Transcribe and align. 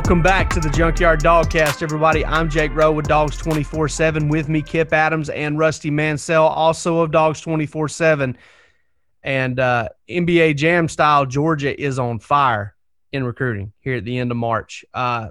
Welcome 0.00 0.22
back 0.22 0.48
to 0.54 0.60
the 0.60 0.70
Junkyard 0.70 1.20
Dogcast, 1.20 1.82
everybody. 1.82 2.24
I'm 2.24 2.48
Jake 2.48 2.74
Rowe 2.74 2.90
with 2.90 3.06
Dogs 3.06 3.36
24 3.36 3.86
7. 3.86 4.28
With 4.28 4.48
me, 4.48 4.62
Kip 4.62 4.94
Adams 4.94 5.28
and 5.28 5.58
Rusty 5.58 5.90
Mansell, 5.90 6.46
also 6.46 7.00
of 7.00 7.10
Dogs 7.10 7.42
24 7.42 7.88
7. 7.90 8.38
And 9.22 9.60
uh, 9.60 9.90
NBA 10.08 10.56
Jam 10.56 10.88
style, 10.88 11.26
Georgia 11.26 11.78
is 11.78 11.98
on 11.98 12.18
fire 12.18 12.74
in 13.12 13.24
recruiting 13.24 13.74
here 13.80 13.96
at 13.96 14.06
the 14.06 14.16
end 14.16 14.30
of 14.30 14.38
March. 14.38 14.86
Uh, 14.94 15.28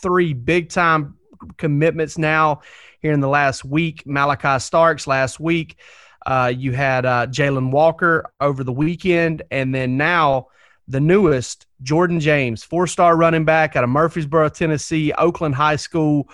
three 0.00 0.32
big 0.32 0.70
time 0.70 1.18
commitments 1.58 2.16
now 2.16 2.62
here 3.02 3.12
in 3.12 3.20
the 3.20 3.28
last 3.28 3.62
week. 3.62 4.04
Malachi 4.06 4.58
Starks 4.58 5.06
last 5.06 5.38
week. 5.38 5.76
Uh, 6.24 6.50
you 6.56 6.72
had 6.72 7.04
uh, 7.04 7.26
Jalon 7.26 7.70
Walker 7.70 8.32
over 8.40 8.64
the 8.64 8.72
weekend. 8.72 9.42
And 9.50 9.72
then 9.74 9.98
now, 9.98 10.48
the 10.88 11.00
newest 11.00 11.66
Jordan 11.82 12.20
James, 12.20 12.62
four 12.64 12.86
star 12.86 13.16
running 13.16 13.44
back 13.44 13.76
out 13.76 13.84
of 13.84 13.90
Murfreesboro, 13.90 14.48
Tennessee, 14.48 15.12
Oakland 15.12 15.54
High 15.54 15.76
School, 15.76 16.28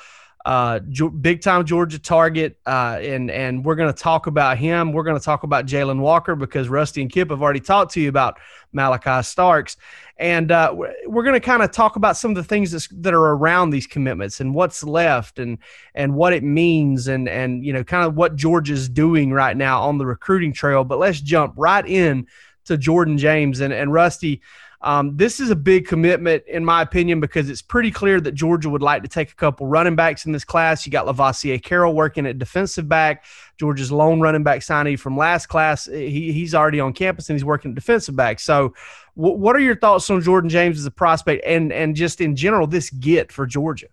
uh, 0.49 0.79
big 1.21 1.43
time 1.43 1.65
Georgia 1.67 1.99
target. 1.99 2.59
Uh, 2.67 2.99
and, 3.03 3.31
and 3.31 3.63
we're 3.63 3.75
going 3.75 3.93
to 3.93 4.03
talk 4.03 4.27
about 4.27 4.57
him. 4.57 4.93
We're 4.93 5.03
going 5.03 5.19
to 5.19 5.25
talk 5.25 5.43
about 5.43 5.67
Jalon 5.67 6.01
Walker 6.01 6.35
because 6.35 6.69
Rusty 6.69 7.03
and 7.03 7.11
Kip 7.11 7.29
have 7.31 7.43
already 7.43 7.61
talked 7.61 7.93
to 7.95 8.01
you 8.01 8.09
about 8.09 8.39
Malachi 8.73 9.23
Starks. 9.23 9.77
And 10.17 10.51
uh, 10.51 10.75
we're 10.75 11.23
going 11.23 11.35
to 11.35 11.41
kind 11.41 11.63
of 11.63 11.71
talk 11.71 11.97
about 11.97 12.17
some 12.17 12.31
of 12.31 12.37
the 12.37 12.45
things 12.45 12.71
that's, 12.71 12.89
that 12.89 13.13
are 13.13 13.35
around 13.35 13.71
these 13.71 13.87
commitments 13.87 14.41
and 14.41 14.55
what's 14.55 14.83
left 14.83 15.39
and, 15.39 15.59
and 15.95 16.15
what 16.15 16.33
it 16.33 16.43
means 16.43 17.09
and, 17.09 17.29
and, 17.29 17.63
you 17.65 17.73
know, 17.73 17.85
kind 17.85 18.07
of 18.07 18.15
what 18.15 18.35
Georgia's 18.35 18.89
doing 18.89 19.33
right 19.33 19.57
now 19.57 19.83
on 19.83 19.99
the 19.99 20.07
recruiting 20.07 20.53
trail. 20.55 20.83
But 20.83 20.99
let's 20.99 21.21
jump 21.21 21.55
right 21.57 21.87
in 21.87 22.27
to 22.69 22.79
Jordan 22.79 23.19
James 23.19 23.61
and, 23.61 23.73
and 23.73 23.93
Rusty. 23.93 24.41
Um, 24.81 25.17
this 25.17 25.41
is 25.41 25.51
a 25.51 25.57
big 25.57 25.89
commitment, 25.89 26.45
in 26.47 26.65
my 26.65 26.83
opinion, 26.83 27.19
because 27.19 27.51
it's 27.51 27.63
pretty 27.63 27.91
clear 27.91 28.21
that 28.21 28.33
Georgia 28.33 28.71
would 28.71 28.83
like 28.83 29.03
to 29.03 29.09
take 29.09 29.33
a 29.33 29.35
couple 29.35 29.67
running 29.67 29.97
backs 29.97 30.25
in 30.25 30.31
this 30.31 30.45
class. 30.45 30.87
You 30.87 30.93
got 30.93 31.07
Lovasea 31.07 31.61
Carroll 31.61 31.95
working 31.95 32.27
at 32.27 32.39
defensive 32.39 32.89
back. 32.89 33.25
Georgia's 33.59 33.91
lone 33.91 34.21
running 34.21 34.45
back 34.45 34.61
signee 34.61 34.99
from 34.99 35.17
last 35.17 35.47
class. 35.47 35.87
He, 35.87 36.33
he's 36.33 36.55
already 36.55 36.79
on 36.79 36.93
campus 36.93 37.29
and 37.29 37.37
he's 37.37 37.45
working 37.45 37.73
at 37.73 37.75
defensive 37.75 38.15
back. 38.15 38.39
So, 38.39 38.75
w- 39.17 39.37
what 39.37 39.57
are 39.57 39.61
your 39.61 39.77
thoughts 39.77 40.09
on 40.11 40.23
Jordan 40.23 40.49
James 40.49 40.79
as 40.79 40.87
a 40.87 40.93
prospect 40.93 41.45
and, 41.45 41.73
and 41.73 41.97
just 41.97 42.21
in 42.21 42.37
general, 42.37 42.69
this 42.69 42.91
get 42.91 43.33
for 43.33 43.47
Georgia? 43.47 43.89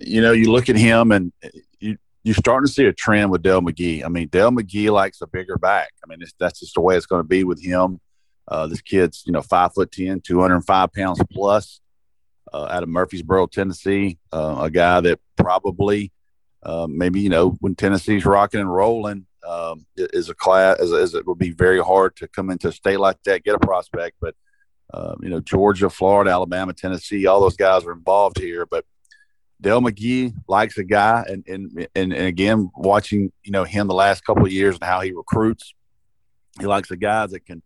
You 0.00 0.20
know, 0.20 0.32
you 0.32 0.50
look 0.50 0.68
at 0.68 0.74
him 0.74 1.12
and 1.12 1.32
you're 2.24 2.34
starting 2.34 2.66
to 2.66 2.72
see 2.72 2.86
a 2.86 2.92
trend 2.92 3.30
with 3.30 3.42
Dell 3.42 3.60
McGee. 3.60 4.02
I 4.02 4.08
mean, 4.08 4.28
Dell 4.28 4.50
McGee 4.50 4.90
likes 4.90 5.20
a 5.20 5.26
bigger 5.26 5.56
back. 5.56 5.90
I 6.02 6.08
mean, 6.08 6.26
that's 6.40 6.60
just 6.60 6.74
the 6.74 6.80
way 6.80 6.96
it's 6.96 7.06
going 7.06 7.20
to 7.20 7.28
be 7.28 7.44
with 7.44 7.62
him. 7.62 8.00
Uh, 8.48 8.66
this 8.66 8.80
kid's, 8.80 9.22
you 9.26 9.32
know, 9.32 9.42
five 9.42 9.74
foot 9.74 9.92
10, 9.92 10.22
205 10.22 10.92
pounds 10.92 11.20
plus 11.30 11.80
uh, 12.52 12.66
out 12.70 12.82
of 12.82 12.88
Murfreesboro, 12.88 13.46
Tennessee. 13.48 14.18
Uh, 14.32 14.56
a 14.62 14.70
guy 14.70 15.00
that 15.02 15.20
probably, 15.36 16.12
uh, 16.62 16.86
maybe, 16.88 17.20
you 17.20 17.28
know, 17.28 17.56
when 17.60 17.74
Tennessee's 17.74 18.24
rocking 18.24 18.60
and 18.60 18.74
rolling, 18.74 19.26
um, 19.46 19.84
is 19.96 20.30
a 20.30 20.34
class, 20.34 20.80
as, 20.80 21.14
it 21.14 21.26
would 21.26 21.38
be 21.38 21.50
very 21.50 21.78
hard 21.78 22.16
to 22.16 22.28
come 22.28 22.48
into 22.48 22.68
a 22.68 22.72
state 22.72 22.98
like 22.98 23.22
that, 23.24 23.44
get 23.44 23.54
a 23.54 23.58
prospect. 23.58 24.16
But, 24.18 24.34
um, 24.94 25.18
you 25.22 25.28
know, 25.28 25.40
Georgia, 25.40 25.90
Florida, 25.90 26.30
Alabama, 26.30 26.72
Tennessee, 26.72 27.26
all 27.26 27.40
those 27.40 27.56
guys 27.56 27.84
are 27.84 27.92
involved 27.92 28.38
here. 28.38 28.64
But 28.64 28.86
Dell 29.64 29.80
McGee 29.80 30.34
likes 30.46 30.76
a 30.76 30.84
guy, 30.84 31.24
and, 31.26 31.42
and 31.48 31.88
and 31.94 32.12
and 32.12 32.26
again, 32.26 32.70
watching 32.76 33.32
you 33.42 33.50
know 33.50 33.64
him 33.64 33.88
the 33.88 33.94
last 33.94 34.24
couple 34.24 34.44
of 34.44 34.52
years 34.52 34.74
and 34.74 34.84
how 34.84 35.00
he 35.00 35.10
recruits, 35.12 35.72
he 36.60 36.66
likes 36.66 36.90
the 36.90 36.98
guys 36.98 37.30
that 37.30 37.46
can 37.46 37.62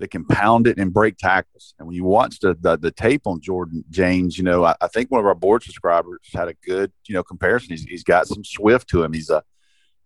that 0.00 0.10
can 0.10 0.24
pound 0.24 0.66
it 0.66 0.78
and 0.78 0.92
break 0.92 1.16
tackles. 1.16 1.74
And 1.78 1.86
when 1.86 1.94
you 1.94 2.02
watch 2.02 2.40
the 2.40 2.56
the, 2.60 2.76
the 2.76 2.90
tape 2.90 3.22
on 3.26 3.40
Jordan 3.40 3.84
James, 3.88 4.36
you 4.36 4.42
know 4.42 4.64
I, 4.64 4.74
I, 4.80 4.88
think 4.88 5.12
one 5.12 5.20
of 5.20 5.26
our 5.26 5.36
board 5.36 5.62
subscribers 5.62 6.18
had 6.34 6.48
a 6.48 6.54
good 6.54 6.90
you 7.06 7.14
know 7.14 7.22
comparison. 7.22 7.70
He's, 7.70 7.84
he's 7.84 8.04
got 8.04 8.26
some 8.26 8.44
swift 8.44 8.88
to 8.88 9.04
him. 9.04 9.12
He's 9.12 9.30
a 9.30 9.44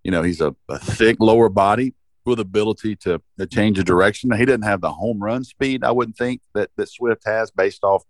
you 0.04 0.10
know 0.10 0.22
he's 0.22 0.42
a, 0.42 0.54
a 0.68 0.78
thick 0.78 1.16
lower 1.18 1.48
body 1.48 1.94
with 2.26 2.40
ability 2.40 2.96
to, 2.96 3.22
to 3.38 3.46
change 3.46 3.78
the 3.78 3.84
direction. 3.84 4.30
He 4.36 4.44
doesn't 4.44 4.62
have 4.62 4.82
the 4.82 4.92
home 4.92 5.22
run 5.22 5.44
speed. 5.44 5.82
I 5.82 5.92
wouldn't 5.92 6.18
think 6.18 6.42
that 6.52 6.68
that 6.76 6.90
Swift 6.90 7.22
has 7.24 7.50
based 7.50 7.84
off 7.84 8.04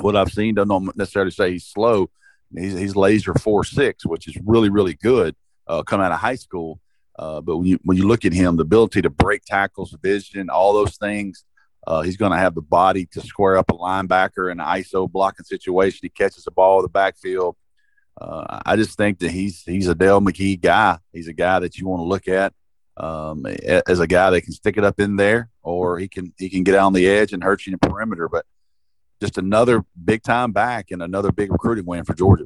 what 0.00 0.16
I've 0.16 0.32
seen. 0.32 0.54
Don't 0.54 0.96
necessarily 0.96 1.30
say 1.30 1.52
he's 1.52 1.66
slow. 1.66 2.10
He's, 2.54 2.78
he's 2.78 2.96
laser 2.96 3.34
four 3.34 3.64
six, 3.64 4.06
which 4.06 4.28
is 4.28 4.36
really 4.44 4.70
really 4.70 4.94
good 4.94 5.34
uh, 5.66 5.82
coming 5.82 6.06
out 6.06 6.12
of 6.12 6.18
high 6.18 6.36
school. 6.36 6.80
Uh, 7.18 7.40
but 7.40 7.56
when 7.56 7.66
you 7.66 7.78
when 7.84 7.96
you 7.96 8.06
look 8.06 8.24
at 8.24 8.32
him, 8.32 8.56
the 8.56 8.62
ability 8.62 9.02
to 9.02 9.10
break 9.10 9.44
tackles, 9.44 9.96
vision, 10.02 10.50
all 10.50 10.72
those 10.72 10.96
things, 10.96 11.44
uh, 11.86 12.02
he's 12.02 12.16
going 12.16 12.32
to 12.32 12.38
have 12.38 12.54
the 12.54 12.62
body 12.62 13.06
to 13.06 13.20
square 13.20 13.56
up 13.56 13.70
a 13.70 13.74
linebacker 13.74 14.50
in 14.50 14.60
an 14.60 14.66
ISO 14.66 15.10
blocking 15.10 15.44
situation. 15.44 16.00
He 16.02 16.08
catches 16.08 16.44
the 16.44 16.50
ball 16.50 16.80
in 16.80 16.82
the 16.82 16.88
backfield. 16.88 17.56
Uh, 18.20 18.60
I 18.64 18.76
just 18.76 18.96
think 18.96 19.18
that 19.20 19.30
he's 19.30 19.62
he's 19.62 19.88
a 19.88 19.94
Dell 19.94 20.20
McGee 20.20 20.60
guy. 20.60 20.98
He's 21.12 21.28
a 21.28 21.32
guy 21.32 21.60
that 21.60 21.78
you 21.78 21.86
want 21.86 22.00
to 22.00 22.04
look 22.04 22.28
at 22.28 22.52
um, 22.96 23.46
as 23.86 24.00
a 24.00 24.06
guy 24.06 24.30
that 24.30 24.40
can 24.42 24.52
stick 24.52 24.76
it 24.76 24.84
up 24.84 24.98
in 25.00 25.16
there, 25.16 25.50
or 25.62 25.98
he 25.98 26.08
can 26.08 26.32
he 26.38 26.48
can 26.48 26.62
get 26.62 26.74
out 26.74 26.86
on 26.86 26.92
the 26.92 27.06
edge 27.06 27.32
and 27.32 27.42
hurt 27.42 27.66
you 27.66 27.72
in 27.72 27.78
the 27.80 27.88
perimeter. 27.88 28.28
But 28.28 28.46
just 29.20 29.38
another 29.38 29.84
big 30.04 30.22
time 30.22 30.52
back 30.52 30.90
and 30.90 31.02
another 31.02 31.32
big 31.32 31.52
recruiting 31.52 31.86
win 31.86 32.04
for 32.04 32.14
Georgia. 32.14 32.44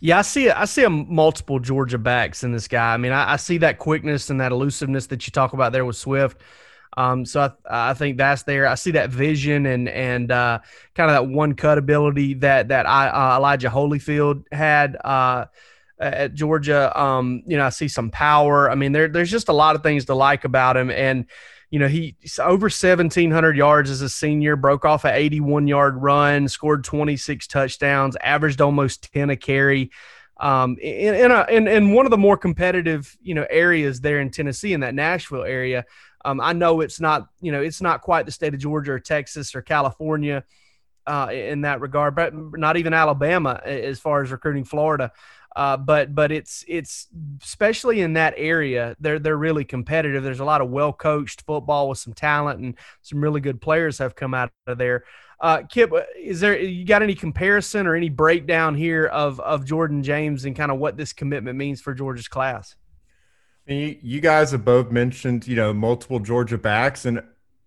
Yeah, 0.00 0.18
I 0.18 0.22
see. 0.22 0.50
I 0.50 0.64
see 0.66 0.84
a 0.84 0.90
multiple 0.90 1.58
Georgia 1.58 1.98
backs 1.98 2.44
in 2.44 2.52
this 2.52 2.68
guy. 2.68 2.94
I 2.94 2.96
mean, 2.96 3.12
I, 3.12 3.32
I, 3.32 3.36
see 3.36 3.58
that 3.58 3.78
quickness 3.78 4.30
and 4.30 4.40
that 4.40 4.52
elusiveness 4.52 5.06
that 5.08 5.26
you 5.26 5.30
talk 5.30 5.54
about 5.54 5.72
there 5.72 5.84
with 5.84 5.96
Swift. 5.96 6.40
Um, 6.96 7.24
so 7.24 7.52
I, 7.68 7.90
I 7.90 7.94
think 7.94 8.18
that's 8.18 8.42
there. 8.42 8.66
I 8.66 8.74
see 8.74 8.92
that 8.92 9.10
vision 9.10 9.66
and 9.66 9.88
and 9.88 10.30
uh, 10.30 10.58
kind 10.94 11.10
of 11.10 11.14
that 11.14 11.32
one 11.32 11.54
cut 11.54 11.78
ability 11.78 12.34
that 12.34 12.68
that 12.68 12.86
I, 12.86 13.08
uh, 13.08 13.38
Elijah 13.38 13.70
Holyfield 13.70 14.44
had 14.52 14.96
uh, 15.02 15.46
at 15.98 16.34
Georgia. 16.34 16.98
Um, 17.00 17.42
you 17.46 17.56
know, 17.56 17.64
I 17.64 17.70
see 17.70 17.88
some 17.88 18.10
power. 18.10 18.70
I 18.70 18.74
mean, 18.74 18.92
there 18.92 19.08
there's 19.08 19.30
just 19.30 19.48
a 19.48 19.54
lot 19.54 19.74
of 19.74 19.82
things 19.82 20.04
to 20.06 20.14
like 20.14 20.44
about 20.44 20.76
him 20.76 20.90
and 20.90 21.26
you 21.72 21.78
know, 21.78 21.88
he's 21.88 22.38
over 22.38 22.66
1,700 22.66 23.56
yards 23.56 23.88
as 23.88 24.02
a 24.02 24.08
senior, 24.10 24.56
broke 24.56 24.84
off 24.84 25.06
an 25.06 25.14
81 25.14 25.66
yard 25.66 25.96
run, 25.96 26.46
scored 26.46 26.84
26 26.84 27.46
touchdowns, 27.46 28.14
averaged 28.16 28.60
almost 28.60 29.10
10 29.14 29.30
a 29.30 29.36
carry. 29.36 29.90
um, 30.38 30.76
in 30.82 31.14
in, 31.14 31.30
a, 31.30 31.46
in 31.48 31.66
in 31.66 31.92
one 31.94 32.04
of 32.04 32.10
the 32.10 32.18
more 32.18 32.36
competitive 32.36 33.16
you 33.22 33.34
know 33.34 33.46
areas 33.48 34.02
there 34.02 34.20
in 34.20 34.30
Tennessee 34.30 34.74
in 34.74 34.80
that 34.80 34.94
Nashville 34.94 35.44
area. 35.44 35.86
Um, 36.26 36.42
I 36.42 36.52
know 36.52 36.82
it's 36.82 37.00
not 37.00 37.28
you 37.40 37.52
know 37.52 37.62
it's 37.62 37.80
not 37.80 38.02
quite 38.02 38.26
the 38.26 38.32
state 38.32 38.52
of 38.52 38.60
Georgia 38.60 38.92
or 38.92 39.00
Texas 39.00 39.54
or 39.54 39.62
California 39.62 40.44
uh, 41.06 41.28
in 41.32 41.62
that 41.62 41.80
regard, 41.80 42.14
but 42.14 42.34
not 42.34 42.76
even 42.76 42.92
Alabama 42.92 43.62
as 43.64 43.98
far 43.98 44.22
as 44.22 44.30
recruiting 44.30 44.64
Florida. 44.64 45.10
Uh, 45.54 45.76
but 45.76 46.14
but 46.14 46.32
it's 46.32 46.64
it's 46.66 47.08
especially 47.42 48.00
in 48.00 48.14
that 48.14 48.32
area 48.36 48.96
they're 49.00 49.18
they're 49.18 49.36
really 49.36 49.64
competitive. 49.64 50.22
There's 50.22 50.40
a 50.40 50.44
lot 50.44 50.60
of 50.60 50.70
well 50.70 50.92
coached 50.92 51.42
football 51.42 51.88
with 51.88 51.98
some 51.98 52.14
talent 52.14 52.60
and 52.60 52.78
some 53.02 53.22
really 53.22 53.40
good 53.40 53.60
players 53.60 53.98
have 53.98 54.14
come 54.14 54.32
out 54.34 54.50
of 54.66 54.78
there. 54.78 55.04
Uh, 55.40 55.62
Kip, 55.68 55.92
uh, 55.92 56.02
is 56.16 56.40
there 56.40 56.58
you 56.58 56.84
got 56.84 57.02
any 57.02 57.14
comparison 57.14 57.86
or 57.86 57.94
any 57.94 58.08
breakdown 58.08 58.74
here 58.74 59.06
of 59.06 59.40
of 59.40 59.66
Jordan 59.66 60.02
James 60.02 60.44
and 60.44 60.56
kind 60.56 60.70
of 60.70 60.78
what 60.78 60.96
this 60.96 61.12
commitment 61.12 61.58
means 61.58 61.80
for 61.80 61.92
Georgia's 61.92 62.28
class? 62.28 62.76
You 63.66 64.20
guys 64.20 64.50
have 64.50 64.64
both 64.64 64.90
mentioned, 64.90 65.46
you 65.46 65.54
know, 65.54 65.72
multiple 65.72 66.18
Georgia 66.18 66.58
backs, 66.58 67.04
and 67.04 67.22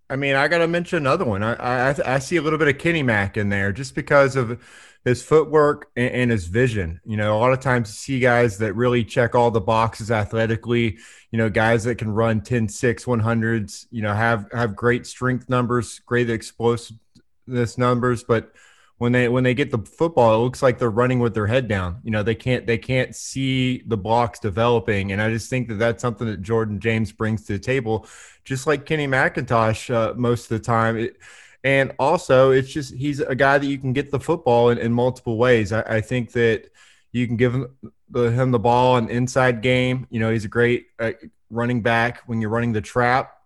I 0.10 0.16
mean, 0.16 0.36
I 0.36 0.48
got 0.48 0.60
to 0.60 0.68
mention 0.68 0.98
another 0.98 1.26
one. 1.26 1.42
I, 1.42 1.92
I, 1.92 1.96
I 2.06 2.20
see 2.20 2.36
a 2.36 2.42
little 2.42 2.60
bit 2.60 2.68
of 2.68 2.78
Kenny 2.78 3.02
Mack 3.02 3.38
in 3.38 3.50
there 3.50 3.72
just 3.72 3.96
because 3.96 4.36
of 4.36 4.62
his 5.06 5.22
footwork 5.22 5.92
and, 5.96 6.12
and, 6.12 6.32
his 6.32 6.48
vision. 6.48 7.00
You 7.06 7.16
know, 7.16 7.38
a 7.38 7.40
lot 7.40 7.54
of 7.54 7.60
times 7.60 7.90
you 7.90 7.94
see 7.94 8.20
guys 8.20 8.58
that 8.58 8.74
really 8.74 9.06
check 9.06 9.36
all 9.36 9.52
the 9.52 9.62
boxes 9.62 10.12
athletically. 10.12 10.98
You 11.32 11.38
know, 11.38 11.50
guys 11.50 11.84
that 11.84 11.96
can 11.96 12.10
run 12.10 12.42
10, 12.42 12.68
6, 12.68 13.06
100s. 13.06 13.86
You 13.92 14.02
know, 14.02 14.14
have 14.14 14.48
have 14.52 14.76
great 14.76 15.06
strength 15.06 15.48
numbers, 15.48 16.00
great 16.00 16.30
explosiveness 16.30 17.78
numbers, 17.78 18.24
but 18.24 18.52
when 18.98 19.12
they 19.12 19.28
when 19.28 19.44
they 19.44 19.54
get 19.54 19.72
the 19.72 19.80
football, 19.80 20.34
it 20.36 20.44
looks 20.44 20.64
like 20.64 20.80
they're 20.80 20.90
running 20.90 21.20
with 21.20 21.34
their 21.34 21.48
head 21.48 21.68
down. 21.68 22.00
You 22.04 22.12
know, 22.12 22.24
they 22.24 22.36
can't 22.36 22.66
they 22.66 22.78
can't 22.78 23.16
see 23.16 23.84
the 23.86 23.98
blocks 23.98 24.40
developing, 24.40 25.12
and 25.12 25.22
I 25.22 25.30
just 25.30 25.50
think 25.50 25.68
that 25.68 25.76
that's 25.76 26.02
something 26.02 26.26
that 26.28 26.42
Jordan 26.42 26.80
James 26.80 27.12
brings 27.12 27.44
to 27.46 27.54
the 27.54 27.60
table, 27.60 28.08
just 28.44 28.66
like 28.66 28.86
Kenny 28.86 29.08
McIntosh 29.08 29.94
uh, 29.94 30.14
most 30.16 30.50
of 30.50 30.58
the 30.58 30.60
time. 30.60 30.98
It, 30.98 31.18
and 31.66 31.92
also, 32.00 32.52
it's 32.52 32.70
just 32.70 32.94
he's 32.94 33.20
a 33.20 33.36
guy 33.36 33.58
that 33.58 33.68
you 33.68 33.78
can 33.78 33.92
get 33.92 34.10
the 34.10 34.20
football 34.22 34.70
in, 34.70 34.78
in 34.78 34.94
multiple 34.94 35.38
ways. 35.38 35.74
I, 35.74 35.82
I 35.82 36.02
think 36.02 36.32
that 36.32 36.70
you 37.12 37.28
can 37.28 37.36
give 37.36 37.54
him 37.54 37.76
the, 38.10 38.32
him 38.32 38.52
the 38.52 38.60
ball 38.60 38.96
an 38.96 39.10
inside 39.10 39.62
game. 39.62 40.08
You 40.10 40.22
know, 40.22 40.32
he's 40.32 40.46
a 40.46 40.50
great 40.50 40.88
uh, 40.98 41.12
running 41.50 41.82
back 41.82 42.22
when 42.28 42.40
you're 42.40 42.50
running 42.50 42.72
the 42.72 42.82
trap, 42.82 43.38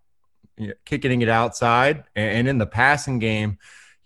you 0.57 0.67
know, 0.67 0.73
kicking 0.85 1.23
it 1.23 1.29
outside, 1.29 2.03
and, 2.15 2.37
and 2.37 2.47
in 2.47 2.57
the 2.59 2.67
passing 2.67 3.17
game 3.17 3.57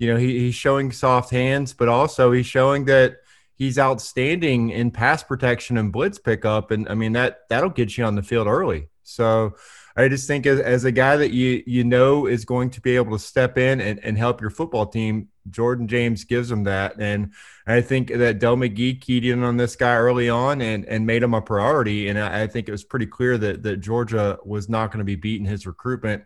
you 0.04 0.12
know, 0.12 0.18
he, 0.18 0.38
he's 0.40 0.56
showing 0.56 0.92
soft 0.92 1.30
hands, 1.30 1.74
but 1.74 1.88
also 1.88 2.34
he's 2.34 2.46
showing 2.46 2.84
that 2.86 3.22
he's 3.56 3.80
outstanding 3.80 4.70
in 4.70 4.92
pass 4.92 5.24
protection 5.24 5.78
and 5.78 5.94
blitz 5.94 6.20
pickup. 6.20 6.72
And 6.72 6.90
I 6.90 6.94
mean, 6.94 7.14
that 7.14 7.48
that'll 7.50 7.70
get 7.70 7.98
you 7.98 8.04
on 8.04 8.16
the 8.16 8.22
field 8.22 8.48
early. 8.48 8.90
So 9.04 9.56
I 9.96 10.08
just 10.08 10.28
think 10.28 10.46
as, 10.46 10.60
as 10.60 10.86
a 10.86 10.92
guy 10.92 11.18
that 11.18 11.32
you 11.32 11.64
you 11.68 11.84
know 11.84 12.26
is 12.26 12.46
going 12.46 12.72
to 12.72 12.82
be 12.82 12.96
able 12.96 13.12
to 13.18 13.24
step 13.24 13.58
in 13.58 13.80
and, 13.80 14.00
and 14.04 14.18
help 14.18 14.42
your 14.42 14.50
football 14.50 14.88
team, 14.88 15.30
Jordan 15.50 15.88
James 15.88 16.24
gives 16.24 16.50
him 16.50 16.64
that. 16.64 16.96
And 17.00 17.34
I 17.68 17.82
think 17.82 18.10
that 18.10 18.40
Dell 18.40 18.58
McGee 18.58 19.00
keyed 19.00 19.26
in 19.26 19.44
on 19.44 19.58
this 19.58 19.76
guy 19.76 19.96
early 19.96 20.30
on 20.30 20.62
and, 20.62 20.86
and 20.86 21.06
made 21.06 21.22
him 21.22 21.34
a 21.34 21.42
priority. 21.42 22.08
And 22.08 22.18
I, 22.18 22.44
I 22.44 22.48
think 22.48 22.68
it 22.68 22.72
was 22.72 22.84
pretty 22.84 23.06
clear 23.06 23.38
that, 23.38 23.64
that 23.64 23.78
Georgia 23.78 24.40
was 24.44 24.68
not 24.68 24.88
going 24.88 25.00
to 25.00 25.06
be 25.06 25.16
beating 25.16 25.46
his 25.46 25.68
recruitment 25.68 26.24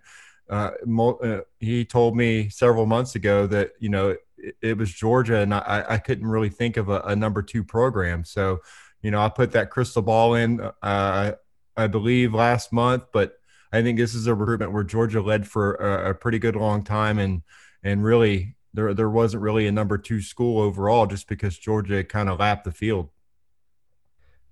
uh, 0.49 0.71
uh, 0.97 1.41
he 1.59 1.83
told 1.85 2.15
me 2.15 2.49
several 2.49 2.85
months 2.85 3.15
ago 3.15 3.47
that 3.47 3.71
you 3.79 3.89
know 3.89 4.15
it, 4.37 4.55
it 4.61 4.77
was 4.77 4.93
Georgia, 4.93 5.37
and 5.37 5.53
I, 5.53 5.83
I, 5.89 5.97
couldn't 5.97 6.27
really 6.27 6.49
think 6.49 6.77
of 6.77 6.89
a, 6.89 7.01
a, 7.01 7.15
number 7.15 7.41
two 7.41 7.63
program. 7.63 8.23
So, 8.23 8.59
you 9.01 9.11
know, 9.11 9.19
I 9.19 9.29
put 9.29 9.51
that 9.53 9.71
crystal 9.71 10.01
ball 10.01 10.35
in, 10.35 10.61
uh, 10.81 11.31
I 11.75 11.87
believe 11.87 12.33
last 12.33 12.71
month, 12.71 13.05
but 13.11 13.33
I 13.71 13.81
think 13.81 13.97
this 13.97 14.15
is 14.15 14.27
a 14.27 14.35
recruitment 14.35 14.71
where 14.71 14.83
Georgia 14.83 15.21
led 15.21 15.47
for 15.47 15.75
a, 15.75 16.11
a 16.11 16.13
pretty 16.13 16.39
good 16.39 16.55
long 16.55 16.83
time, 16.83 17.19
and 17.19 17.41
and 17.83 18.03
really 18.03 18.55
there 18.73 18.93
there 18.93 19.09
wasn't 19.09 19.43
really 19.43 19.67
a 19.67 19.71
number 19.71 19.97
two 19.97 20.21
school 20.21 20.61
overall, 20.61 21.05
just 21.05 21.27
because 21.27 21.57
Georgia 21.57 22.03
kind 22.03 22.29
of 22.29 22.39
lapped 22.39 22.63
the 22.63 22.71
field 22.71 23.09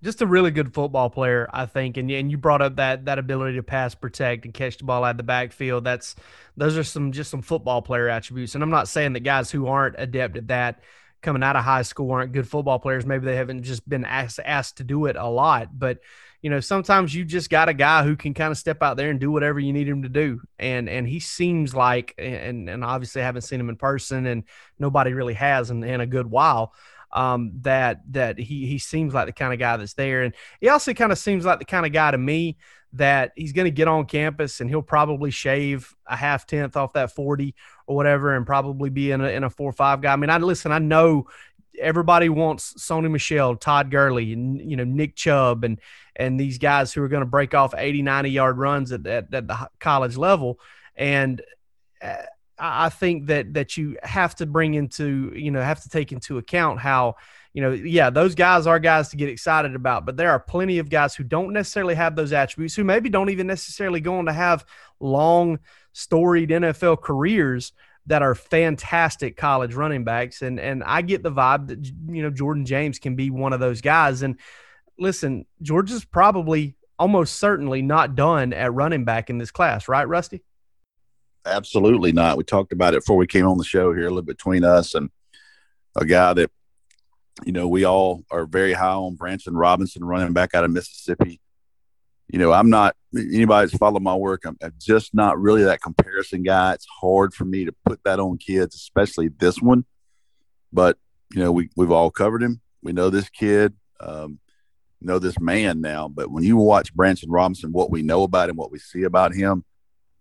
just 0.06 0.22
a 0.22 0.28
really 0.28 0.52
good 0.52 0.74
football 0.74 1.10
player, 1.10 1.50
I 1.52 1.66
think. 1.66 1.98
And 1.98 2.10
and 2.12 2.30
you 2.30 2.38
brought 2.38 2.62
up 2.62 2.76
that 2.78 3.06
that 3.06 3.20
ability 3.20 3.58
to 3.58 3.64
pass, 3.64 3.96
protect, 3.96 4.46
and 4.46 4.54
catch 4.54 4.78
the 4.78 4.84
ball 4.84 5.04
out 5.04 5.18
the 5.18 5.24
backfield. 5.24 5.84
That's 5.84 6.16
those 6.56 6.78
are 6.78 6.84
some 6.84 7.12
just 7.12 7.32
some 7.32 7.42
football 7.42 7.82
player 7.82 8.08
attributes. 8.08 8.56
And 8.56 8.64
I'm 8.64 8.70
not 8.70 8.88
saying 8.88 9.14
that 9.14 9.22
guys 9.22 9.52
who 9.52 9.68
aren't 9.68 9.96
adept 9.98 10.38
at 10.38 10.48
that 10.48 10.82
coming 11.22 11.44
out 11.44 11.56
of 11.56 11.64
high 11.64 11.82
school 11.82 12.12
aren't 12.12 12.34
good 12.34 12.48
football 12.48 12.78
players. 12.78 13.06
Maybe 13.06 13.26
they 13.26 13.36
haven't 13.36 13.64
just 13.64 13.88
been 13.90 14.06
asked 14.06 14.40
asked 14.46 14.78
to 14.78 14.84
do 14.84 15.08
it 15.08 15.16
a 15.16 15.28
lot, 15.28 15.78
but 15.78 16.00
you 16.46 16.52
know 16.52 16.60
sometimes 16.60 17.16
you 17.16 17.26
just 17.26 17.50
got 17.50 17.70
a 17.70 17.74
guy 17.74 18.04
who 18.04 18.16
can 18.16 18.36
kind 18.36 18.52
of 18.52 18.58
step 18.60 18.84
out 18.84 18.98
there 18.98 19.10
and 19.10 19.20
do 19.20 19.32
whatever 19.32 19.60
you 19.60 19.74
need 19.74 19.88
him 19.88 20.04
to 20.04 20.10
do 20.10 20.40
and 20.60 20.88
and 20.88 21.08
he 21.08 21.20
seems 21.20 21.74
like 21.74 22.14
and 22.20 22.70
and 22.70 22.84
obviously 22.84 23.24
I 23.24 23.26
haven't 23.26 23.42
seen 23.42 23.60
him 23.60 23.68
in 23.70 23.78
person 23.78 24.28
and 24.28 24.44
nobody 24.78 25.14
really 25.14 25.34
has 25.34 25.72
in, 25.72 25.84
in 25.84 26.02
a 26.02 26.06
good 26.06 26.30
while 26.30 26.72
um, 27.12 27.54
that 27.62 28.02
that 28.12 28.38
he 28.38 28.68
he 28.68 28.78
seems 28.78 29.12
like 29.12 29.26
the 29.26 29.34
kind 29.34 29.54
of 29.54 29.60
guy 29.60 29.78
that's 29.78 29.94
there, 29.94 30.24
and 30.24 30.36
he 30.60 30.68
also 30.68 30.94
kind 30.94 31.12
of 31.12 31.18
seems 31.18 31.46
like 31.46 31.60
the 31.60 31.66
kind 31.66 31.86
of 31.86 31.94
guy 31.94 32.12
to 32.12 32.18
me 32.18 32.58
that 32.94 33.32
he's 33.36 33.54
going 33.54 33.66
to 33.66 33.72
get 33.72 33.88
on 33.88 34.06
campus 34.06 34.62
and 34.62 34.70
he'll 34.70 34.82
probably 34.82 35.32
shave 35.32 35.94
a 36.08 36.16
half 36.16 36.46
tenth 36.46 36.78
off 36.78 36.94
that 36.94 37.12
forty 37.12 37.56
or 37.88 37.96
whatever, 37.96 38.36
and 38.36 38.46
probably 38.46 38.90
be 38.90 39.12
in 39.12 39.22
a 39.22 39.30
in 39.30 39.46
a 39.46 39.50
four 39.50 39.70
or 39.70 39.74
five 39.74 40.02
guy. 40.02 40.12
I 40.12 40.18
mean, 40.18 40.30
I 40.30 40.38
listen, 40.38 40.74
I 40.74 40.80
know 40.80 41.28
everybody 41.80 42.30
wants 42.30 42.74
Sony 42.76 43.10
Michel, 43.10 43.56
Todd 43.56 43.92
Gurley, 43.92 44.34
and 44.34 44.60
you 44.70 44.78
know 44.78 44.84
Nick 44.84 45.16
Chubb, 45.16 45.64
and 45.64 45.80
and 46.16 46.40
these 46.40 46.58
guys 46.58 46.94
who 46.94 47.02
are 47.04 47.08
going 47.08 47.22
to 47.22 47.26
break 47.26 47.54
off 47.54 47.74
80, 47.76 48.02
90 48.02 48.30
yard 48.30 48.58
runs 48.58 48.92
at, 48.92 49.06
at, 49.06 49.34
at 49.34 49.48
the 49.48 49.70
college 49.80 50.18
level, 50.18 50.60
and. 50.96 51.42
Uh, 52.02 52.16
I 52.58 52.90
think 52.90 53.28
that 53.28 53.54
that 53.56 53.76
you 53.76 53.98
have 54.02 54.36
to 54.36 54.46
bring 54.46 54.76
into 54.76 55.34
you 55.36 55.52
know 55.52 55.62
have 55.62 55.84
to 55.84 55.90
take 55.90 56.12
into 56.12 56.38
account 56.38 56.80
how 56.80 57.16
you 57.54 57.62
know 57.62 57.72
yeah 57.72 58.10
those 58.10 58.34
guys 58.34 58.66
are 58.66 58.80
guys 58.80 59.10
to 59.10 59.18
get 59.18 59.28
excited 59.28 59.76
about, 59.76 60.06
but 60.06 60.16
there 60.16 60.32
are 60.32 60.40
plenty 60.40 60.80
of 60.80 60.90
guys 60.90 61.16
who 61.16 61.26
don't 61.26 61.52
necessarily 61.52 61.96
have 61.96 62.16
those 62.16 62.32
attributes 62.32 62.76
who 62.76 62.86
maybe 62.86 63.10
don't 63.10 63.30
even 63.30 63.48
necessarily 63.48 64.00
go 64.00 64.20
on 64.20 64.26
to 64.28 64.34
have 64.34 64.66
long 65.02 65.60
storied 65.92 66.50
NFL 66.50 67.02
careers 67.02 67.74
that 68.08 68.22
are 68.22 68.36
fantastic 68.36 69.38
college 69.38 69.74
running 69.74 70.04
backs 70.04 70.42
and 70.42 70.60
and 70.60 70.84
I 70.84 71.02
get 71.02 71.24
the 71.24 71.32
vibe 71.32 71.68
that 71.68 71.86
you 71.86 72.22
know 72.22 72.30
Jordan 72.30 72.66
James 72.66 73.00
can 73.00 73.16
be 73.16 73.30
one 73.30 73.54
of 73.54 73.60
those 73.60 73.82
guys 73.82 74.22
and 74.22 74.40
listen 75.00 75.46
Georgia's 75.62 76.06
probably 76.06 76.76
almost 76.98 77.36
certainly 77.40 77.82
not 77.82 78.16
done 78.16 78.54
at 78.54 78.74
running 78.74 79.06
back 79.06 79.30
in 79.30 79.38
this 79.38 79.52
class 79.52 79.88
right 79.88 80.08
Rusty 80.08 80.44
absolutely 81.46 82.12
not. 82.12 82.38
We 82.38 82.44
talked 82.44 82.74
about 82.74 82.94
it 82.94 83.02
before 83.02 83.18
we 83.18 83.28
came 83.28 83.48
on 83.48 83.58
the 83.58 83.64
show 83.64 83.94
here, 83.94 84.08
a 84.08 84.10
little 84.10 84.22
between 84.24 84.64
us 84.64 84.96
and 84.96 85.10
a 85.96 86.06
guy 86.06 86.34
that, 86.34 86.52
you 87.46 87.52
know, 87.52 87.68
we 87.68 87.84
all 87.86 88.24
are 88.32 88.46
very 88.46 88.74
high 88.74 88.94
on 88.94 89.16
Branson 89.16 89.56
Robinson 89.56 90.04
running 90.04 90.34
back 90.34 90.54
out 90.54 90.64
of 90.64 90.72
Mississippi. 90.72 91.40
You 92.28 92.40
know, 92.40 92.52
I'm 92.52 92.70
not 92.70 92.96
anybody 93.16 93.68
that's 93.68 93.78
followed 93.78 94.02
my 94.02 94.16
work. 94.16 94.44
I'm, 94.46 94.58
just 94.80 95.14
not 95.14 95.40
really 95.40 95.64
that 95.64 95.82
comparison 95.82 96.44
guy. 96.44 96.74
It's 96.74 96.88
hard 97.02 97.34
for 97.34 97.46
me 97.46 97.66
to 97.66 97.76
put 97.86 98.00
that 98.04 98.20
on 98.20 98.38
kids, 98.38 98.76
especially 98.76 99.30
this 99.30 99.62
one. 99.62 99.86
But 100.74 100.98
you 101.34 101.42
know, 101.42 101.52
we 101.52 101.70
we've 101.76 101.92
all 101.92 102.12
covered 102.12 102.44
him. 102.44 102.62
We 102.82 102.94
know 102.94 103.10
this 103.10 103.30
kid, 103.30 103.74
um, 104.00 104.40
know 105.02 105.20
this 105.20 105.40
man 105.40 105.82
now. 105.82 106.08
But 106.08 106.32
when 106.32 106.44
you 106.44 106.58
watch 106.58 106.94
Branson 106.94 107.30
Robinson, 107.30 107.72
what 107.72 107.92
we 107.92 108.02
know 108.02 108.24
about 108.24 108.50
him, 108.50 108.56
what 108.56 108.72
we 108.72 108.80
see 108.80 109.04
about 109.04 109.34
him, 109.34 109.64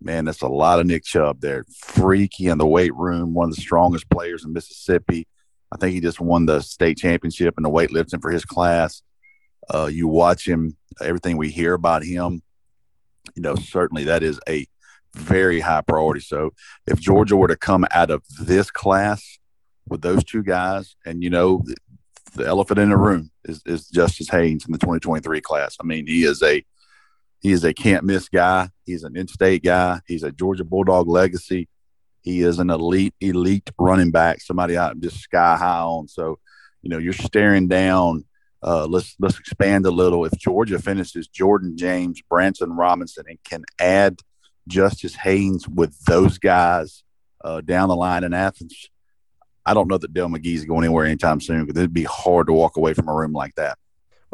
man, 0.01 0.25
that's 0.25 0.43
a 0.43 0.49
lot 0.49 0.81
of 0.81 0.87
Nick 0.87 1.05
Chubb 1.05 1.41
there. 1.41 1.65
Freaky 1.83 2.49
in 2.49 2.59
the 2.59 2.67
weight 2.67 2.95
room, 2.95 3.35
one 3.35 3.49
of 3.49 3.55
the 3.55 3.61
strongest 3.61 4.09
players 4.11 4.45
in 4.45 4.53
Mississippi. 4.53 5.27
I 5.73 5.77
think 5.77 5.95
he 5.95 6.01
just 6.01 6.21
won 6.21 6.47
the 6.47 6.61
state 6.61 6.99
championship 6.99 7.55
in 7.57 7.65
the 7.65 7.71
weightlifting 7.71 8.23
for 8.23 8.31
his 8.31 8.45
class. 8.45 9.03
Uh, 9.69 9.87
you 9.87 10.09
watch 10.09 10.47
him, 10.47 10.77
everything 11.01 11.37
we 11.37 11.51
hear 11.51 11.75
about 11.75 12.05
him, 12.05 12.43
you 13.35 13.43
know, 13.43 13.55
certainly 13.55 14.05
that 14.05 14.23
is 14.23 14.41
a 14.49 14.67
very 15.15 15.61
high 15.61 15.81
priority. 15.81 16.21
So 16.21 16.53
if 16.87 17.01
Georgia 17.01 17.37
were 17.37 17.49
to 17.49 17.57
come 17.57 17.87
out 17.93 18.11
of 18.11 18.23
this 18.41 18.71
class 18.71 19.39
with 19.89 20.03
those 20.03 20.25
two 20.25 20.43
guys, 20.43 20.97
and 21.07 21.23
you 21.23 21.31
know, 21.31 21.63
the, 21.65 21.77
the 22.35 22.47
elephant 22.47 22.81
in 22.81 22.91
the 22.91 22.97
room 22.97 23.31
is, 23.45 23.63
is 23.65 23.89
Justice 23.89 24.29
Haynes 24.31 24.67
in 24.67 24.73
the 24.73 24.79
2023 24.79 25.41
class. 25.41 25.77
I 25.81 25.85
mean, 25.85 26.07
he 26.07 26.25
is 26.25 26.43
a 26.43 26.65
he 27.41 27.53
is 27.53 27.63
a 27.63 27.75
can't 27.75 28.05
miss 28.05 28.31
guy. 28.31 28.71
He's 28.87 29.05
an 29.05 29.17
in-state 29.17 29.63
guy. 29.63 30.01
He's 30.07 30.23
a 30.23 30.33
Georgia 30.33 30.65
Bulldog 30.65 31.09
legacy. 31.09 31.69
He 32.23 32.41
is 32.41 32.59
an 32.59 32.71
elite, 32.71 33.15
elite 33.21 33.71
running 33.79 34.11
back. 34.11 34.41
Somebody 34.41 34.79
out 34.79 34.99
just 34.99 35.19
sky 35.19 35.57
high 35.57 35.81
on. 35.81 36.09
So, 36.09 36.39
you 36.81 36.89
know, 36.89 36.97
you're 36.97 37.13
staring 37.13 37.69
down. 37.69 38.25
Uh, 38.65 38.87
let's 38.87 39.15
let's 39.21 39.39
expand 39.39 39.85
a 39.85 39.91
little. 39.91 40.25
If 40.25 40.33
Georgia 40.39 40.79
finishes 40.79 41.29
Jordan 41.29 41.77
James, 41.77 42.23
Branson 42.31 42.73
Robinson, 42.73 43.25
and 43.29 43.39
can 43.45 43.63
add 43.79 44.21
Justice 44.67 45.15
Haynes 45.17 45.69
with 45.69 46.03
those 46.05 46.39
guys 46.39 47.05
uh, 47.45 47.61
down 47.61 47.91
the 47.91 47.97
line 47.97 48.25
in 48.25 48.33
Athens, 48.33 48.89
I 49.67 49.75
don't 49.75 49.89
know 49.89 49.99
that 49.99 50.15
Dell 50.15 50.29
McGee 50.29 50.55
is 50.55 50.65
going 50.65 50.85
anywhere 50.85 51.05
anytime 51.05 51.43
soon 51.43 51.67
because 51.67 51.79
it'd 51.79 51.93
be 51.93 52.05
hard 52.05 52.47
to 52.47 52.55
walk 52.55 52.79
away 52.79 52.95
from 52.95 53.09
a 53.09 53.15
room 53.15 53.33
like 53.33 53.55
that. 53.57 53.77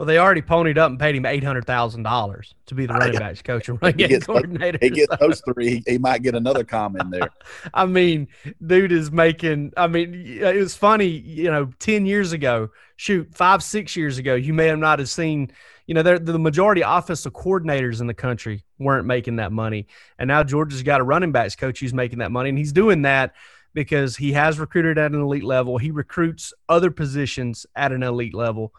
Well, 0.01 0.07
they 0.07 0.17
already 0.17 0.41
ponied 0.41 0.79
up 0.79 0.89
and 0.89 0.99
paid 0.99 1.15
him 1.15 1.27
eight 1.27 1.45
hundred 1.45 1.67
thousand 1.67 2.05
dollars 2.05 2.55
to 2.65 2.75
be 2.75 2.87
the 2.87 2.95
ah, 2.95 2.97
running 2.97 3.19
backs 3.19 3.43
coach 3.43 3.69
and 3.69 3.79
running 3.83 3.99
game 3.99 4.21
coordinator. 4.23 4.79
He 4.81 4.89
gets 4.89 5.15
those 5.19 5.43
three. 5.43 5.83
He 5.87 5.99
might 5.99 6.23
get 6.23 6.35
another 6.35 6.65
comment 6.65 7.11
there. 7.11 7.29
I 7.75 7.85
mean, 7.85 8.29
dude 8.67 8.93
is 8.93 9.13
making. 9.13 9.75
I 9.77 9.89
mean, 9.89 10.15
it 10.15 10.57
was 10.57 10.75
funny. 10.75 11.05
You 11.05 11.51
know, 11.51 11.71
ten 11.81 12.07
years 12.07 12.33
ago, 12.33 12.71
shoot, 12.97 13.29
five, 13.35 13.63
six 13.63 13.95
years 13.95 14.17
ago, 14.17 14.35
you 14.37 14.55
may 14.55 14.69
have 14.69 14.79
not 14.79 15.01
have 15.01 15.11
seen. 15.11 15.53
You 15.87 15.93
know, 15.93 16.03
the 16.03 16.39
majority 16.39 16.83
of 16.83 16.97
offensive 16.97 17.35
coordinators 17.35 18.01
in 18.01 18.07
the 18.07 18.15
country 18.15 18.65
weren't 18.79 19.07
making 19.07 19.37
that 19.37 19.53
money, 19.53 19.87
and 20.19 20.29
now 20.29 20.43
Georgia's 20.43 20.83
got 20.83 21.03
a 21.03 21.05
running 21.05 21.33
backs 21.33 21.57
coach 21.57 21.79
who's 21.81 21.93
making 21.93 22.21
that 22.21 22.33
money, 22.33 22.49
and 22.49 22.57
he's 22.57 22.73
doing 22.73 23.03
that 23.03 23.35
because 23.75 24.17
he 24.17 24.33
has 24.33 24.59
recruited 24.59 24.97
at 24.97 25.13
an 25.13 25.21
elite 25.21 25.45
level. 25.45 25.77
He 25.77 25.91
recruits 25.91 26.55
other 26.71 26.91
positions 26.91 27.67
at 27.77 27.93
an 27.93 28.03
elite 28.03 28.33
level. 28.33 28.73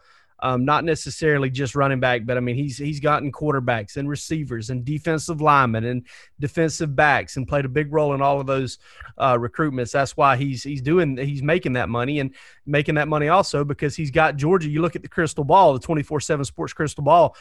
Um, 0.44 0.64
not 0.64 0.84
necessarily 0.84 1.50
just 1.50 1.76
running 1.76 2.00
back, 2.00 2.26
but 2.26 2.36
I 2.36 2.40
mean 2.40 2.56
he's 2.56 2.76
he's 2.76 2.98
gotten 2.98 3.30
quarterbacks 3.30 3.96
and 3.96 4.08
receivers 4.08 4.70
and 4.70 4.84
defensive 4.84 5.40
linemen 5.40 5.84
and 5.84 6.04
defensive 6.40 6.96
backs 6.96 7.36
and 7.36 7.46
played 7.46 7.64
a 7.64 7.68
big 7.68 7.92
role 7.92 8.12
in 8.12 8.20
all 8.20 8.40
of 8.40 8.48
those 8.48 8.78
uh, 9.18 9.36
recruitments. 9.38 9.92
That's 9.92 10.16
why 10.16 10.36
he's 10.36 10.64
he's 10.64 10.82
doing 10.82 11.16
he's 11.16 11.44
making 11.44 11.74
that 11.74 11.88
money 11.88 12.18
and 12.18 12.34
making 12.66 12.96
that 12.96 13.06
money 13.06 13.28
also 13.28 13.64
because 13.64 13.94
he's 13.94 14.10
got 14.10 14.34
Georgia. 14.34 14.68
You 14.68 14.82
look 14.82 14.96
at 14.96 15.02
the 15.02 15.08
crystal 15.08 15.44
ball, 15.44 15.74
the 15.74 15.78
twenty 15.78 16.02
four 16.02 16.18
seven 16.18 16.44
Sports 16.44 16.72
crystal 16.72 17.04
ball. 17.04 17.36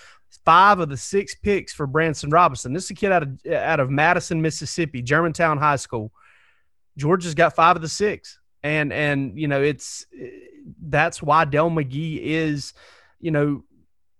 Five 0.46 0.80
of 0.80 0.90
the 0.90 0.98
six 0.98 1.34
picks 1.34 1.74
for 1.74 1.88
Branson 1.88 2.30
Robinson. 2.30 2.72
This 2.72 2.86
is 2.86 2.92
a 2.92 2.94
kid 2.94 3.12
out 3.12 3.24
of 3.24 3.46
out 3.52 3.80
of 3.80 3.90
Madison, 3.90 4.44
Mississippi, 4.44 5.02
Germantown 5.02 5.58
High 5.58 5.78
School. 5.78 6.12
Georgia's 6.98 7.34
got 7.34 7.56
five 7.56 7.76
of 7.76 7.82
the 7.82 7.90
six, 7.90 8.40
and 8.64 8.94
and 8.94 9.38
you 9.40 9.48
know 9.48 9.62
it's 9.62 10.06
that's 10.82 11.22
why 11.22 11.46
Dell 11.46 11.70
McGee 11.70 12.20
is, 12.22 12.74
you 13.20 13.32
know, 13.32 13.64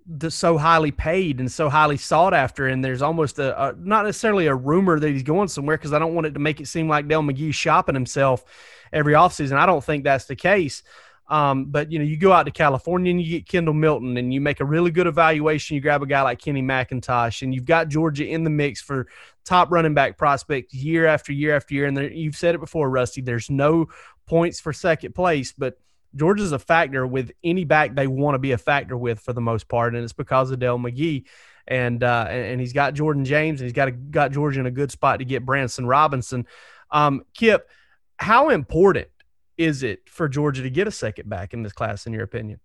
the, 0.08 0.32
so 0.32 0.58
highly 0.58 0.92
paid 0.92 1.40
and 1.40 1.52
so 1.52 1.70
highly 1.70 1.98
sought 1.98 2.34
after. 2.34 2.68
And 2.68 2.84
there's 2.84 3.02
almost 3.02 3.40
a, 3.40 3.70
a 3.70 3.74
not 3.78 4.06
necessarily 4.06 4.48
a 4.48 4.56
rumor 4.56 5.00
that 5.00 5.10
he's 5.10 5.24
going 5.24 5.48
somewhere 5.48 5.78
because 5.78 5.94
I 5.94 6.00
don't 6.00 6.16
want 6.16 6.28
it 6.28 6.34
to 6.34 6.40
make 6.40 6.60
it 6.60 6.68
seem 6.68 6.88
like 6.88 7.08
Dell 7.08 7.22
McGee's 7.22 7.56
shopping 7.56 7.96
himself 7.96 8.44
every 8.92 9.14
offseason. 9.14 9.58
I 9.58 9.66
don't 9.66 9.84
think 9.84 10.04
that's 10.04 10.26
the 10.26 10.36
case. 10.36 10.84
Um, 11.28 11.66
but 11.66 11.90
you 11.92 11.98
know, 11.98 12.04
you 12.04 12.18
go 12.18 12.34
out 12.34 12.44
to 12.44 12.52
California 12.52 13.10
and 13.10 13.22
you 13.22 13.40
get 13.40 13.48
Kendall 13.48 13.74
Milton, 13.74 14.18
and 14.18 14.34
you 14.34 14.42
make 14.42 14.60
a 14.60 14.66
really 14.66 14.92
good 14.92 15.08
evaluation. 15.08 15.76
You 15.76 15.82
grab 15.82 16.04
a 16.04 16.06
guy 16.06 16.22
like 16.24 16.40
Kenny 16.40 16.62
McIntosh, 16.62 17.42
and 17.42 17.56
you've 17.56 17.64
got 17.64 17.88
Georgia 17.88 18.28
in 18.28 18.44
the 18.44 18.50
mix 18.50 18.82
for 18.82 19.08
top 19.46 19.72
running 19.72 19.94
back 19.94 20.18
prospect 20.18 20.74
year 20.74 21.06
after 21.06 21.32
year 21.32 21.56
after 21.56 21.74
year. 21.74 21.86
And 21.86 21.96
there, 21.96 22.12
you've 22.12 22.36
said 22.36 22.54
it 22.54 22.58
before, 22.58 22.90
Rusty. 22.90 23.22
There's 23.22 23.50
no 23.50 23.88
points 24.32 24.62
for 24.62 24.72
second 24.72 25.14
place, 25.14 25.52
but 25.52 25.78
Georgia's 26.16 26.54
a 26.54 26.60
factor 26.60 27.06
with 27.06 27.32
any 27.44 27.66
back 27.66 27.96
they 27.96 28.08
want 28.08 28.36
to 28.36 28.40
be 28.40 28.54
a 28.54 28.58
factor 28.58 28.96
with 28.98 29.20
for 29.20 29.34
the 29.34 29.42
most 29.42 29.68
part, 29.68 29.94
and 29.94 30.02
it's 30.02 30.14
because 30.14 30.52
of 30.52 30.60
Dell 30.60 30.80
McGee. 30.80 31.26
And 31.68 32.02
uh, 32.02 32.28
and 32.30 32.60
he's 32.60 32.72
got 32.72 32.94
Jordan 32.94 33.26
James, 33.26 33.60
and 33.60 33.66
he's 33.66 33.74
got 33.74 33.90
a, 33.90 33.92
got 33.92 34.32
Georgia 34.32 34.62
in 34.62 34.66
a 34.66 34.72
good 34.72 34.90
spot 34.90 35.20
to 35.20 35.26
get 35.26 35.46
Branson 35.46 35.86
Robinson. 35.86 36.48
Um, 36.92 37.24
Kip, 37.34 37.70
how 38.18 38.50
important 38.50 39.10
is 39.58 39.84
it 39.84 40.10
for 40.10 40.30
Georgia 40.30 40.64
to 40.64 40.70
get 40.70 40.88
a 40.88 40.92
second 40.92 41.30
back 41.30 41.54
in 41.54 41.62
this 41.62 41.74
class, 41.74 42.08
in 42.08 42.14
your 42.14 42.24
opinion? 42.24 42.60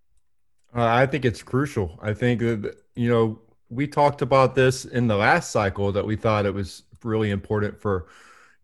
Uh, 0.74 0.84
I 0.84 1.06
think 1.06 1.24
it's 1.24 1.42
crucial. 1.42 1.98
I 2.00 2.14
think 2.14 2.40
that 2.40 2.76
you 2.94 3.10
know 3.10 3.40
we 3.70 3.88
talked 3.88 4.22
about 4.22 4.54
this 4.54 4.84
in 4.84 5.08
the 5.08 5.16
last 5.16 5.50
cycle 5.50 5.90
that 5.92 6.06
we 6.06 6.14
thought 6.14 6.46
it 6.46 6.54
was 6.54 6.84
really 7.02 7.30
important 7.30 7.80
for 7.80 8.06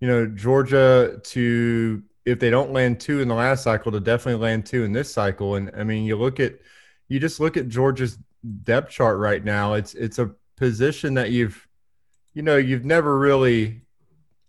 you 0.01 0.07
know 0.07 0.27
Georgia 0.27 1.21
to 1.25 2.03
if 2.25 2.39
they 2.39 2.51
don't 2.51 2.73
land 2.73 3.01
two 3.01 3.21
in 3.21 3.29
the 3.29 3.35
last 3.35 3.65
cycle, 3.65 3.93
to 3.93 4.01
definitely 4.01 4.43
land 4.43 4.67
two 4.67 4.85
in 4.85 4.93
this 4.93 5.13
cycle. 5.13 5.57
And 5.57 5.71
I 5.77 5.85
mean, 5.85 6.05
you 6.05 6.17
look 6.17 6.41
at 6.41 6.55
you 7.09 7.19
just 7.21 7.41
look 7.41 7.57
at 7.57 7.69
Georgia's 7.69 8.19
depth 8.65 8.91
chart 8.91 9.19
right 9.19 9.45
now. 9.45 9.75
It's 9.75 9.95
it's 9.95 10.19
a 10.19 10.31
position 10.57 11.15
that 11.15 11.31
you've 11.31 11.67
you 12.35 12.43
know 12.43 12.57
you've 12.57 12.85
never 12.85 13.19
really 13.19 13.83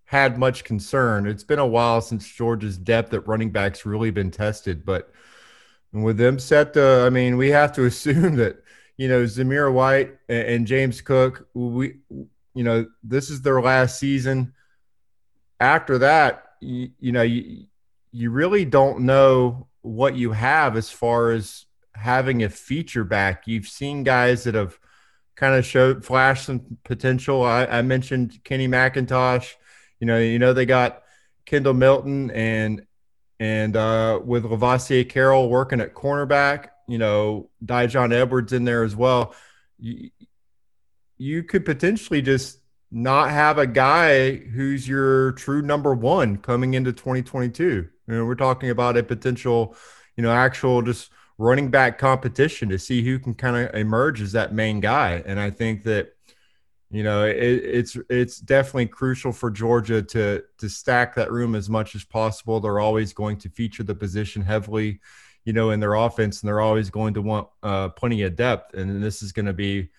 had 0.05 0.37
much 0.37 0.63
concern. 0.63 1.25
It's 1.25 1.43
been 1.43 1.59
a 1.59 1.65
while 1.65 1.99
since 2.01 2.27
Georgia's 2.27 2.77
depth 2.77 3.13
at 3.13 3.27
running 3.27 3.51
backs 3.51 3.85
really 3.85 4.11
been 4.11 4.29
tested, 4.29 4.85
but 4.85 5.11
with 5.91 6.17
them 6.17 6.39
set 6.39 6.73
to, 6.73 7.03
I 7.05 7.09
mean, 7.09 7.37
we 7.37 7.49
have 7.49 7.71
to 7.73 7.85
assume 7.85 8.35
that 8.35 8.63
you 8.97 9.07
know 9.07 9.23
Zamir 9.23 9.73
White 9.73 10.17
and 10.29 10.67
James 10.67 11.01
Cook, 11.01 11.47
we 11.53 11.97
you 12.53 12.63
know 12.63 12.85
this 13.03 13.29
is 13.29 13.41
their 13.41 13.61
last 13.61 13.99
season. 13.99 14.53
After 15.59 15.97
that, 15.99 16.42
you, 16.63 16.89
you 16.99 17.11
know, 17.11 17.21
you, 17.21 17.65
you 18.11 18.31
really 18.31 18.65
don't 18.65 19.01
know 19.01 19.67
what 19.81 20.15
you 20.15 20.31
have 20.31 20.77
as 20.77 20.89
far 20.89 21.31
as 21.31 21.65
having 21.93 22.43
a 22.43 22.49
feature 22.49 23.03
back. 23.03 23.47
You've 23.47 23.67
seen 23.67 24.03
guys 24.03 24.43
that 24.45 24.55
have 24.55 24.79
kind 25.35 25.55
of 25.55 25.65
showed 25.65 26.05
flash 26.05 26.45
some 26.45 26.77
potential. 26.83 27.43
I, 27.43 27.65
I 27.65 27.81
mentioned 27.81 28.39
Kenny 28.43 28.67
McIntosh. 28.67 29.53
You 29.99 30.07
know, 30.07 30.19
you 30.19 30.39
know 30.39 30.53
they 30.53 30.65
got 30.65 31.03
Kendall 31.45 31.73
Milton 31.73 32.31
and 32.31 32.85
and 33.39 33.75
uh, 33.75 34.19
with 34.23 34.43
Lovasea 34.43 35.07
Carroll 35.07 35.49
working 35.49 35.81
at 35.81 35.93
cornerback. 35.93 36.69
You 36.87 36.97
know, 36.97 37.49
Daijun 37.65 38.13
Edwards 38.13 38.53
in 38.53 38.65
there 38.65 38.83
as 38.83 38.95
well. 38.95 39.35
You, 39.79 40.09
you 41.17 41.43
could 41.43 41.65
potentially 41.65 42.21
just 42.21 42.59
not 42.93 43.31
have 43.31 43.57
a 43.57 43.65
guy 43.65 44.35
who's 44.35 44.87
your 44.87 45.31
true 45.33 45.63
number 45.63 45.95
one 45.95 46.37
coming 46.37 46.75
into 46.75 46.93
2022. 46.93 47.63
You 47.63 47.89
know, 48.07 48.23
we're 48.23 48.35
talking 48.35 48.69
about 48.69 48.97
a 48.97 49.03
potential, 49.03 49.75
you 50.15 50.21
know, 50.21 50.31
actual 50.31 50.83
just 50.83 51.09
running 51.39 51.71
back 51.71 51.97
competition 51.97 52.69
to 52.69 52.77
see 52.77 53.03
who 53.03 53.17
can 53.17 53.33
kind 53.33 53.57
of 53.57 53.73
emerge 53.73 54.21
as 54.21 54.33
that 54.33 54.53
main 54.53 54.79
guy. 54.79 55.23
And 55.25 55.39
I 55.39 55.49
think 55.49 55.83
that, 55.83 56.13
you 56.91 57.01
know, 57.01 57.25
it, 57.25 57.35
it's 57.35 57.97
it's 58.11 58.37
definitely 58.37 58.85
crucial 58.85 59.31
for 59.31 59.49
Georgia 59.49 60.03
to 60.03 60.43
to 60.59 60.69
stack 60.69 61.15
that 61.15 61.31
room 61.31 61.55
as 61.55 61.71
much 61.71 61.95
as 61.95 62.03
possible. 62.03 62.59
They're 62.59 62.79
always 62.79 63.11
going 63.11 63.37
to 63.37 63.49
feature 63.49 63.81
the 63.81 63.95
position 63.95 64.43
heavily, 64.43 64.99
you 65.45 65.53
know, 65.53 65.71
in 65.71 65.79
their 65.79 65.95
offense, 65.95 66.41
and 66.41 66.47
they're 66.47 66.61
always 66.61 66.91
going 66.91 67.15
to 67.15 67.23
want 67.23 67.47
uh, 67.63 67.89
plenty 67.89 68.21
of 68.21 68.35
depth. 68.35 68.75
And 68.75 69.01
this 69.01 69.23
is 69.23 69.31
going 69.31 69.47
to 69.47 69.53
be 69.53 69.89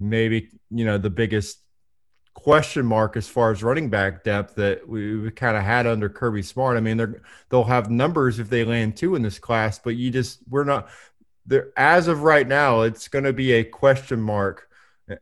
maybe 0.00 0.50
you 0.72 0.84
know 0.84 0.98
the 0.98 1.10
biggest 1.10 1.62
question 2.34 2.84
mark 2.84 3.16
as 3.16 3.28
far 3.28 3.52
as 3.52 3.62
running 3.62 3.88
back 3.88 4.24
depth 4.24 4.54
that 4.56 4.88
we, 4.88 5.16
we 5.16 5.30
kind 5.30 5.56
of 5.56 5.62
had 5.62 5.86
under 5.86 6.08
Kirby 6.08 6.42
Smart. 6.42 6.76
I 6.76 6.80
mean, 6.80 6.96
they're 6.96 7.22
they'll 7.48 7.64
have 7.64 7.90
numbers 7.90 8.38
if 8.38 8.48
they 8.48 8.64
land 8.64 8.96
two 8.96 9.14
in 9.14 9.22
this 9.22 9.38
class, 9.38 9.78
but 9.78 9.96
you 9.96 10.10
just 10.10 10.40
we're 10.48 10.64
not 10.64 10.88
there 11.46 11.72
as 11.76 12.08
of 12.08 12.22
right 12.22 12.46
now. 12.46 12.82
It's 12.82 13.08
going 13.08 13.24
to 13.24 13.32
be 13.32 13.52
a 13.52 13.64
question 13.64 14.20
mark 14.20 14.68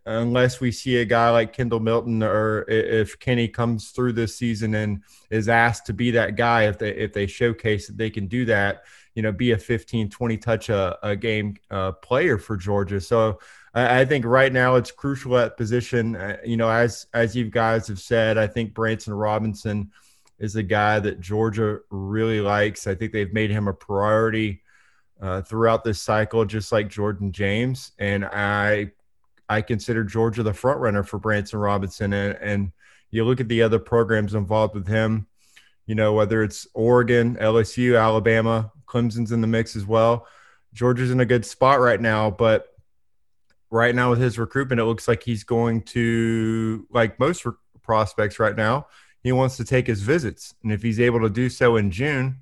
unless 0.07 0.61
we 0.61 0.71
see 0.71 0.99
a 0.99 1.05
guy 1.05 1.31
like 1.31 1.52
Kendall 1.52 1.81
Milton 1.81 2.23
or 2.23 2.64
if 2.69 3.19
Kenny 3.19 3.49
comes 3.49 3.90
through 3.90 4.12
this 4.12 4.37
season 4.37 4.75
and 4.75 5.02
is 5.31 5.49
asked 5.49 5.87
to 5.87 5.93
be 5.93 6.11
that 6.12 6.37
guy 6.37 6.64
if 6.69 6.79
they 6.79 6.90
if 6.90 7.12
they 7.12 7.26
showcase 7.26 7.87
that 7.87 7.97
they 7.97 8.11
can 8.11 8.26
do 8.26 8.45
that, 8.47 8.85
you 9.14 9.23
know, 9.23 9.33
be 9.33 9.52
a 9.52 9.59
15 9.59 10.11
20 10.11 10.37
touch 10.37 10.69
a, 10.69 10.99
a 11.02 11.17
game 11.17 11.57
uh, 11.71 11.93
player 11.93 12.38
for 12.38 12.57
Georgia. 12.57 13.00
So 13.00 13.40
I, 13.73 14.05
think 14.05 14.25
right 14.25 14.53
now 14.53 14.75
it's 14.77 14.91
crucial 14.91 15.39
at 15.39 15.57
position. 15.57 16.17
Uh, 16.17 16.39
you 16.45 16.57
know, 16.57 16.69
as 16.69 17.07
as 17.15 17.37
you 17.37 17.49
guys 17.50 17.87
have 17.87 18.00
said, 18.00 18.37
I 18.37 18.47
think 18.47 18.75
Branson 18.75 19.15
Robinson 19.15 19.91
is 20.39 20.57
a 20.57 20.62
guy 20.62 20.99
that 20.99 21.21
Georgia 21.21 21.81
really 21.91 22.41
likes. 22.41 22.87
I 22.87 22.95
think 22.95 23.12
they've 23.12 23.33
made 23.33 23.50
him 23.50 23.69
a 23.69 23.75
priority 23.75 24.62
uh, 25.21 25.43
throughout 25.43 25.85
this 25.85 26.03
cycle, 26.03 26.45
just 26.45 26.73
like 26.73 26.89
Jordan 26.89 27.31
James. 27.31 27.93
And 27.99 28.25
I 28.25 28.93
I 29.49 29.62
consider 29.62 30.05
Georgia 30.05 30.43
the 30.43 30.55
front 30.55 30.81
runner 30.81 31.03
for 31.03 31.19
Branson 31.19 31.59
Robinson. 31.59 32.12
And, 32.12 32.39
and 32.41 32.73
you 33.11 33.25
look 33.25 33.41
at 33.41 33.49
the 33.49 33.62
other 33.62 33.79
programs 33.79 34.35
involved 34.35 34.75
with 34.75 34.87
him. 34.87 35.27
You 35.87 35.97
know, 35.97 36.12
whether 36.12 36.43
it's 36.43 36.69
Oregon, 36.73 37.37
LSU, 37.37 38.00
Alabama, 38.00 38.71
Clemson's 38.87 39.33
in 39.33 39.41
the 39.41 39.49
mix 39.49 39.75
as 39.75 39.85
well. 39.85 40.27
Georgia's 40.73 41.11
in 41.11 41.19
a 41.19 41.27
good 41.27 41.45
spot 41.45 41.81
right 41.81 42.00
now, 42.00 42.31
but 42.31 42.70
right 43.71 43.95
now 43.95 44.11
with 44.11 44.21
his 44.21 44.39
recruitment, 44.39 44.81
it 44.81 44.85
looks 44.85 45.09
like 45.09 45.23
he's 45.23 45.45
going 45.45 45.83
to, 45.83 46.87
like 46.91 47.19
most 47.19 47.45
re- 47.45 47.53
prospects 47.83 48.39
right 48.39 48.57
now, 48.57 48.87
he 49.23 49.33
wants 49.33 49.57
to 49.59 49.65
take 49.65 49.87
his 49.87 50.03
visits. 50.03 50.55
And 50.62 50.73
if 50.73 50.83
he's 50.83 51.00
able 51.00 51.21
to 51.21 51.31
do 51.31 51.49
so 51.49 51.77
in 51.77 51.91
June, 51.91 52.41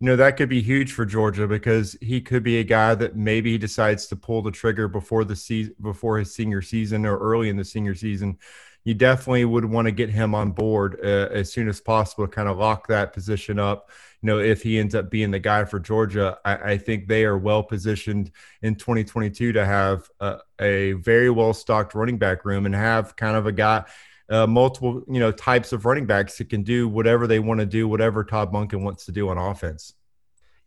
you 0.00 0.06
know, 0.06 0.16
that 0.16 0.36
could 0.36 0.48
be 0.48 0.62
huge 0.62 0.92
for 0.92 1.04
Georgia 1.04 1.46
because 1.46 1.96
he 2.00 2.20
could 2.22 2.42
be 2.42 2.58
a 2.58 2.64
guy 2.64 2.94
that 2.94 3.16
maybe 3.16 3.52
he 3.52 3.58
decides 3.58 4.06
to 4.06 4.16
pull 4.16 4.40
the 4.40 4.50
trigger 4.50 4.88
before 4.88 5.24
the 5.24 5.36
season, 5.36 5.74
before 5.80 6.18
his 6.18 6.34
senior 6.34 6.62
season 6.62 7.04
or 7.04 7.18
early 7.18 7.50
in 7.50 7.56
the 7.56 7.64
senior 7.64 7.94
season. 7.94 8.38
You 8.84 8.94
definitely 8.94 9.44
would 9.44 9.64
want 9.64 9.86
to 9.86 9.92
get 9.92 10.10
him 10.10 10.34
on 10.34 10.52
board 10.52 10.98
uh, 11.02 11.28
as 11.30 11.52
soon 11.52 11.68
as 11.68 11.80
possible, 11.80 12.26
to 12.26 12.32
kind 12.32 12.48
of 12.48 12.58
lock 12.58 12.88
that 12.88 13.12
position 13.12 13.58
up 13.58 13.90
you 14.22 14.26
know, 14.26 14.38
if 14.38 14.62
he 14.62 14.78
ends 14.78 14.94
up 14.94 15.10
being 15.10 15.30
the 15.30 15.38
guy 15.38 15.64
for 15.64 15.80
Georgia, 15.80 16.38
I, 16.44 16.72
I 16.72 16.78
think 16.78 17.08
they 17.08 17.24
are 17.24 17.38
well 17.38 17.62
positioned 17.62 18.30
in 18.60 18.74
2022 18.74 19.52
to 19.52 19.64
have 19.64 20.10
a, 20.20 20.38
a 20.60 20.92
very 20.92 21.30
well 21.30 21.54
stocked 21.54 21.94
running 21.94 22.18
back 22.18 22.44
room 22.44 22.66
and 22.66 22.74
have 22.74 23.16
kind 23.16 23.36
of 23.36 23.46
a 23.46 23.52
guy. 23.52 23.84
Uh, 24.28 24.46
multiple, 24.46 25.02
you 25.08 25.18
know, 25.18 25.32
types 25.32 25.72
of 25.72 25.84
running 25.84 26.06
backs 26.06 26.38
that 26.38 26.48
can 26.48 26.62
do 26.62 26.88
whatever 26.88 27.26
they 27.26 27.40
want 27.40 27.58
to 27.58 27.66
do, 27.66 27.88
whatever 27.88 28.22
Todd 28.22 28.52
Monken 28.52 28.80
wants 28.80 29.06
to 29.06 29.12
do 29.12 29.28
on 29.28 29.36
offense. 29.36 29.94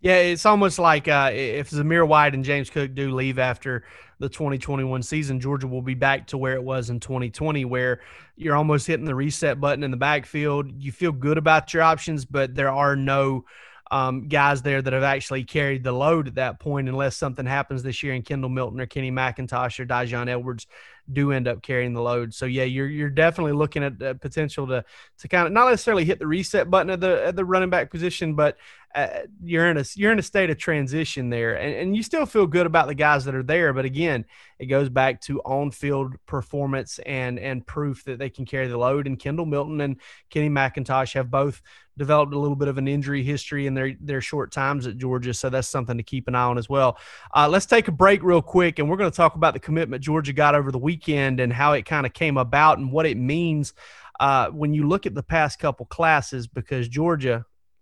Yeah, 0.02 0.18
it's 0.18 0.46
almost 0.46 0.80
like 0.80 1.08
uh, 1.08 1.32
if 1.34 1.72
Zamir 1.72 2.06
White 2.06 2.34
and 2.34 2.44
James 2.44 2.70
Cook 2.70 2.94
do 2.94 3.16
leave 3.16 3.40
after 3.40 3.86
the 4.24 4.30
2021 4.30 5.04
season, 5.04 5.40
Georgia 5.40 5.68
will 5.68 5.82
be 5.82 5.96
back 5.96 6.28
to 6.28 6.38
where 6.38 6.54
it 6.54 6.64
was 6.64 6.90
in 6.90 7.00
2020, 7.00 7.66
where 7.66 8.00
you're 8.38 8.56
almost 8.56 8.88
hitting 8.88 9.06
the 9.06 9.14
reset 9.14 9.60
button 9.60 9.84
in 9.84 9.92
the 9.92 9.98
backfield. 9.98 10.72
You 10.82 10.92
feel 10.92 11.12
good 11.12 11.38
about 11.38 11.74
your 11.74 11.84
options, 11.84 12.24
but 12.24 12.56
there 12.56 12.72
are 12.72 12.96
no 12.96 13.44
um, 13.92 14.30
guys 14.30 14.62
there 14.62 14.82
that 14.82 14.94
have 14.94 15.04
actually 15.04 15.44
carried 15.44 15.84
the 15.84 15.92
load 15.92 16.28
at 16.30 16.36
that 16.36 16.60
point, 16.60 16.88
unless 16.88 17.18
something 17.18 17.46
happens 17.46 17.84
this 17.84 18.02
year 18.02 18.14
and 18.14 18.26
Kendall 18.26 18.50
Milton 18.50 18.80
or 18.80 18.86
Kenny 18.86 19.12
McIntosh 19.12 19.80
or 19.80 19.86
Daijun 19.86 20.30
Edwards 20.30 20.68
do 21.12 21.32
end 21.32 21.48
up 21.48 21.62
carrying 21.62 21.94
the 21.94 22.02
load. 22.02 22.34
So 22.34 22.46
yeah, 22.46 22.64
you're 22.64 22.88
you're 22.88 23.10
definitely 23.10 23.52
looking 23.52 23.84
at 23.84 24.00
the 24.00 24.16
potential 24.16 24.66
to 24.68 24.86
to 25.20 25.28
kind 25.28 25.46
of 25.46 25.54
not 25.54 25.70
necessarily 25.70 26.06
hit 26.06 26.18
the 26.18 26.26
reset 26.26 26.72
button 26.72 26.90
at 26.90 27.02
the 27.02 27.26
at 27.26 27.36
the 27.36 27.46
running 27.46 27.70
back 27.70 27.92
position, 27.92 28.36
but 28.36 28.58
uh, 28.96 29.22
you're 29.44 29.70
in 29.70 29.78
a 29.78 29.84
you're 29.96 30.12
in 30.12 30.20
a 30.20 30.24
state 30.24 30.50
of 30.50 30.58
transition 30.58 31.30
there, 31.30 31.56
and, 31.56 31.74
and 31.76 31.96
you 31.96 32.04
still 32.04 32.26
feel 32.26 32.46
good 32.46 32.66
about 32.66 32.88
the 32.88 32.96
guys 32.96 33.26
that 33.26 33.34
are 33.34 33.44
there. 33.44 33.74
But 33.74 33.86
again, 33.86 34.26
it 34.60 34.68
goes 34.68 34.90
back 34.90 35.22
to 35.22 35.40
on 35.42 35.72
field 35.72 36.14
performance 36.26 37.00
and 37.00 37.40
and 37.40 37.66
proof 37.66 38.04
that 38.06 38.20
they 38.20 38.30
can 38.30 38.46
carry 38.46 38.68
the 38.68 38.78
load. 38.78 39.08
And 39.08 39.18
Kendall 39.18 39.46
Milton 39.46 39.82
and 39.82 39.98
Kenny 40.30 40.50
McIntosh 40.50 41.14
have 41.16 41.32
both 41.32 41.62
developed 41.98 42.34
a 42.34 42.40
little 42.40 42.56
bit 42.56 42.68
of 42.68 42.78
an 42.78 42.88
injury 42.88 43.24
history 43.24 43.66
in 43.66 43.74
their 43.74 43.94
their 44.00 44.22
short 44.22 44.52
times 44.52 44.86
at 44.86 44.98
Georgia, 44.98 45.34
so 45.34 45.50
that's 45.50 45.68
something 45.68 45.98
to 45.98 46.04
keep 46.04 46.28
an 46.28 46.36
eye 46.36 46.44
on 46.44 46.60
as 46.60 46.70
well. 46.70 46.98
Uh, 47.36 47.48
let's 47.50 47.66
take 47.66 47.88
a 47.88 47.92
break 47.92 48.22
real 48.22 48.42
quick, 48.42 48.78
and 48.78 48.90
we're 48.90 48.98
going 48.98 49.12
to 49.12 49.18
talk 49.18 49.36
about 49.36 49.54
the 49.54 49.60
commitment 49.60 50.04
Georgia 50.04 50.34
got 50.34 50.54
over 50.54 50.72
the 50.72 50.78
weekend 50.78 51.40
and 51.40 51.52
how 51.52 51.74
it 51.74 51.86
kind 51.86 52.06
of 52.06 52.14
came 52.14 52.38
about 52.38 52.78
and 52.78 52.92
what 52.92 53.08
it 53.08 53.18
means 53.18 53.74
uh, 54.20 54.50
when 54.50 54.74
you 54.74 54.88
look 54.88 55.06
at 55.06 55.16
the 55.16 55.24
past 55.24 55.58
couple 55.58 55.86
classes, 55.88 56.48
because 56.48 56.88
Georgia 56.88 57.46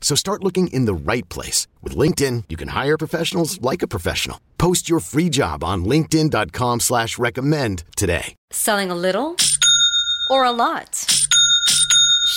So 0.00 0.16
start 0.16 0.42
looking 0.42 0.68
in 0.68 0.86
the 0.86 1.12
right 1.12 1.28
place. 1.28 1.66
With 1.82 1.94
LinkedIn, 1.94 2.44
you 2.48 2.56
can 2.56 2.68
hire 2.68 2.96
professionals 2.96 3.60
like 3.60 3.82
a 3.82 3.88
professional. 3.88 4.40
Post 4.56 4.88
your 4.88 5.00
free 5.00 5.28
job 5.28 5.62
on 5.62 5.84
linkedin.com 5.84 6.80
slash 6.80 7.18
recommend 7.18 7.84
today. 7.96 8.34
Selling 8.50 8.90
a 8.90 8.96
little 8.96 9.36
or 10.30 10.44
a 10.44 10.52
lot? 10.52 11.17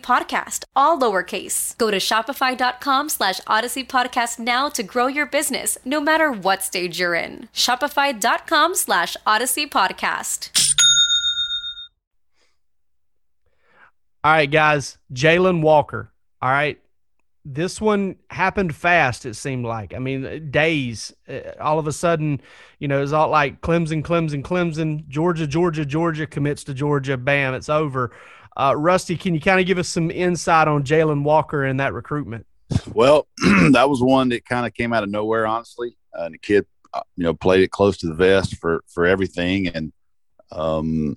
podcast, 0.00 0.64
all 0.74 0.98
lowercase. 0.98 1.76
Go 1.78 1.90
to 1.90 1.98
shopify.com 1.98 3.08
slash 3.08 3.40
odyssey 3.46 3.84
podcast 3.84 4.38
now 4.38 4.68
to 4.70 4.82
grow 4.82 5.06
your 5.06 5.26
business, 5.26 5.78
no 5.84 6.00
matter 6.00 6.32
what 6.32 6.62
stage 6.62 6.98
you're 6.98 7.14
in. 7.14 7.48
Shopify.com 7.54 8.74
slash 8.74 9.16
odyssey 9.26 9.66
podcast. 9.66 10.50
All 14.22 14.32
right, 14.32 14.50
guys. 14.50 14.98
Jalon 15.12 15.62
Walker. 15.62 16.10
All 16.42 16.50
right. 16.50 16.78
This 17.46 17.80
one 17.80 18.16
happened 18.28 18.74
fast, 18.74 19.24
it 19.24 19.34
seemed 19.34 19.64
like. 19.64 19.94
I 19.94 19.98
mean, 19.98 20.50
days. 20.50 21.14
Uh, 21.26 21.40
all 21.58 21.78
of 21.78 21.86
a 21.86 21.92
sudden, 21.92 22.42
you 22.78 22.86
know, 22.86 23.02
it's 23.02 23.12
all 23.12 23.30
like 23.30 23.62
Clemson, 23.62 24.02
Clemson, 24.02 24.42
Clemson, 24.42 25.08
Georgia, 25.08 25.46
Georgia, 25.46 25.86
Georgia 25.86 26.26
commits 26.26 26.64
to 26.64 26.74
Georgia. 26.74 27.16
Bam, 27.16 27.54
it's 27.54 27.70
over. 27.70 28.12
Uh, 28.60 28.76
Rusty, 28.76 29.16
can 29.16 29.34
you 29.34 29.40
kind 29.40 29.58
of 29.58 29.64
give 29.64 29.78
us 29.78 29.88
some 29.88 30.10
insight 30.10 30.68
on 30.68 30.82
Jalon 30.82 31.22
Walker 31.22 31.64
and 31.64 31.80
that 31.80 31.94
recruitment? 31.94 32.46
Well, 32.92 33.26
that 33.70 33.88
was 33.88 34.02
one 34.02 34.28
that 34.28 34.44
kind 34.44 34.66
of 34.66 34.74
came 34.74 34.92
out 34.92 35.02
of 35.02 35.08
nowhere, 35.08 35.46
honestly. 35.46 35.96
Uh, 36.14 36.24
and 36.24 36.34
the 36.34 36.38
kid, 36.38 36.66
uh, 36.92 37.00
you 37.16 37.24
know, 37.24 37.32
played 37.32 37.62
it 37.62 37.70
close 37.70 37.96
to 37.98 38.06
the 38.06 38.14
vest 38.14 38.58
for 38.58 38.84
for 38.86 39.06
everything, 39.06 39.68
and 39.68 39.94
um, 40.52 41.16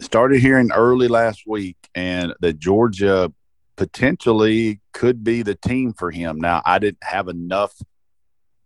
started 0.00 0.40
hearing 0.40 0.72
early 0.72 1.08
last 1.08 1.42
week, 1.46 1.76
and 1.94 2.32
that 2.40 2.58
Georgia 2.58 3.30
potentially 3.76 4.80
could 4.94 5.22
be 5.22 5.42
the 5.42 5.56
team 5.56 5.92
for 5.92 6.10
him. 6.10 6.40
Now, 6.40 6.62
I 6.64 6.78
didn't 6.78 7.04
have 7.04 7.28
enough 7.28 7.74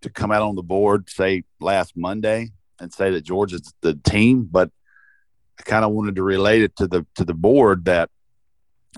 to 0.03 0.11
come 0.11 0.31
out 0.31 0.43
on 0.43 0.55
the 0.55 0.63
board, 0.63 1.11
say 1.11 1.43
last 1.59 1.97
Monday, 1.97 2.53
and 2.79 2.93
say 2.93 3.11
that 3.11 3.23
Georgia's 3.23 3.75
the 3.81 3.95
team, 3.95 4.49
but 4.49 4.71
I 5.59 5.63
kind 5.63 5.85
of 5.85 5.93
wanted 5.93 6.17
to 6.17 6.23
relate 6.23 6.63
it 6.63 6.77
to 6.77 6.87
the 6.87 7.07
to 7.17 7.25
the 7.25 7.35
board 7.35 7.85
that 7.87 8.11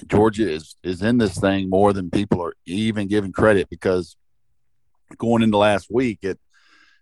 Georgia 0.06 0.50
is 0.50 0.76
is 0.82 1.02
in 1.02 1.18
this 1.18 1.38
thing 1.38 1.68
more 1.68 1.92
than 1.92 2.10
people 2.10 2.42
are 2.42 2.54
even 2.66 3.08
giving 3.08 3.32
credit 3.32 3.68
because 3.70 4.16
going 5.18 5.42
into 5.42 5.56
last 5.56 5.88
week 5.90 6.18
it 6.22 6.38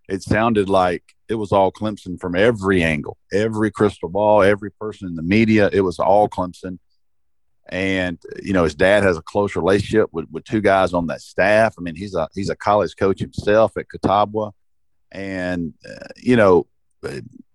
it 0.08 0.22
sounded 0.22 0.68
like 0.68 1.02
it 1.28 1.34
was 1.34 1.52
all 1.52 1.72
Clemson 1.72 2.20
from 2.20 2.36
every 2.36 2.82
angle, 2.82 3.16
every 3.32 3.70
crystal 3.70 4.08
ball, 4.08 4.42
every 4.42 4.70
person 4.70 5.08
in 5.08 5.14
the 5.14 5.22
media. 5.22 5.70
It 5.72 5.80
was 5.80 5.98
all 5.98 6.28
Clemson. 6.28 6.78
And 7.70 8.18
you 8.42 8.52
know, 8.52 8.64
his 8.64 8.74
dad 8.74 9.02
has 9.04 9.16
a 9.16 9.22
close 9.22 9.56
relationship 9.56 10.10
with, 10.12 10.26
with 10.30 10.44
two 10.44 10.60
guys 10.60 10.92
on 10.92 11.06
that 11.06 11.22
staff. 11.22 11.74
I 11.78 11.80
mean, 11.80 11.96
he's 11.96 12.14
a 12.14 12.28
he's 12.34 12.50
a 12.50 12.56
college 12.56 12.94
coach 12.96 13.20
himself 13.20 13.78
at 13.78 13.88
Catawba, 13.88 14.52
and 15.10 15.72
uh, 15.88 16.08
you 16.16 16.36
know, 16.36 16.66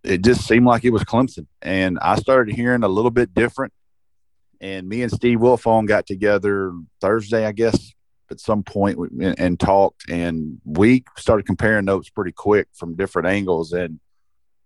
it, 0.04 0.22
just 0.22 0.48
seemed 0.48 0.66
like 0.66 0.86
it 0.86 0.92
was 0.92 1.04
Clemson. 1.04 1.48
And 1.62 2.00
I 2.00 2.16
started 2.16 2.56
hearing 2.56 2.84
a 2.84 2.88
little 2.88 3.12
bit 3.12 3.34
different. 3.34 3.74
And 4.62 4.88
me 4.88 5.04
and 5.04 5.12
Steve 5.12 5.40
Wiltfong 5.40 5.88
got 5.88 6.06
together 6.06 6.74
Thursday, 7.00 7.46
I 7.46 7.52
guess, 7.54 7.94
at 8.30 8.40
some 8.40 8.64
point 8.64 8.98
and, 8.98 9.40
and 9.40 9.60
talked. 9.60 10.10
And 10.10 10.60
we 10.66 11.04
started 11.18 11.46
comparing 11.46 11.86
notes 11.86 12.10
pretty 12.10 12.34
quick 12.34 12.68
from 12.74 12.96
different 12.96 13.28
angles. 13.28 13.72
And 13.72 14.00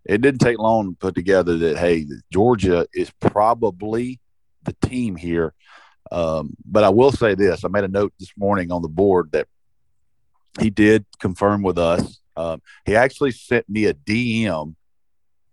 it 0.06 0.22
didn't 0.22 0.42
take 0.42 0.58
long 0.58 0.92
to 0.92 0.96
put 0.98 1.16
together 1.16 1.58
that 1.58 1.78
hey, 1.78 2.06
Georgia 2.32 2.88
is 2.94 3.12
probably 3.20 4.20
the 4.64 4.76
team 4.82 5.16
here. 5.16 5.54
Um, 6.12 6.56
but 6.66 6.84
I 6.84 6.90
will 6.90 7.12
say 7.12 7.36
this: 7.36 7.64
I 7.64 7.70
made 7.70 7.84
a 7.84 7.90
note 7.90 8.14
this 8.20 8.32
morning 8.38 8.72
on 8.72 8.82
the 8.82 8.90
board 8.90 9.32
that 9.32 9.48
he 10.60 10.70
did 10.70 11.06
confirm 11.20 11.64
with 11.64 11.78
us. 11.78 12.20
Um, 12.36 12.62
he 12.86 12.96
actually 12.96 13.32
sent 13.32 13.70
me 13.70 13.86
a 13.86 13.94
DM 13.94 14.76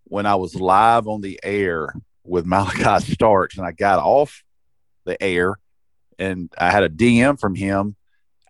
when 0.04 0.26
I 0.26 0.34
was 0.34 0.54
live 0.54 1.06
on 1.06 1.20
the 1.20 1.38
air 1.42 1.94
with 2.24 2.46
Malachi 2.46 3.12
Starks, 3.12 3.56
and 3.56 3.66
I 3.66 3.72
got 3.72 3.98
off 3.98 4.42
the 5.04 5.20
air, 5.22 5.58
and 6.18 6.52
I 6.58 6.70
had 6.70 6.82
a 6.82 6.88
DM 6.88 7.38
from 7.38 7.54
him 7.54 7.96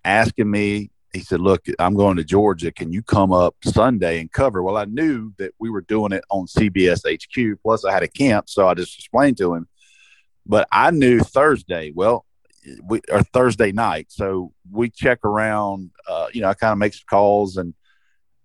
asking 0.04 0.50
me. 0.50 0.90
He 1.12 1.20
said, 1.20 1.40
"Look, 1.40 1.66
I'm 1.78 1.94
going 1.94 2.16
to 2.18 2.24
Georgia. 2.24 2.70
Can 2.70 2.92
you 2.92 3.02
come 3.02 3.32
up 3.32 3.56
Sunday 3.64 4.20
and 4.20 4.30
cover?" 4.30 4.62
Well, 4.62 4.76
I 4.76 4.84
knew 4.84 5.32
that 5.38 5.52
we 5.58 5.68
were 5.68 5.80
doing 5.80 6.12
it 6.12 6.24
on 6.30 6.46
CBS 6.46 7.02
HQ. 7.04 7.60
Plus, 7.62 7.84
I 7.84 7.92
had 7.92 8.04
a 8.04 8.08
camp, 8.08 8.48
so 8.48 8.68
I 8.68 8.74
just 8.74 8.96
explained 8.96 9.36
to 9.38 9.54
him. 9.54 9.68
But 10.46 10.68
I 10.70 10.92
knew 10.92 11.20
Thursday. 11.20 11.92
Well, 11.94 12.24
we 12.84 13.00
or 13.10 13.22
Thursday 13.22 13.72
night. 13.72 14.06
So 14.10 14.52
we 14.70 14.88
check 14.90 15.24
around. 15.24 15.90
Uh, 16.08 16.28
you 16.32 16.42
know, 16.42 16.48
I 16.48 16.54
kind 16.54 16.72
of 16.72 16.78
make 16.78 16.94
some 16.94 17.06
calls, 17.08 17.56
and 17.56 17.74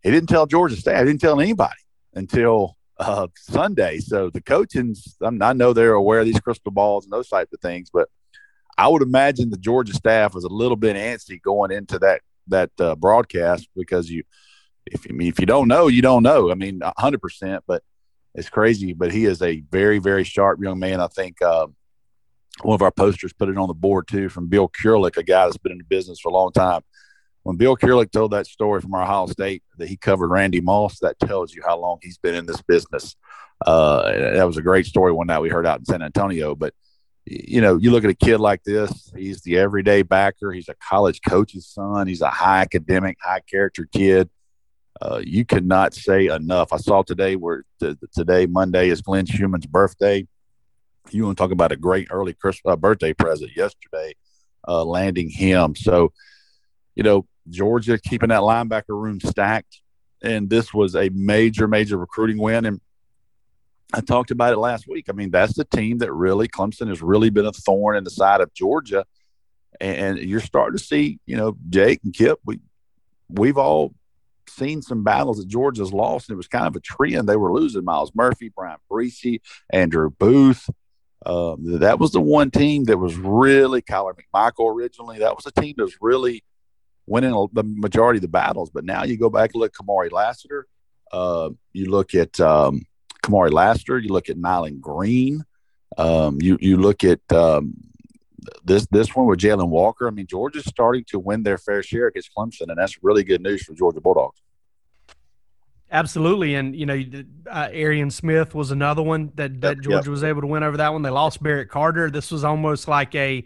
he 0.05 0.11
didn't 0.11 0.29
tell 0.29 0.45
Georgia 0.45 0.75
State. 0.75 0.97
I 0.97 1.03
didn't 1.03 1.19
tell 1.19 1.41
anybody 1.41 1.73
until 2.13 2.77
uh, 2.99 3.25
Sunday. 3.35 3.97
So 3.97 4.29
the 4.29 4.39
coachings, 4.39 5.17
I 5.19 5.53
know 5.53 5.73
they're 5.73 5.93
aware 5.93 6.19
of 6.19 6.27
these 6.27 6.39
crystal 6.39 6.71
balls 6.71 7.05
and 7.05 7.11
those 7.11 7.27
type 7.27 7.49
of 7.51 7.59
things, 7.59 7.89
but 7.91 8.07
I 8.77 8.87
would 8.87 9.01
imagine 9.01 9.49
the 9.49 9.57
Georgia 9.57 9.93
staff 9.93 10.35
was 10.35 10.43
a 10.43 10.49
little 10.49 10.77
bit 10.77 10.95
antsy 10.95 11.41
going 11.41 11.71
into 11.71 11.97
that 11.99 12.21
that 12.49 12.69
uh, 12.79 12.93
broadcast 12.93 13.67
because 13.75 14.07
you, 14.11 14.23
if 14.85 15.07
if 15.07 15.39
you 15.39 15.47
don't 15.47 15.67
know, 15.67 15.87
you 15.87 16.03
don't 16.03 16.21
know. 16.21 16.51
I 16.51 16.53
mean, 16.53 16.81
hundred 16.97 17.21
percent. 17.21 17.63
But 17.65 17.81
it's 18.35 18.49
crazy. 18.49 18.93
But 18.93 19.11
he 19.11 19.25
is 19.25 19.41
a 19.41 19.61
very 19.71 19.97
very 19.97 20.23
sharp 20.23 20.59
young 20.61 20.77
man. 20.77 21.01
I 21.01 21.07
think. 21.07 21.41
Uh, 21.41 21.67
one 22.61 22.75
of 22.75 22.81
our 22.81 22.91
posters 22.91 23.33
put 23.33 23.49
it 23.49 23.57
on 23.57 23.67
the 23.67 23.73
board 23.73 24.07
too 24.07 24.29
from 24.29 24.47
Bill 24.47 24.69
Kurelic, 24.69 25.17
a 25.17 25.23
guy 25.23 25.43
that's 25.43 25.57
been 25.57 25.73
in 25.73 25.77
the 25.77 25.83
business 25.83 26.21
for 26.21 26.29
a 26.29 26.31
long 26.31 26.53
time. 26.53 26.83
When 27.45 27.57
Bill 27.57 27.77
Kurelic 27.77 28.11
told 28.11 28.31
that 28.31 28.47
story 28.47 28.81
from 28.81 28.93
Ohio 28.93 29.27
State 29.27 29.63
that 29.77 29.87
he 29.87 29.95
covered 29.97 30.27
Randy 30.29 30.61
Moss, 30.61 30.99
that 30.99 31.19
tells 31.19 31.53
you 31.53 31.61
how 31.65 31.79
long 31.79 31.99
he's 32.01 32.17
been 32.17 32.35
in 32.35 32.45
this 32.45 32.61
business. 32.61 33.15
Uh, 33.65 34.11
that 34.33 34.43
was 34.43 34.57
a 34.57 34.61
great 34.61 34.85
story 34.85 35.11
one 35.11 35.27
night 35.27 35.39
we 35.39 35.49
heard 35.49 35.65
out 35.65 35.79
in 35.79 35.85
San 35.85 36.01
Antonio. 36.01 36.55
But 36.55 36.73
you 37.25 37.61
know, 37.61 37.77
you 37.77 37.91
look 37.91 38.03
at 38.03 38.09
a 38.09 38.15
kid 38.15 38.37
like 38.39 38.63
this, 38.63 39.11
he's 39.15 39.41
the 39.41 39.57
everyday 39.57 40.01
backer. 40.01 40.51
He's 40.51 40.69
a 40.69 40.75
college 40.75 41.21
coach's 41.27 41.67
son. 41.67 42.07
He's 42.07 42.21
a 42.21 42.29
high 42.29 42.61
academic, 42.61 43.17
high 43.21 43.41
character 43.49 43.87
kid. 43.91 44.29
Uh, 45.01 45.21
you 45.23 45.45
cannot 45.45 45.93
say 45.93 46.27
enough. 46.27 46.71
I 46.71 46.77
saw 46.77 47.03
today 47.03 47.35
where 47.35 47.63
t- 47.79 47.95
today, 48.13 48.45
Monday, 48.45 48.89
is 48.89 49.01
Glenn 49.01 49.25
Schumann's 49.25 49.65
birthday 49.65 50.27
you 51.11 51.25
want 51.25 51.37
to 51.37 51.41
talk 51.41 51.51
about 51.51 51.71
a 51.71 51.77
great 51.77 52.07
early 52.11 52.33
Christmas, 52.33 52.73
uh, 52.73 52.75
birthday 52.75 53.13
present 53.13 53.51
yesterday, 53.55 54.15
uh, 54.67 54.83
landing 54.83 55.29
him. 55.29 55.75
So, 55.75 56.11
you 56.95 57.03
know, 57.03 57.25
Georgia 57.49 57.97
keeping 57.97 58.29
that 58.29 58.41
linebacker 58.41 58.89
room 58.89 59.19
stacked, 59.19 59.81
and 60.21 60.49
this 60.49 60.73
was 60.73 60.95
a 60.95 61.09
major, 61.09 61.67
major 61.67 61.97
recruiting 61.97 62.37
win. 62.37 62.65
And 62.65 62.81
I 63.93 64.01
talked 64.01 64.31
about 64.31 64.53
it 64.53 64.57
last 64.57 64.87
week. 64.87 65.05
I 65.09 65.13
mean, 65.13 65.31
that's 65.31 65.53
the 65.53 65.65
team 65.65 65.99
that 65.99 66.11
really 66.11 66.47
Clemson 66.47 66.87
has 66.89 67.01
really 67.01 67.29
been 67.29 67.45
a 67.45 67.51
thorn 67.51 67.97
in 67.97 68.03
the 68.03 68.09
side 68.09 68.41
of 68.41 68.53
Georgia, 68.53 69.05
and, 69.79 70.17
you're 70.17 70.39
starting 70.39 70.77
to 70.77 70.83
see, 70.83 71.19
you 71.25 71.37
know, 71.37 71.57
Jake 71.69 72.01
and 72.03 72.13
Kip. 72.13 72.39
We 72.45 72.59
we've 73.29 73.57
all 73.57 73.93
seen 74.47 74.81
some 74.81 75.03
battles 75.03 75.37
that 75.37 75.47
Georgia's 75.47 75.93
lost, 75.93 76.29
and 76.29 76.35
it 76.35 76.37
was 76.37 76.47
kind 76.47 76.67
of 76.67 76.75
a 76.75 76.79
trend. 76.79 77.27
They 77.27 77.35
were 77.35 77.53
losing 77.53 77.83
Myles 77.83 78.11
Murphy, 78.15 78.49
Bryan 78.49 78.77
Bresee, 78.89 79.41
Andrew 79.71 80.09
Booth. 80.09 80.69
Um, 81.25 81.79
that 81.79 81.99
was 81.99 82.11
the 82.11 82.21
one 82.21 82.51
team 82.51 82.83
that 82.85 82.97
was 82.97 83.15
really 83.15 83.81
Kyler 83.81 84.13
McMichael 84.13 84.73
originally. 84.73 85.19
That 85.19 85.35
was 85.35 85.45
a 85.45 85.59
team 85.59 85.73
that 85.77 85.83
was 85.83 85.97
really 85.99 86.43
winning 87.07 87.31
the 87.53 87.63
majority 87.63 88.17
of 88.17 88.21
the 88.21 88.27
battles. 88.27 88.69
But 88.69 88.85
now 88.85 89.03
you 89.03 89.17
go 89.17 89.29
back 89.29 89.51
and 89.53 89.61
look 89.61 89.73
at 89.73 89.85
Kamari 89.85 90.11
Lassiter. 90.11 90.67
Uh, 91.11 91.49
you 91.73 91.89
look 91.89 92.15
at 92.15 92.39
um, 92.39 92.81
Kamari 93.23 93.51
Lassiter. 93.51 93.99
You 93.99 94.09
look 94.09 94.29
at 94.29 94.37
Nyland 94.37 94.81
Green. 94.81 95.43
Um, 95.97 96.41
you 96.41 96.57
you 96.59 96.77
look 96.77 97.03
at 97.03 97.19
um, 97.31 97.75
this 98.63 98.85
this 98.87 99.15
one 99.15 99.25
with 99.27 99.39
Jalon 99.39 99.69
Walker. 99.69 100.07
I 100.07 100.11
mean, 100.11 100.27
Georgia's 100.27 100.65
starting 100.65 101.05
to 101.09 101.19
win 101.19 101.43
their 101.43 101.57
fair 101.57 101.83
share 101.83 102.07
against 102.07 102.31
Clemson, 102.35 102.69
and 102.69 102.77
that's 102.77 103.03
really 103.03 103.23
good 103.23 103.41
news 103.41 103.63
for 103.63 103.73
Georgia 103.73 104.01
Bulldogs. 104.01 104.41
Absolutely, 105.91 106.55
and 106.55 106.75
you 106.75 106.85
know, 106.85 107.01
uh, 107.49 107.69
Arian 107.71 108.11
Smith 108.11 108.55
was 108.55 108.71
another 108.71 109.03
one 109.03 109.31
that 109.35 109.61
that 109.61 109.77
yep, 109.77 109.83
Georgia 109.83 110.05
yep. 110.05 110.11
was 110.11 110.23
able 110.23 110.41
to 110.41 110.47
win 110.47 110.63
over 110.63 110.77
that 110.77 110.91
one. 110.91 111.01
They 111.01 111.09
lost 111.09 111.41
Barrett 111.41 111.69
Carter. 111.69 112.09
This 112.09 112.31
was 112.31 112.43
almost 112.43 112.87
like 112.87 113.13
a 113.15 113.45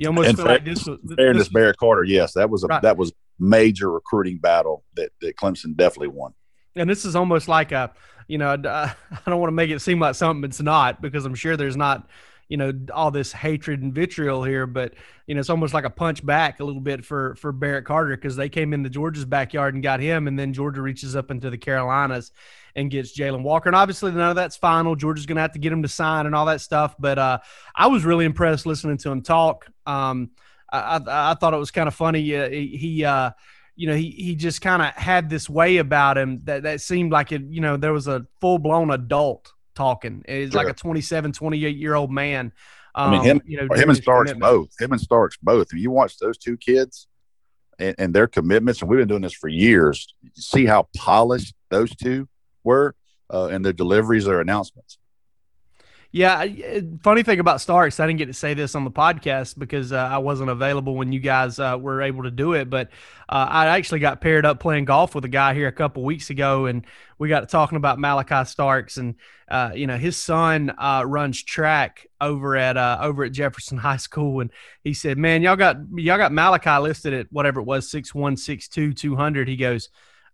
you 0.00 0.06
almost 0.06 0.30
and 0.30 0.38
feel 0.38 0.46
fair, 0.46 0.54
like 0.54 0.64
this 0.64 0.86
was 0.86 0.98
fairness. 1.14 1.42
This, 1.44 1.52
Barrett 1.52 1.76
Carter, 1.76 2.04
yes, 2.04 2.32
that 2.32 2.48
was 2.48 2.64
a 2.64 2.68
right. 2.68 2.80
that 2.80 2.96
was 2.96 3.12
major 3.38 3.90
recruiting 3.90 4.38
battle 4.38 4.82
that 4.96 5.10
that 5.20 5.36
Clemson 5.36 5.76
definitely 5.76 6.08
won. 6.08 6.32
And 6.74 6.88
this 6.88 7.04
is 7.04 7.14
almost 7.14 7.48
like 7.48 7.70
a 7.72 7.92
you 8.26 8.38
know 8.38 8.52
I 8.52 8.94
don't 9.26 9.40
want 9.40 9.48
to 9.48 9.54
make 9.54 9.68
it 9.68 9.80
seem 9.80 10.00
like 10.00 10.14
something 10.14 10.42
it's 10.48 10.62
not 10.62 11.02
because 11.02 11.26
I'm 11.26 11.34
sure 11.34 11.54
there's 11.54 11.76
not 11.76 12.08
you 12.50 12.56
know 12.56 12.72
all 12.92 13.10
this 13.10 13.32
hatred 13.32 13.80
and 13.80 13.94
vitriol 13.94 14.44
here, 14.44 14.66
but 14.66 14.94
you 15.26 15.34
know 15.34 15.40
it's 15.40 15.48
almost 15.48 15.72
like 15.72 15.84
a 15.84 15.90
punch 15.90 16.26
back 16.26 16.60
a 16.60 16.64
little 16.64 16.80
bit 16.80 17.04
for 17.04 17.36
for 17.36 17.52
Barrett 17.52 17.86
Carter 17.86 18.16
because 18.16 18.36
they 18.36 18.48
came 18.48 18.74
into 18.74 18.90
Georgia's 18.90 19.24
backyard 19.24 19.72
and 19.74 19.82
got 19.82 20.00
him, 20.00 20.26
and 20.26 20.38
then 20.38 20.52
Georgia 20.52 20.82
reaches 20.82 21.14
up 21.14 21.30
into 21.30 21.48
the 21.48 21.56
Carolinas 21.56 22.32
and 22.74 22.90
gets 22.90 23.16
Jalon 23.16 23.42
Walker. 23.42 23.68
And 23.68 23.76
obviously 23.76 24.12
none 24.12 24.30
of 24.30 24.36
that's 24.36 24.56
final. 24.56 24.96
Georgia's 24.96 25.26
going 25.26 25.36
to 25.36 25.42
have 25.42 25.52
to 25.52 25.58
get 25.58 25.72
him 25.72 25.82
to 25.82 25.88
sign 25.88 26.26
and 26.26 26.34
all 26.34 26.46
that 26.46 26.60
stuff. 26.60 26.94
But 26.98 27.18
uh, 27.18 27.38
I 27.74 27.86
was 27.86 28.04
really 28.04 28.24
impressed 28.24 28.66
listening 28.66 28.98
to 28.98 29.10
him 29.10 29.22
talk. 29.22 29.66
Um, 29.86 30.30
I, 30.72 30.78
I, 30.98 31.30
I, 31.32 31.34
thought 31.34 31.54
it 31.54 31.58
was 31.58 31.70
kind 31.70 31.88
of 31.88 31.94
funny. 31.94 32.36
Uh, 32.36 32.48
he, 32.48 33.04
uh, 33.04 33.30
you 33.74 33.86
know, 33.88 33.96
he, 33.96 34.10
he 34.10 34.34
just 34.36 34.60
kind 34.60 34.82
of 34.82 34.88
had 34.94 35.28
this 35.28 35.48
way 35.48 35.78
about 35.78 36.18
him 36.18 36.42
that, 36.44 36.64
that 36.64 36.80
seemed 36.80 37.12
like 37.12 37.32
it, 37.32 37.42
you 37.48 37.60
know, 37.60 37.76
there 37.76 37.92
was 37.92 38.06
a 38.06 38.26
full 38.40 38.58
blown 38.58 38.90
adult 38.90 39.52
talking. 39.74 40.24
He's 40.26 40.52
sure. 40.52 40.62
like 40.62 40.72
a 40.72 40.76
27, 40.76 41.32
28 41.32 41.76
year 41.76 41.94
old 41.94 42.10
man. 42.10 42.52
Um, 42.94 43.08
I 43.08 43.10
mean, 43.12 43.24
him, 43.24 43.36
um, 43.36 43.42
you 43.46 43.56
know, 43.56 43.74
him 43.74 43.88
and 43.88 43.98
Starks 43.98 44.32
both. 44.32 44.68
Him 44.80 44.92
and 44.92 45.00
Starks 45.00 45.36
both. 45.42 45.68
If 45.72 45.78
you 45.78 45.90
watch 45.90 46.18
those 46.18 46.38
two 46.38 46.56
kids 46.56 47.06
and, 47.78 47.94
and, 47.98 48.14
their 48.14 48.26
commitments, 48.26 48.80
and 48.80 48.90
we've 48.90 48.98
been 48.98 49.08
doing 49.08 49.22
this 49.22 49.32
for 49.32 49.48
years, 49.48 50.12
see 50.34 50.66
how 50.66 50.88
polished 50.96 51.54
those 51.70 51.94
two 51.94 52.28
were 52.64 52.94
uh, 53.32 53.46
and 53.46 53.64
their 53.64 53.72
deliveries, 53.72 54.24
their 54.24 54.40
announcements. 54.40 54.98
Yeah, 56.12 56.44
funny 57.04 57.22
thing 57.22 57.38
about 57.38 57.60
Starks, 57.60 58.00
I 58.00 58.06
didn't 58.08 58.18
get 58.18 58.26
to 58.26 58.32
say 58.32 58.54
this 58.54 58.74
on 58.74 58.82
the 58.82 58.90
podcast 58.90 59.56
because 59.56 59.92
uh, 59.92 59.96
I 59.96 60.18
wasn't 60.18 60.50
available 60.50 60.96
when 60.96 61.12
you 61.12 61.20
guys 61.20 61.60
uh, 61.60 61.78
were 61.80 62.02
able 62.02 62.24
to 62.24 62.32
do 62.32 62.54
it. 62.54 62.68
But 62.68 62.88
uh, 63.28 63.46
I 63.48 63.66
actually 63.78 64.00
got 64.00 64.20
paired 64.20 64.44
up 64.44 64.58
playing 64.58 64.86
golf 64.86 65.14
with 65.14 65.24
a 65.24 65.28
guy 65.28 65.54
here 65.54 65.68
a 65.68 65.72
couple 65.72 66.02
weeks 66.02 66.30
ago, 66.30 66.66
and 66.66 66.84
we 67.18 67.28
got 67.28 67.48
talking 67.48 67.76
about 67.76 68.00
Malachi 68.00 68.44
Starks, 68.44 68.96
and 68.96 69.14
uh, 69.48 69.70
you 69.72 69.86
know 69.86 69.96
his 69.98 70.16
son 70.16 70.74
uh, 70.78 71.04
runs 71.06 71.40
track 71.44 72.08
over 72.20 72.56
at 72.56 72.76
uh, 72.76 72.98
over 73.00 73.22
at 73.22 73.30
Jefferson 73.30 73.78
High 73.78 73.98
School, 73.98 74.40
and 74.40 74.50
he 74.82 74.94
said, 74.94 75.16
"Man, 75.16 75.42
y'all 75.42 75.54
got 75.54 75.76
y'all 75.94 76.18
got 76.18 76.32
Malachi 76.32 76.76
listed 76.82 77.14
at 77.14 77.26
whatever 77.30 77.60
it 77.60 77.66
was, 77.66 77.88
six 77.88 78.12
one, 78.12 78.36
six 78.36 78.66
two, 78.66 78.92
two 78.92 79.14
hundred." 79.14 79.46
He 79.46 79.56
goes 79.56 79.90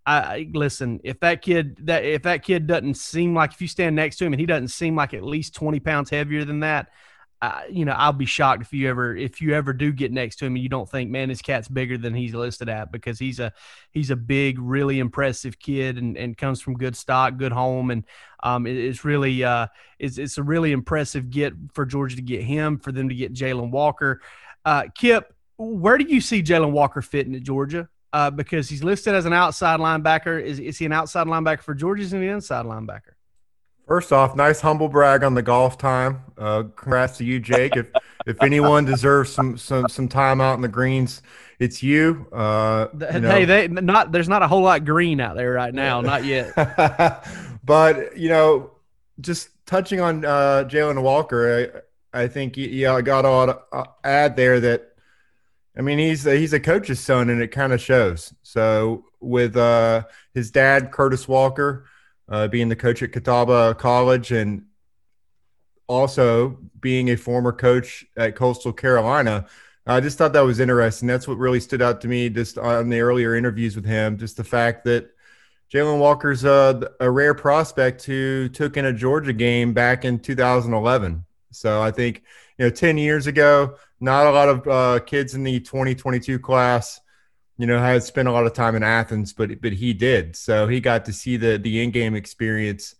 I 0.06 0.48
listen. 0.52 1.00
If 1.02 1.18
that 1.20 1.42
kid 1.42 1.86
that 1.86 2.04
if 2.04 2.22
that 2.22 2.44
kid 2.44 2.66
doesn't 2.68 2.94
seem 2.94 3.34
like 3.34 3.52
if 3.52 3.60
you 3.60 3.68
stand 3.68 3.96
next 3.96 4.16
to 4.18 4.24
him 4.24 4.32
and 4.32 4.40
he 4.40 4.46
doesn't 4.46 4.68
seem 4.68 4.94
like 4.94 5.14
at 5.14 5.24
least 5.24 5.54
twenty 5.54 5.80
pounds 5.80 6.10
heavier 6.10 6.44
than 6.44 6.60
that, 6.60 6.90
uh, 7.42 7.62
you 7.68 7.84
know 7.84 7.92
I'll 7.92 8.12
be 8.12 8.24
shocked 8.24 8.62
if 8.62 8.72
you 8.72 8.88
ever 8.88 9.14
if 9.14 9.40
you 9.42 9.54
ever 9.54 9.72
do 9.72 9.92
get 9.92 10.12
next 10.12 10.36
to 10.36 10.46
him 10.46 10.54
and 10.54 10.62
you 10.62 10.68
don't 10.68 10.88
think 10.88 11.10
man 11.10 11.28
this 11.28 11.42
cat's 11.42 11.68
bigger 11.68 11.98
than 11.98 12.14
he's 12.14 12.34
listed 12.34 12.68
at 12.68 12.90
because 12.90 13.18
he's 13.18 13.40
a 13.40 13.52
he's 13.90 14.10
a 14.10 14.16
big 14.16 14.58
really 14.58 15.00
impressive 15.00 15.58
kid 15.58 15.98
and, 15.98 16.16
and 16.16 16.38
comes 16.38 16.62
from 16.62 16.74
good 16.74 16.96
stock 16.96 17.36
good 17.36 17.52
home 17.52 17.90
and 17.90 18.04
um 18.42 18.66
it, 18.66 18.76
it's 18.76 19.04
really 19.04 19.44
uh 19.44 19.66
it's 19.98 20.16
it's 20.16 20.38
a 20.38 20.42
really 20.42 20.72
impressive 20.72 21.28
get 21.28 21.52
for 21.74 21.84
Georgia 21.84 22.16
to 22.16 22.22
get 22.22 22.42
him 22.42 22.78
for 22.78 22.90
them 22.90 23.08
to 23.08 23.14
get 23.14 23.34
Jalon 23.34 23.70
Walker, 23.70 24.22
uh 24.64 24.84
Kip 24.94 25.34
where 25.58 25.98
do 25.98 26.04
you 26.04 26.20
see 26.20 26.42
Jalon 26.42 26.72
Walker 26.72 27.02
fitting 27.02 27.34
at 27.34 27.42
Georgia? 27.42 27.88
Uh, 28.12 28.30
because 28.30 28.68
he's 28.68 28.82
listed 28.82 29.14
as 29.14 29.24
an 29.24 29.32
outside 29.32 29.80
linebacker. 29.80 30.42
Is, 30.42 30.58
is 30.58 30.78
he 30.78 30.86
an 30.86 30.92
outside 30.92 31.26
linebacker 31.26 31.60
for 31.60 31.74
Georgia? 31.74 32.02
Is 32.02 32.12
he 32.12 32.18
an 32.18 32.24
inside 32.24 32.66
linebacker? 32.66 33.12
First 33.86 34.12
off, 34.12 34.34
nice 34.34 34.60
humble 34.60 34.88
brag 34.88 35.22
on 35.22 35.34
the 35.34 35.42
golf 35.42 35.78
time. 35.78 36.22
Uh, 36.36 36.64
congrats 36.74 37.18
to 37.18 37.24
you, 37.24 37.38
Jake. 37.38 37.76
if 37.76 37.88
if 38.26 38.42
anyone 38.42 38.84
deserves 38.84 39.32
some 39.32 39.56
some 39.56 39.88
some 39.88 40.08
time 40.08 40.40
out 40.40 40.54
in 40.54 40.60
the 40.60 40.68
greens, 40.68 41.22
it's 41.60 41.84
you. 41.84 42.26
Uh, 42.32 42.88
you 42.92 43.20
know. 43.20 43.30
Hey, 43.30 43.44
they 43.44 43.68
not 43.68 44.10
there's 44.10 44.28
not 44.28 44.42
a 44.42 44.48
whole 44.48 44.62
lot 44.62 44.84
green 44.84 45.20
out 45.20 45.36
there 45.36 45.52
right 45.52 45.72
now, 45.72 46.00
not 46.00 46.24
yet. 46.24 46.52
but 47.64 48.16
you 48.18 48.28
know, 48.28 48.72
just 49.20 49.50
touching 49.66 50.00
on 50.00 50.24
uh, 50.24 50.64
Jalon 50.68 51.00
Walker, 51.00 51.84
I, 52.12 52.22
I 52.22 52.26
think 52.26 52.56
yeah, 52.56 52.92
I 52.92 53.02
got 53.02 53.22
to 53.22 53.60
uh, 53.72 53.84
add 54.02 54.34
there 54.34 54.58
that 54.58 54.95
I 55.78 55.82
mean, 55.82 55.98
he's 55.98 56.26
a, 56.26 56.34
he's 56.34 56.52
a 56.52 56.60
coach's 56.60 57.00
son, 57.00 57.28
and 57.28 57.42
it 57.42 57.48
kind 57.48 57.72
of 57.72 57.80
shows. 57.80 58.32
So 58.42 59.04
with 59.20 59.56
uh, 59.56 60.04
his 60.32 60.50
dad, 60.50 60.90
Curtis 60.90 61.28
Walker, 61.28 61.86
uh, 62.28 62.48
being 62.48 62.68
the 62.68 62.76
coach 62.76 63.02
at 63.02 63.12
Catawba 63.12 63.74
College, 63.74 64.32
and 64.32 64.64
also 65.86 66.58
being 66.80 67.10
a 67.10 67.16
former 67.16 67.52
coach 67.52 68.06
at 68.16 68.36
Coastal 68.36 68.72
Carolina, 68.72 69.46
I 69.86 70.00
just 70.00 70.18
thought 70.18 70.32
that 70.32 70.40
was 70.40 70.58
interesting. 70.58 71.06
That's 71.06 71.28
what 71.28 71.38
really 71.38 71.60
stood 71.60 71.82
out 71.82 72.00
to 72.00 72.08
me 72.08 72.28
just 72.28 72.58
on 72.58 72.88
the 72.88 73.00
earlier 73.00 73.36
interviews 73.36 73.76
with 73.76 73.84
him. 73.84 74.18
Just 74.18 74.36
the 74.36 74.44
fact 74.44 74.84
that 74.84 75.10
Jalon 75.72 75.98
Walker's 75.98 76.44
a, 76.44 76.90
a 77.00 77.10
rare 77.10 77.34
prospect 77.34 78.04
who 78.04 78.48
took 78.48 78.76
in 78.76 78.86
a 78.86 78.92
Georgia 78.92 79.32
game 79.32 79.72
back 79.72 80.04
in 80.04 80.18
2011. 80.18 81.24
So 81.52 81.80
I 81.80 81.90
think 81.90 82.24
you 82.58 82.64
know, 82.64 82.70
10 82.70 82.98
years 82.98 83.26
ago, 83.26 83.76
not 84.00 84.26
a 84.26 84.30
lot 84.30 84.48
of 84.48 84.68
uh, 84.68 85.04
kids 85.04 85.34
in 85.34 85.42
the 85.42 85.60
2022 85.60 86.38
class, 86.38 87.00
you 87.58 87.66
know, 87.66 87.78
had 87.78 88.02
spent 88.02 88.28
a 88.28 88.32
lot 88.32 88.46
of 88.46 88.52
time 88.52 88.74
in 88.74 88.82
Athens, 88.82 89.32
but 89.32 89.60
but 89.60 89.72
he 89.72 89.92
did. 89.92 90.36
So 90.36 90.66
he 90.66 90.80
got 90.80 91.04
to 91.06 91.12
see 91.12 91.36
the 91.36 91.58
the 91.58 91.82
in-game 91.82 92.14
experience, 92.14 92.94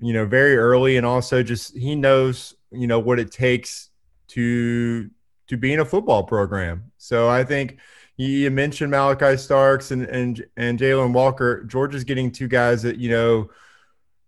you 0.00 0.12
know, 0.12 0.26
very 0.26 0.56
early, 0.56 0.96
and 0.96 1.06
also 1.06 1.42
just 1.42 1.76
he 1.76 1.94
knows, 1.94 2.54
you 2.70 2.86
know, 2.86 2.98
what 2.98 3.20
it 3.20 3.30
takes 3.30 3.90
to 4.28 5.10
to 5.48 5.56
being 5.56 5.78
a 5.78 5.84
football 5.84 6.24
program. 6.24 6.90
So 6.98 7.28
I 7.28 7.44
think 7.44 7.78
you 8.16 8.50
mentioned 8.50 8.90
Malachi 8.90 9.36
Starks 9.36 9.90
and 9.90 10.02
and 10.06 10.44
and 10.56 10.78
Jalon 10.78 11.12
Walker. 11.12 11.64
Georgia's 11.64 12.04
getting 12.04 12.30
two 12.30 12.48
guys 12.48 12.82
that 12.82 12.98
you 12.98 13.10
know 13.10 13.50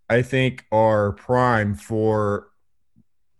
I 0.09 0.21
think 0.21 0.65
are 0.71 1.13
prime 1.13 1.75
for 1.75 2.49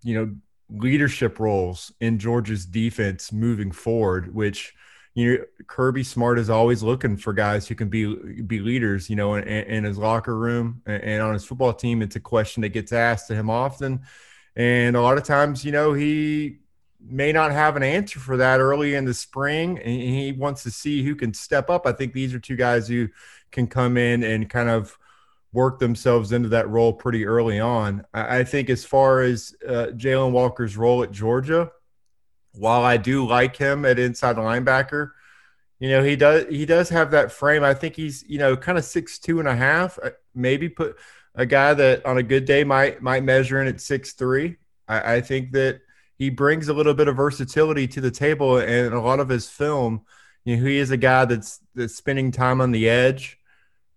you 0.03 0.15
know 0.15 0.35
leadership 0.69 1.39
roles 1.39 1.91
in 1.99 2.19
Georgia's 2.19 2.65
defense 2.65 3.32
moving 3.32 3.71
forward, 3.71 4.34
which 4.34 4.73
you 5.13 5.38
know 5.38 5.43
Kirby 5.67 6.03
Smart 6.03 6.39
is 6.39 6.49
always 6.49 6.84
looking 6.84 7.17
for 7.17 7.34
guys 7.34 7.67
who 7.67 7.75
can 7.75 7.89
be 7.89 8.41
be 8.43 8.60
leaders, 8.60 9.10
you 9.10 9.15
know, 9.15 9.36
in, 9.36 9.47
in 9.47 9.84
his 9.84 9.97
locker 9.97 10.38
room 10.38 10.82
and 10.86 11.21
on 11.21 11.34
his 11.34 11.45
football 11.45 11.73
team. 11.73 12.01
It's 12.01 12.15
a 12.15 12.21
question 12.21 12.62
that 12.62 12.69
gets 12.69 12.91
asked 12.91 13.27
to 13.27 13.36
him 13.36 13.49
often, 13.49 14.01
and 14.56 14.95
a 14.95 15.01
lot 15.01 15.17
of 15.17 15.23
times, 15.23 15.63
you 15.63 15.71
know, 15.71 15.93
he 15.93 16.58
may 16.99 17.32
not 17.32 17.51
have 17.51 17.75
an 17.75 17.84
answer 17.84 18.19
for 18.19 18.38
that 18.38 18.60
early 18.60 18.95
in 18.95 19.06
the 19.06 19.13
spring, 19.13 19.80
and 19.80 20.01
he 20.01 20.32
wants 20.32 20.63
to 20.63 20.71
see 20.71 21.03
who 21.03 21.15
can 21.15 21.34
step 21.34 21.69
up. 21.69 21.86
I 21.86 21.91
think 21.91 22.13
these 22.13 22.34
are 22.34 22.39
two 22.39 22.56
guys 22.56 22.88
who 22.88 23.08
can 23.51 23.67
come 23.67 23.97
in 23.97 24.23
and 24.23 24.49
kind 24.49 24.69
of 24.69 24.97
work 25.53 25.79
themselves 25.79 26.31
into 26.31 26.49
that 26.49 26.69
role 26.69 26.93
pretty 26.93 27.25
early 27.25 27.60
on. 27.60 28.05
I, 28.13 28.43
think 28.43 28.69
as 28.69 28.86
far 28.86 29.21
as 29.21 29.55
uh, 29.67 29.88
Jalon 29.95 30.31
Walker's 30.31 30.77
role 30.77 31.03
at 31.03 31.12
Georgia, 31.12 31.71
while 32.53 32.83
I 32.83 32.97
do 32.97 33.25
like 33.25 33.55
him 33.55 33.86
at 33.86 33.99
inside 33.99 34.36
linebacker, 34.36 35.12
you 35.79 35.89
know 35.89 36.03
he 36.03 36.15
does 36.15 36.45
he 36.49 36.65
does 36.65 36.89
have 36.89 37.12
that 37.12 37.31
frame. 37.31 37.63
I 37.63 37.73
think 37.73 37.95
he's 37.95 38.23
you 38.27 38.39
know 38.39 38.57
kind 38.57 38.77
of 38.77 38.86
six 38.86 39.19
two 39.19 39.39
and 39.39 39.47
a 39.47 39.55
half. 39.55 39.99
Uh, 40.01 40.10
maybe 40.33 40.69
put 40.69 40.97
a 41.36 41.45
guy 41.45 41.73
that 41.75 42.05
on 42.05 42.17
a 42.17 42.23
good 42.23 42.45
day 42.45 42.63
might 42.63 43.01
might 43.01 43.23
measure 43.23 43.62
in 43.62 43.67
at 43.67 43.79
six 43.79 44.13
three. 44.13 44.57
I, 44.88 45.15
I 45.15 45.21
think 45.21 45.51
that 45.51 45.81
he 46.17 46.29
brings 46.29 46.67
a 46.67 46.73
little 46.73 46.95
bit 46.95 47.07
of 47.07 47.15
versatility 47.15 47.88
to 47.89 48.01
the 48.01 48.12
table, 48.12 48.57
and 48.57 48.93
a 48.93 48.99
lot 48.99 49.19
of 49.19 49.29
his 49.29 49.47
film, 49.47 50.01
you 50.45 50.57
know, 50.57 50.65
he 50.65 50.77
is 50.77 50.89
a 50.89 50.97
guy 50.97 51.25
that's 51.25 51.60
that's 51.75 51.95
spending 51.95 52.31
time 52.31 52.60
on 52.60 52.71
the 52.71 52.89
edge, 52.89 53.38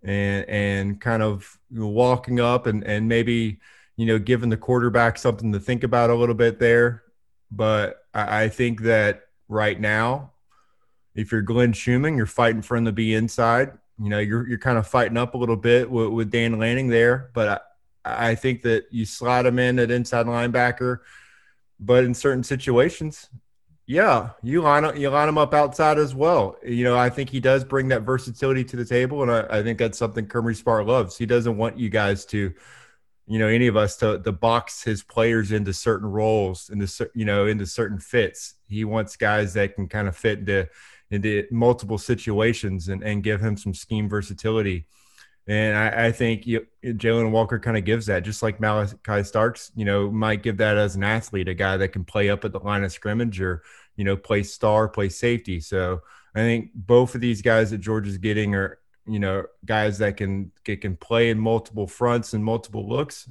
and 0.02 0.48
and 0.48 1.00
kind 1.00 1.22
of 1.22 1.58
walking 1.70 2.40
up 2.40 2.66
and 2.66 2.84
and 2.84 3.08
maybe 3.08 3.60
you 3.96 4.06
know 4.06 4.18
giving 4.18 4.50
the 4.50 4.56
quarterback 4.56 5.18
something 5.18 5.52
to 5.52 5.60
think 5.60 5.84
about 5.84 6.10
a 6.10 6.14
little 6.14 6.34
bit 6.34 6.58
there. 6.58 7.02
But 7.50 8.04
I, 8.14 8.44
I 8.44 8.48
think 8.48 8.82
that 8.82 9.22
right 9.48 9.78
now, 9.78 10.32
if 11.14 11.32
you're 11.32 11.42
Glenn 11.42 11.72
Schumann, 11.72 12.16
you're 12.16 12.26
fighting 12.26 12.62
for 12.62 12.76
him 12.76 12.84
to 12.84 12.92
be 12.92 13.14
inside. 13.14 13.72
You 13.98 14.08
know, 14.08 14.18
you're 14.18 14.48
you're 14.48 14.58
kind 14.58 14.78
of 14.78 14.86
fighting 14.86 15.16
up 15.16 15.34
a 15.34 15.38
little 15.38 15.56
bit 15.56 15.90
with, 15.90 16.08
with 16.08 16.30
Dan 16.30 16.58
Lanning 16.58 16.88
there, 16.88 17.30
but 17.34 17.64
I, 18.04 18.30
I 18.30 18.34
think 18.34 18.62
that 18.62 18.86
you 18.90 19.04
slide 19.04 19.46
him 19.46 19.58
in 19.58 19.78
at 19.78 19.90
inside 19.90 20.26
linebacker 20.26 21.00
but 21.80 22.04
in 22.04 22.14
certain 22.14 22.44
situations, 22.44 23.30
yeah, 23.90 24.30
you 24.40 24.62
line 24.62 24.84
up, 24.84 24.96
you 24.96 25.10
line 25.10 25.28
him 25.28 25.36
up 25.36 25.52
outside 25.52 25.98
as 25.98 26.14
well. 26.14 26.54
You 26.64 26.84
know, 26.84 26.96
I 26.96 27.10
think 27.10 27.28
he 27.28 27.40
does 27.40 27.64
bring 27.64 27.88
that 27.88 28.02
versatility 28.02 28.62
to 28.66 28.76
the 28.76 28.84
table, 28.84 29.20
and 29.22 29.32
I, 29.32 29.58
I 29.58 29.62
think 29.64 29.80
that's 29.80 29.98
something 29.98 30.28
Kirby 30.28 30.54
Smart 30.54 30.86
loves. 30.86 31.18
He 31.18 31.26
doesn't 31.26 31.56
want 31.56 31.76
you 31.76 31.88
guys 31.88 32.24
to, 32.26 32.54
you 33.26 33.38
know, 33.40 33.48
any 33.48 33.66
of 33.66 33.76
us 33.76 33.96
to 33.96 34.20
to 34.20 34.30
box 34.30 34.84
his 34.84 35.02
players 35.02 35.50
into 35.50 35.72
certain 35.72 36.08
roles, 36.08 36.70
into 36.70 37.10
you 37.16 37.24
know, 37.24 37.48
into 37.48 37.66
certain 37.66 37.98
fits. 37.98 38.54
He 38.68 38.84
wants 38.84 39.16
guys 39.16 39.54
that 39.54 39.74
can 39.74 39.88
kind 39.88 40.06
of 40.06 40.16
fit 40.16 40.38
into 40.38 40.68
into 41.10 41.48
multiple 41.50 41.98
situations 41.98 42.86
and 42.90 43.02
and 43.02 43.24
give 43.24 43.40
him 43.40 43.56
some 43.56 43.74
scheme 43.74 44.08
versatility. 44.08 44.86
And 45.48 45.76
I, 45.76 46.06
I 46.06 46.12
think 46.12 46.46
you, 46.46 46.66
Jalon 46.84 47.30
Walker 47.30 47.58
kind 47.58 47.76
of 47.76 47.84
gives 47.84 48.06
that, 48.06 48.22
just 48.22 48.42
like 48.42 48.60
Malachi 48.60 49.24
Starks, 49.24 49.72
you 49.74 49.84
know, 49.84 50.10
might 50.10 50.42
give 50.42 50.58
that 50.58 50.76
as 50.76 50.96
an 50.96 51.02
athlete, 51.02 51.48
a 51.48 51.54
guy 51.54 51.76
that 51.76 51.88
can 51.88 52.04
play 52.04 52.28
up 52.28 52.44
at 52.44 52.52
the 52.52 52.60
line 52.60 52.84
of 52.84 52.92
scrimmage 52.92 53.40
or, 53.40 53.62
you 53.96 54.04
know, 54.04 54.16
play 54.16 54.42
star, 54.42 54.88
play 54.88 55.08
safety. 55.08 55.58
So 55.58 56.02
I 56.34 56.40
think 56.40 56.70
both 56.74 57.14
of 57.14 57.20
these 57.20 57.42
guys 57.42 57.70
that 57.70 57.78
Georgia's 57.78 58.18
getting 58.18 58.54
are, 58.54 58.78
you 59.06 59.18
know, 59.18 59.44
guys 59.64 59.98
that 59.98 60.16
can 60.16 60.52
can 60.62 60.96
play 60.96 61.30
in 61.30 61.38
multiple 61.38 61.88
fronts 61.88 62.32
and 62.32 62.44
multiple 62.44 62.88
looks. 62.88 63.28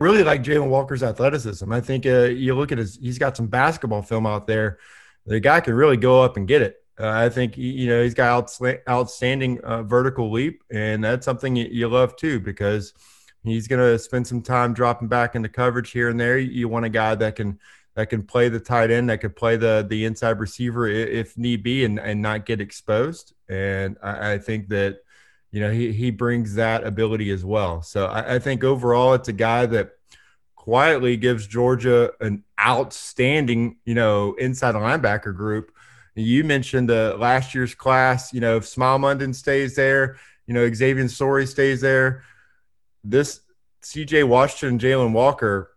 Really 0.00 0.24
like 0.24 0.42
Jalon 0.42 0.68
Walker's 0.68 1.04
athleticism. 1.04 1.72
I 1.72 1.80
think 1.80 2.04
uh, 2.04 2.24
you 2.24 2.56
look 2.56 2.72
at 2.72 2.78
his, 2.78 2.96
he's 2.96 3.18
got 3.18 3.36
some 3.36 3.46
basketball 3.46 4.02
film 4.02 4.26
out 4.26 4.48
there. 4.48 4.78
The 5.24 5.38
guy 5.38 5.60
can 5.60 5.74
really 5.74 5.96
go 5.96 6.22
up 6.22 6.36
and 6.36 6.48
get 6.48 6.62
it. 6.62 6.83
Uh, 6.98 7.08
I 7.08 7.28
think 7.28 7.58
you 7.58 7.88
know 7.88 8.02
he's 8.02 8.14
got 8.14 8.48
outstanding 8.88 9.60
uh, 9.64 9.82
vertical 9.82 10.30
leap, 10.30 10.62
and 10.70 11.02
that's 11.02 11.24
something 11.24 11.56
you, 11.56 11.88
love 11.88 12.14
too 12.14 12.38
because 12.38 12.94
he's 13.42 13.66
going 13.66 13.80
to 13.80 13.98
spend 13.98 14.26
some 14.26 14.42
time 14.42 14.74
dropping 14.74 15.08
back 15.08 15.34
into 15.34 15.48
coverage 15.48 15.90
here 15.90 16.08
and 16.08 16.20
there. 16.20 16.38
You 16.38 16.68
want 16.68 16.84
a 16.84 16.90
guy 16.90 17.16
that 17.16 17.34
can 17.34 17.58
that 17.96 18.10
can 18.10 18.22
play 18.22 18.48
the 18.48 18.60
tight 18.60 18.90
end, 18.90 19.10
that 19.10 19.20
could 19.20 19.34
play 19.34 19.56
the 19.56 19.84
the 19.88 20.04
inside 20.04 20.38
receiver 20.38 20.86
if 20.86 21.36
need 21.36 21.64
be, 21.64 21.84
and 21.84 21.98
and 21.98 22.22
not 22.22 22.46
get 22.46 22.60
exposed. 22.60 23.34
And 23.48 23.96
I, 24.00 24.34
I 24.34 24.38
think 24.38 24.68
that 24.68 24.98
you 25.50 25.60
know 25.60 25.72
he 25.72 25.92
he 25.92 26.12
brings 26.12 26.54
that 26.54 26.84
ability 26.84 27.30
as 27.30 27.44
well. 27.44 27.82
So 27.82 28.06
I, 28.06 28.36
I 28.36 28.38
think 28.38 28.62
overall, 28.62 29.14
it's 29.14 29.28
a 29.28 29.32
guy 29.32 29.66
that 29.66 29.90
quietly 30.54 31.16
gives 31.16 31.46
Georgia 31.48 32.12
an 32.20 32.44
outstanding 32.60 33.78
you 33.84 33.96
know 33.96 34.34
inside 34.34 34.76
linebacker 34.76 35.34
group 35.34 35.73
you 36.14 36.44
mentioned 36.44 36.88
the 36.88 37.16
last 37.18 37.54
year's 37.54 37.74
class. 37.74 38.32
You 38.32 38.40
know, 38.40 38.56
if 38.56 38.64
Smael 38.64 38.98
Mondon 38.98 39.34
stays 39.34 39.74
there, 39.74 40.16
you 40.46 40.54
know, 40.54 40.72
Xavier 40.72 41.08
Sorey 41.08 41.46
stays 41.46 41.80
there. 41.80 42.22
This 43.02 43.40
CJ 43.82 44.24
Washington, 44.24 44.78
Jalon 44.78 45.12
Walker, 45.12 45.70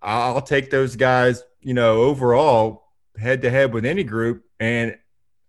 I'll 0.00 0.42
take 0.42 0.70
those 0.70 0.96
guys, 0.96 1.42
you 1.60 1.74
know, 1.74 2.02
overall 2.02 2.88
head 3.18 3.42
to 3.42 3.50
head 3.50 3.72
with 3.72 3.84
any 3.84 4.04
group. 4.04 4.44
And 4.58 4.96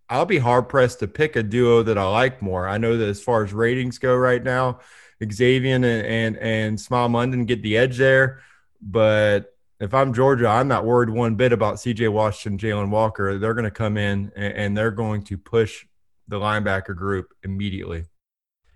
I'll 0.10 0.26
be 0.26 0.38
hard 0.38 0.70
pressed 0.70 1.00
to 1.00 1.08
pick 1.08 1.36
a 1.36 1.44
duo 1.44 1.84
that 1.84 1.98
I 1.98 2.04
like 2.04 2.42
more. 2.42 2.68
I 2.68 2.78
know 2.78 2.98
that 2.98 3.08
as 3.08 3.22
far 3.22 3.44
as 3.44 3.54
ratings 3.54 3.98
go 3.98 4.16
right 4.16 4.44
now, 4.44 4.80
Xavier 5.32 5.76
and 5.76 5.86
and, 5.86 6.38
and 6.38 6.78
Smael 6.78 7.10
Mondon 7.10 7.46
get 7.46 7.64
the 7.64 7.78
edge 7.78 7.98
there. 7.98 8.42
But 8.82 9.53
if 9.84 9.94
I'm 9.94 10.14
Georgia, 10.14 10.48
I'm 10.48 10.70
not 10.70 10.86
worried 10.86 11.10
one 11.10 11.36
bit 11.36 11.52
about 11.52 11.76
CJ 11.76 12.10
Washington, 12.10 12.58
Jalon 12.58 12.90
Walker. 12.90 13.38
They're 13.38 13.54
going 13.54 13.66
to 13.66 13.72
come 13.72 13.98
in 13.98 14.32
and, 14.34 14.54
and, 14.54 14.78
they're 14.78 14.92
going 14.92 15.24
to 15.24 15.38
push 15.38 15.86
the 16.30 16.40
linebacker 16.40 16.96
group 16.96 17.34
immediately. 17.44 18.06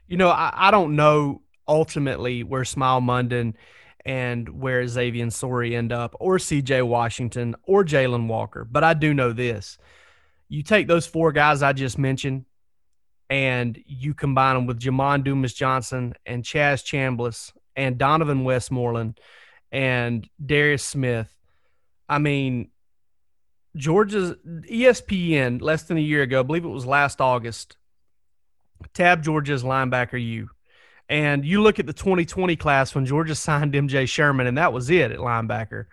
You 0.07 0.17
know, 0.17 0.29
I, 0.29 0.51
I 0.53 0.71
don't 0.71 0.97
know 0.97 1.43
ultimately 1.65 2.43
where 2.43 2.63
Smael 2.63 3.01
Mondon 3.01 3.53
and 4.05 4.49
where 4.61 4.85
Xavier 4.85 5.29
Sorey 5.29 5.77
end 5.77 5.93
up, 5.93 6.13
or 6.19 6.37
CJ 6.37 6.85
Washington, 6.85 7.55
or 7.63 7.85
Jalon 7.85 8.27
Walker, 8.27 8.65
but 8.65 8.83
I 8.83 8.93
do 8.93 9.13
know 9.13 9.31
this. 9.31 9.77
You 10.49 10.61
take 10.61 10.87
those 10.87 11.05
four 11.05 11.31
guys 11.31 11.61
I 11.61 11.71
just 11.73 11.97
mentioned, 11.97 12.45
and 13.29 13.77
you 13.85 14.13
combine 14.13 14.55
them 14.55 14.65
with 14.65 14.79
Jamon 14.79 15.23
Dumas 15.23 15.53
Johnson 15.53 16.15
and 16.25 16.43
Chaz 16.43 16.83
Chambliss 16.83 17.53
and 17.77 17.97
Donovan 17.97 18.43
Westmoreland– 18.43 19.21
and 19.71 20.27
Darius 20.43 20.83
Smith. 20.83 21.33
I 22.09 22.19
mean, 22.19 22.69
Georgia's 23.75 24.35
ESPN 24.45 25.61
less 25.61 25.83
than 25.83 25.97
a 25.97 26.01
year 26.01 26.23
ago, 26.23 26.39
I 26.39 26.43
believe 26.43 26.65
it 26.65 26.69
was 26.69 26.85
last 26.85 27.21
August, 27.21 27.77
tabbed 28.93 29.23
Georgia's 29.23 29.63
linebacker 29.63 30.23
U. 30.23 30.49
And 31.09 31.45
you 31.45 31.61
look 31.61 31.79
at 31.79 31.85
the 31.85 31.93
2020 31.93 32.55
class 32.55 32.93
when 32.93 33.05
Georgia 33.05 33.35
signed 33.35 33.73
MJ 33.73 34.07
Sherman, 34.07 34.47
and 34.47 34.57
that 34.57 34.73
was 34.73 34.89
it 34.89 35.11
at 35.11 35.19
linebacker. 35.19 35.85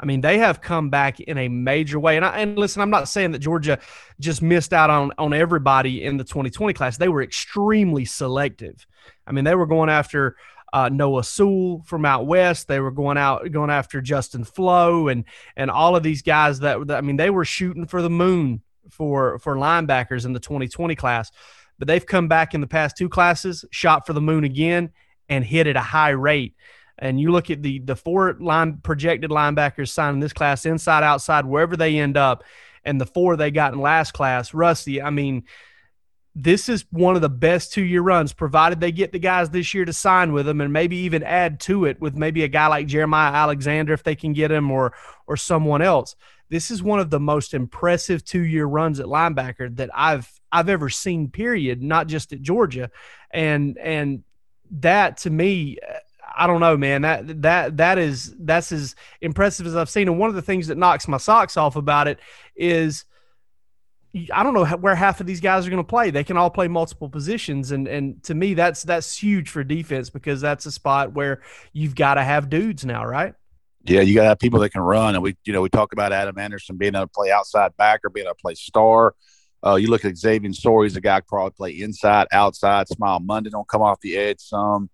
I 0.00 0.06
mean, 0.06 0.20
they 0.20 0.38
have 0.38 0.60
come 0.60 0.90
back 0.90 1.18
in 1.18 1.38
a 1.38 1.48
major 1.48 1.98
way. 1.98 2.16
And, 2.16 2.24
I, 2.24 2.38
and 2.38 2.56
listen, 2.56 2.80
I'm 2.80 2.90
not 2.90 3.08
saying 3.08 3.32
that 3.32 3.40
Georgia 3.40 3.80
just 4.20 4.42
missed 4.42 4.72
out 4.72 4.90
on, 4.90 5.10
on 5.18 5.34
everybody 5.34 6.04
in 6.04 6.16
the 6.16 6.24
2020 6.24 6.72
class. 6.72 6.96
They 6.96 7.08
were 7.08 7.22
extremely 7.22 8.04
selective. 8.04 8.86
I 9.26 9.32
mean, 9.32 9.44
they 9.44 9.56
were 9.56 9.66
going 9.66 9.90
after 9.90 10.36
uh, 10.72 10.88
Noah 10.88 11.24
Sewell 11.24 11.82
from 11.86 12.04
out 12.04 12.26
west. 12.26 12.68
They 12.68 12.80
were 12.80 12.90
going 12.90 13.16
out 13.16 13.50
going 13.50 13.70
after 13.70 14.00
Justin 14.00 14.44
Flowe 14.44 15.08
and 15.08 15.24
and 15.56 15.70
all 15.70 15.96
of 15.96 16.02
these 16.02 16.22
guys 16.22 16.60
that, 16.60 16.86
that 16.88 16.98
I 16.98 17.00
mean 17.00 17.16
they 17.16 17.30
were 17.30 17.44
shooting 17.44 17.86
for 17.86 18.02
the 18.02 18.10
moon 18.10 18.62
for 18.90 19.38
for 19.38 19.56
linebackers 19.56 20.24
in 20.24 20.32
the 20.32 20.40
2020 20.40 20.94
class. 20.94 21.30
But 21.78 21.88
they've 21.88 22.04
come 22.04 22.28
back 22.28 22.54
in 22.54 22.60
the 22.60 22.66
past 22.66 22.96
two 22.96 23.08
classes, 23.08 23.64
shot 23.70 24.06
for 24.06 24.12
the 24.12 24.20
moon 24.20 24.44
again, 24.44 24.90
and 25.28 25.44
hit 25.44 25.66
at 25.66 25.76
a 25.76 25.80
high 25.80 26.10
rate. 26.10 26.54
And 26.98 27.20
you 27.20 27.30
look 27.30 27.50
at 27.50 27.62
the 27.62 27.78
the 27.78 27.96
four 27.96 28.36
line 28.40 28.78
projected 28.82 29.30
linebackers 29.30 29.90
signed 29.90 30.14
in 30.14 30.20
this 30.20 30.32
class, 30.32 30.66
inside, 30.66 31.04
outside, 31.04 31.46
wherever 31.46 31.76
they 31.76 31.98
end 31.98 32.16
up, 32.16 32.42
and 32.84 33.00
the 33.00 33.06
four 33.06 33.36
they 33.36 33.50
got 33.50 33.72
in 33.72 33.80
last 33.80 34.12
class. 34.12 34.52
Rusty, 34.52 35.00
I 35.00 35.10
mean, 35.10 35.44
this 36.40 36.68
is 36.68 36.84
one 36.90 37.16
of 37.16 37.20
the 37.20 37.28
best 37.28 37.72
two 37.72 37.82
year 37.82 38.00
runs, 38.00 38.32
provided 38.32 38.78
they 38.78 38.92
get 38.92 39.10
the 39.10 39.18
guys 39.18 39.50
this 39.50 39.74
year 39.74 39.84
to 39.84 39.92
sign 39.92 40.32
with 40.32 40.46
them 40.46 40.60
and 40.60 40.72
maybe 40.72 40.96
even 40.98 41.24
add 41.24 41.58
to 41.58 41.84
it 41.84 42.00
with 42.00 42.14
maybe 42.14 42.44
a 42.44 42.48
guy 42.48 42.68
like 42.68 42.86
Jeremiah 42.86 43.32
Alexander 43.32 43.92
if 43.92 44.04
they 44.04 44.14
can 44.14 44.32
get 44.32 44.52
him 44.52 44.70
or 44.70 44.94
or 45.26 45.36
someone 45.36 45.82
else. 45.82 46.14
This 46.48 46.70
is 46.70 46.80
one 46.80 47.00
of 47.00 47.10
the 47.10 47.18
most 47.18 47.54
impressive 47.54 48.24
two 48.24 48.42
year 48.42 48.66
runs 48.66 49.00
at 49.00 49.06
linebacker 49.06 49.74
that 49.76 49.90
I've 49.92 50.30
I've 50.52 50.68
ever 50.68 50.88
seen. 50.88 51.28
Period, 51.28 51.82
not 51.82 52.06
just 52.06 52.32
at 52.32 52.40
Georgia, 52.40 52.90
and 53.32 53.76
and 53.76 54.22
that 54.70 55.16
to 55.18 55.30
me, 55.30 55.78
I 56.36 56.46
don't 56.46 56.60
know, 56.60 56.76
man. 56.76 57.02
That 57.02 57.42
that 57.42 57.76
that 57.78 57.98
is 57.98 58.32
that's 58.38 58.70
as 58.70 58.94
impressive 59.20 59.66
as 59.66 59.74
I've 59.74 59.90
seen. 59.90 60.06
And 60.06 60.20
one 60.20 60.28
of 60.30 60.36
the 60.36 60.42
things 60.42 60.68
that 60.68 60.78
knocks 60.78 61.08
my 61.08 61.18
socks 61.18 61.56
off 61.56 61.74
about 61.74 62.06
it 62.06 62.20
is 62.54 63.06
I 64.32 64.42
don't 64.42 64.54
know 64.54 64.64
where 64.64 64.94
half 64.94 65.20
of 65.20 65.26
these 65.26 65.40
guys 65.40 65.66
are 65.66 65.70
going 65.70 65.82
to 65.82 65.88
play. 65.88 66.10
They 66.10 66.24
can 66.24 66.36
all 66.36 66.50
play 66.50 66.66
multiple 66.66 67.08
positions, 67.08 67.72
and 67.72 67.86
and 67.86 68.22
to 68.24 68.34
me, 68.34 68.54
that's 68.54 68.82
that's 68.82 69.16
huge 69.16 69.50
for 69.50 69.62
defense 69.62 70.08
because 70.08 70.40
that's 70.40 70.64
a 70.66 70.72
spot 70.72 71.12
where 71.12 71.42
you've 71.72 71.94
got 71.94 72.14
to 72.14 72.22
have 72.22 72.48
dudes 72.48 72.84
now, 72.84 73.04
right? 73.04 73.34
Yeah, 73.84 74.00
you 74.00 74.14
got 74.14 74.22
to 74.22 74.28
have 74.28 74.38
people 74.38 74.60
that 74.60 74.70
can 74.70 74.80
run, 74.80 75.14
and 75.14 75.22
we 75.22 75.36
you 75.44 75.52
know 75.52 75.60
we 75.60 75.68
talk 75.68 75.92
about 75.92 76.12
Adam 76.12 76.38
Anderson 76.38 76.76
being 76.76 76.94
able 76.94 77.06
to 77.06 77.12
play 77.12 77.30
outside 77.30 77.76
backer, 77.76 78.08
being 78.08 78.26
able 78.26 78.34
to 78.34 78.40
play 78.40 78.54
star. 78.54 79.14
Uh, 79.64 79.74
you 79.74 79.88
look 79.88 80.04
at 80.04 80.16
Xavier 80.16 80.52
Sorey, 80.52 80.88
he's 80.88 80.96
a 80.96 81.00
guy 81.00 81.20
probably 81.20 81.50
play 81.50 81.70
inside, 81.82 82.28
outside. 82.32 82.86
Smael 82.86 83.24
Mondon 83.24 83.50
don't 83.50 83.68
come 83.68 83.82
off 83.82 84.00
the 84.00 84.16
edge 84.16 84.40
some. 84.40 84.88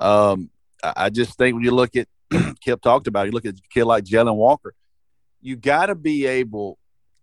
Um, 0.00 0.50
I 0.82 1.10
just 1.10 1.38
think 1.38 1.54
when 1.54 1.64
you 1.64 1.70
look 1.70 1.96
at 1.96 2.08
Kip 2.60 2.82
talked 2.82 3.06
about, 3.06 3.26
it, 3.26 3.28
you 3.28 3.32
look 3.32 3.46
at 3.46 3.54
a 3.54 3.62
kid 3.72 3.84
like 3.84 4.04
Jalon 4.04 4.34
Walker, 4.34 4.74
you 5.40 5.56
got 5.56 5.86
to 5.86 5.94
be 5.94 6.26
able 6.26 6.78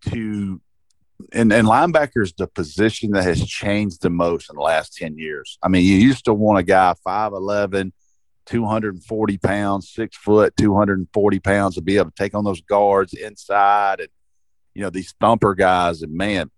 to 0.10 0.62
and, 1.34 1.52
and 1.52 1.68
linebacker 1.68 2.24
is 2.24 2.34
the 2.34 2.48
position 2.48 3.12
that 3.12 3.24
has 3.24 3.46
changed 3.46 4.02
the 4.02 4.10
most 4.10 4.50
in 4.50 4.56
the 4.56 4.62
last 4.62 4.96
10 4.96 5.18
years. 5.18 5.58
I 5.62 5.68
mean, 5.68 5.84
you 5.84 5.96
used 5.96 6.26
to 6.26 6.34
want 6.34 6.60
a 6.60 6.64
guy 6.64 6.94
5'11, 7.06 7.92
240 8.46 9.38
pounds, 9.38 9.90
six 9.90 10.18
foot, 10.18 10.56
240 10.58 11.40
pounds 11.40 11.76
to 11.76 11.82
be 11.82 11.98
able 11.98 12.12
to 12.12 12.16
take 12.18 12.34
on 12.34 12.44
those 12.44 12.62
guards 12.62 13.14
inside 13.14 14.00
and, 14.00 14.10
you 14.74 14.82
know, 14.82 14.90
these 14.90 15.14
thumper 15.20 15.56
guys. 15.56 16.02
And 16.02 16.14
man, 16.14 16.50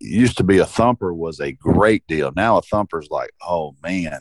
used 0.00 0.38
to 0.38 0.44
be 0.44 0.58
a 0.58 0.66
thumper 0.66 1.12
was 1.12 1.40
a 1.40 1.52
great 1.52 2.06
deal. 2.06 2.32
Now 2.34 2.58
a 2.58 2.62
thumper's 2.62 3.08
like, 3.10 3.30
oh 3.46 3.74
man, 3.82 4.20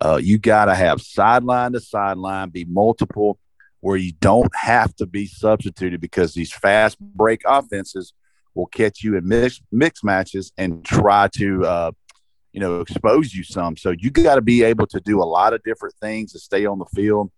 uh, 0.00 0.20
you 0.22 0.38
got 0.38 0.66
to 0.66 0.74
have 0.74 1.00
sideline 1.00 1.72
to 1.72 1.80
sideline, 1.80 2.50
be 2.50 2.64
multiple 2.64 3.38
where 3.82 3.96
you 3.96 4.12
don't 4.20 4.54
have 4.54 4.94
to 4.94 5.06
be 5.06 5.26
substituted 5.26 6.00
because 6.00 6.34
these 6.34 6.52
fast 6.52 6.98
break 7.00 7.42
offenses 7.44 8.14
will 8.54 8.66
catch 8.66 9.02
you 9.02 9.16
in 9.16 9.26
mix, 9.26 9.60
mix 9.70 10.04
matches 10.04 10.52
and 10.58 10.84
try 10.84 11.28
to, 11.36 11.64
uh, 11.64 11.92
you 12.52 12.60
know, 12.60 12.80
expose 12.80 13.34
you 13.34 13.44
some. 13.44 13.76
So 13.76 13.94
you 13.98 14.10
got 14.10 14.34
to 14.34 14.42
be 14.42 14.62
able 14.62 14.86
to 14.88 15.00
do 15.00 15.22
a 15.22 15.24
lot 15.24 15.54
of 15.54 15.62
different 15.62 15.94
things 16.00 16.32
to 16.32 16.38
stay 16.38 16.66
on 16.66 16.78
the 16.78 16.86
field. 16.94 17.30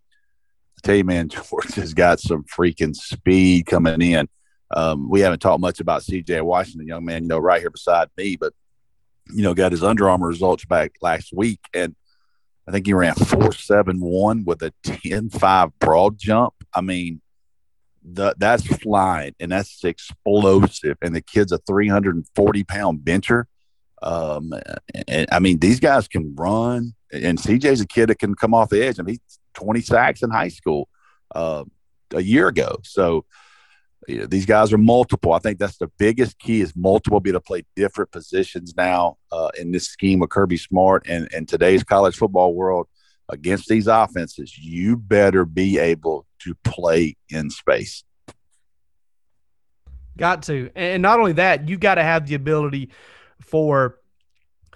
I 0.78 0.86
tell 0.86 0.96
you, 0.96 1.04
man, 1.04 1.28
George 1.50 1.74
has 1.74 1.94
got 1.94 2.20
some 2.20 2.44
freaking 2.44 2.94
speed 2.94 3.66
coming 3.66 4.02
in. 4.02 4.28
Um, 4.74 5.08
we 5.08 5.20
haven't 5.20 5.40
talked 5.40 5.60
much 5.60 5.80
about 5.80 6.02
CJ 6.02 6.42
Washington, 6.42 6.88
young 6.88 7.04
man, 7.04 7.22
you 7.22 7.28
know, 7.28 7.38
right 7.38 7.60
here 7.60 7.70
beside 7.70 8.08
me, 8.16 8.36
but 8.36 8.52
you 9.32 9.42
know, 9.42 9.54
got 9.54 9.72
his 9.72 9.82
Under 9.82 10.08
Armour 10.08 10.28
results 10.28 10.64
back 10.64 10.92
last 11.00 11.32
week, 11.32 11.60
and 11.72 11.94
I 12.68 12.72
think 12.72 12.86
he 12.86 12.92
ran 12.92 13.14
four 13.14 13.52
seven 13.52 14.00
one 14.00 14.44
with 14.44 14.62
a 14.62 14.72
10-5 14.84 15.72
broad 15.78 16.18
jump. 16.18 16.54
I 16.74 16.80
mean, 16.80 17.20
the, 18.04 18.34
that's 18.38 18.66
flying 18.66 19.34
and 19.40 19.50
that's 19.50 19.82
explosive. 19.82 20.98
And 21.02 21.14
the 21.14 21.22
kid's 21.22 21.52
a 21.52 21.58
340 21.58 22.64
pound 22.64 23.04
bencher. 23.04 23.46
Um, 24.02 24.52
and 25.08 25.26
I 25.32 25.38
mean, 25.38 25.58
these 25.58 25.80
guys 25.80 26.08
can 26.08 26.34
run. 26.36 26.94
And 27.12 27.38
CJ's 27.38 27.80
a 27.80 27.86
kid 27.86 28.08
that 28.08 28.18
can 28.18 28.34
come 28.34 28.54
off 28.54 28.70
the 28.70 28.84
edge. 28.84 28.98
I 28.98 29.02
mean, 29.02 29.18
he's 29.26 29.38
20 29.54 29.80
sacks 29.80 30.22
in 30.22 30.30
high 30.30 30.48
school 30.48 30.88
uh, 31.34 31.64
a 32.12 32.22
year 32.22 32.48
ago. 32.48 32.78
So 32.82 33.24
you 34.08 34.18
know, 34.18 34.26
these 34.26 34.46
guys 34.46 34.72
are 34.72 34.78
multiple. 34.78 35.32
I 35.32 35.38
think 35.38 35.58
that's 35.58 35.78
the 35.78 35.90
biggest 35.98 36.38
key 36.38 36.60
is 36.60 36.74
multiple, 36.76 37.20
be 37.20 37.30
able 37.30 37.40
to 37.40 37.44
play 37.44 37.64
different 37.76 38.10
positions 38.10 38.74
now 38.76 39.16
uh, 39.32 39.50
in 39.58 39.72
this 39.72 39.88
scheme 39.88 40.22
of 40.22 40.28
Kirby 40.28 40.56
Smart 40.56 41.06
and, 41.08 41.32
and 41.32 41.48
today's 41.48 41.84
college 41.84 42.16
football 42.16 42.54
world 42.54 42.88
against 43.28 43.68
these 43.68 43.86
offenses. 43.86 44.56
You 44.58 44.96
better 44.96 45.44
be 45.44 45.78
able 45.78 46.26
to 46.40 46.54
play 46.64 47.16
in 47.28 47.50
space. 47.50 48.04
Got 50.16 50.42
to. 50.44 50.70
And 50.74 51.02
not 51.02 51.18
only 51.18 51.32
that, 51.32 51.68
you 51.68 51.76
got 51.76 51.96
to 51.96 52.02
have 52.02 52.26
the 52.26 52.34
ability 52.34 52.90
for 53.40 53.98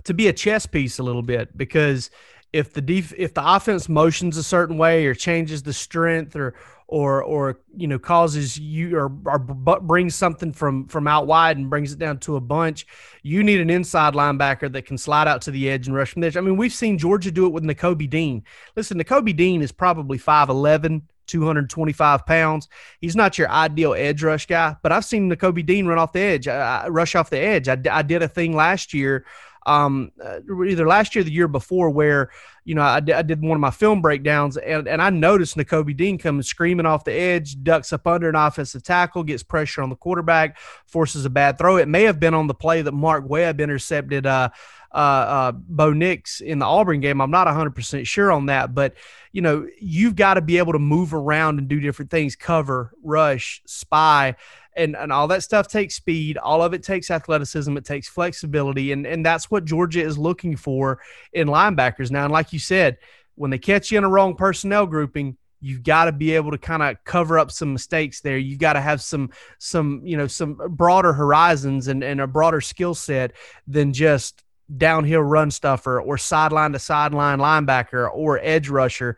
to 0.04 0.14
be 0.14 0.28
a 0.28 0.32
chess 0.32 0.66
piece 0.66 0.98
a 0.98 1.02
little 1.02 1.22
bit 1.22 1.56
because 1.56 2.10
if 2.52 2.72
the 2.72 2.80
def- 2.80 3.14
if 3.16 3.34
the 3.34 3.54
offense 3.54 3.88
motions 3.88 4.36
a 4.36 4.42
certain 4.42 4.78
way 4.78 5.06
or 5.06 5.14
changes 5.14 5.62
the 5.62 5.72
strength 5.72 6.34
or 6.34 6.54
or 6.88 7.22
or 7.22 7.60
you 7.76 7.86
know 7.86 7.98
causes 7.98 8.58
you 8.58 8.96
or, 8.96 9.12
or 9.26 9.38
brings 9.38 10.14
something 10.14 10.52
from 10.52 10.86
from 10.88 11.06
out 11.06 11.26
wide 11.26 11.58
and 11.58 11.68
brings 11.68 11.92
it 11.92 11.98
down 11.98 12.18
to 12.18 12.36
a 12.36 12.40
bunch 12.40 12.86
you 13.22 13.44
need 13.44 13.60
an 13.60 13.68
inside 13.68 14.14
linebacker 14.14 14.72
that 14.72 14.86
can 14.86 14.96
slide 14.96 15.28
out 15.28 15.42
to 15.42 15.50
the 15.50 15.68
edge 15.68 15.86
and 15.86 15.94
rush 15.94 16.12
from 16.12 16.22
there 16.22 16.32
i 16.36 16.40
mean 16.40 16.56
we've 16.56 16.72
seen 16.72 16.96
georgia 16.96 17.30
do 17.30 17.46
it 17.46 17.52
with 17.52 17.62
nakobe 17.62 18.08
dean 18.08 18.42
listen 18.74 18.98
nakobe 18.98 19.36
dean 19.36 19.60
is 19.60 19.70
probably 19.70 20.18
5'11 20.18 21.02
225 21.28 22.26
pounds. 22.26 22.68
He's 23.00 23.14
not 23.14 23.38
your 23.38 23.50
ideal 23.50 23.94
edge 23.94 24.22
rush 24.22 24.46
guy, 24.46 24.76
but 24.82 24.90
I've 24.90 25.04
seen 25.04 25.30
Nakobe 25.30 25.64
Dean 25.64 25.86
run 25.86 25.98
off 25.98 26.12
the 26.12 26.20
edge, 26.20 26.48
uh, 26.48 26.86
rush 26.88 27.14
off 27.14 27.30
the 27.30 27.38
edge. 27.38 27.68
I, 27.68 27.76
I 27.90 28.02
did 28.02 28.22
a 28.22 28.28
thing 28.28 28.56
last 28.56 28.92
year, 28.92 29.24
um, 29.68 30.10
uh, 30.24 30.40
either 30.64 30.86
last 30.86 31.14
year 31.14 31.20
or 31.20 31.24
the 31.24 31.32
year 31.32 31.46
before, 31.46 31.90
where 31.90 32.30
you 32.64 32.74
know 32.74 32.82
I, 32.82 32.96
I 32.96 33.22
did 33.22 33.42
one 33.42 33.56
of 33.56 33.60
my 33.60 33.70
film 33.70 34.00
breakdowns, 34.00 34.56
and, 34.56 34.88
and 34.88 35.02
I 35.02 35.10
noticed 35.10 35.56
Nakobe 35.56 35.96
Dean 35.96 36.16
coming 36.16 36.42
screaming 36.42 36.86
off 36.86 37.04
the 37.04 37.12
edge, 37.12 37.62
ducks 37.62 37.92
up 37.92 38.06
under 38.06 38.28
an 38.28 38.34
offensive 38.34 38.82
tackle, 38.82 39.22
gets 39.22 39.42
pressure 39.42 39.82
on 39.82 39.90
the 39.90 39.96
quarterback, 39.96 40.58
forces 40.86 41.24
a 41.26 41.30
bad 41.30 41.58
throw. 41.58 41.76
It 41.76 41.88
may 41.88 42.04
have 42.04 42.18
been 42.18 42.34
on 42.34 42.46
the 42.46 42.54
play 42.54 42.82
that 42.82 42.92
Mark 42.92 43.28
Webb 43.28 43.60
intercepted. 43.60 44.26
Uh, 44.26 44.50
uh, 44.90 44.96
uh, 44.96 45.52
Bo 45.52 45.92
Nix 45.92 46.40
in 46.40 46.58
the 46.58 46.64
Auburn 46.64 47.00
game. 47.00 47.20
I'm 47.20 47.30
not 47.30 47.46
100% 47.46 48.06
sure 48.06 48.32
on 48.32 48.46
that, 48.46 48.74
but 48.74 48.94
you 49.32 49.42
know, 49.42 49.68
you've 49.78 50.16
got 50.16 50.34
to 50.34 50.40
be 50.40 50.56
able 50.56 50.72
to 50.72 50.78
move 50.78 51.12
around 51.12 51.58
and 51.58 51.68
do 51.68 51.78
different 51.78 52.10
things, 52.10 52.36
cover, 52.36 52.92
rush, 53.02 53.60
spy, 53.66 54.36
and, 54.78 54.96
and 54.96 55.12
all 55.12 55.28
that 55.28 55.42
stuff 55.42 55.68
takes 55.68 55.94
speed. 55.94 56.38
All 56.38 56.62
of 56.62 56.72
it 56.72 56.82
takes 56.82 57.10
athleticism. 57.10 57.76
It 57.76 57.84
takes 57.84 58.08
flexibility. 58.08 58.92
And, 58.92 59.06
and 59.06 59.24
that's 59.24 59.50
what 59.50 59.64
Georgia 59.64 60.00
is 60.00 60.16
looking 60.16 60.56
for 60.56 61.00
in 61.32 61.48
linebackers. 61.48 62.10
Now, 62.10 62.24
and 62.24 62.32
like 62.32 62.52
you 62.52 62.58
said, 62.58 62.98
when 63.34 63.50
they 63.50 63.58
catch 63.58 63.90
you 63.90 63.98
in 63.98 64.04
a 64.04 64.08
wrong 64.08 64.34
personnel 64.34 64.86
grouping, 64.86 65.36
you've 65.60 65.82
got 65.82 66.04
to 66.04 66.12
be 66.12 66.34
able 66.34 66.52
to 66.52 66.58
kind 66.58 66.82
of 66.82 66.96
cover 67.04 67.36
up 67.36 67.50
some 67.50 67.72
mistakes 67.72 68.20
there 68.20 68.38
you've 68.38 68.60
got 68.60 68.74
to 68.74 68.80
have 68.80 69.02
some 69.02 69.28
some 69.58 70.00
you 70.04 70.16
know 70.16 70.28
some 70.28 70.54
broader 70.68 71.12
horizons 71.12 71.88
and, 71.88 72.04
and 72.04 72.20
a 72.20 72.28
broader 72.28 72.60
skill 72.60 72.94
set 72.94 73.32
than 73.66 73.92
just 73.92 74.44
downhill 74.76 75.22
run 75.22 75.50
stuffer 75.50 76.00
or 76.00 76.18
sideline 76.18 76.72
to 76.72 76.78
sideline 76.78 77.38
linebacker 77.38 78.10
or 78.12 78.38
edge 78.42 78.68
rusher. 78.68 79.16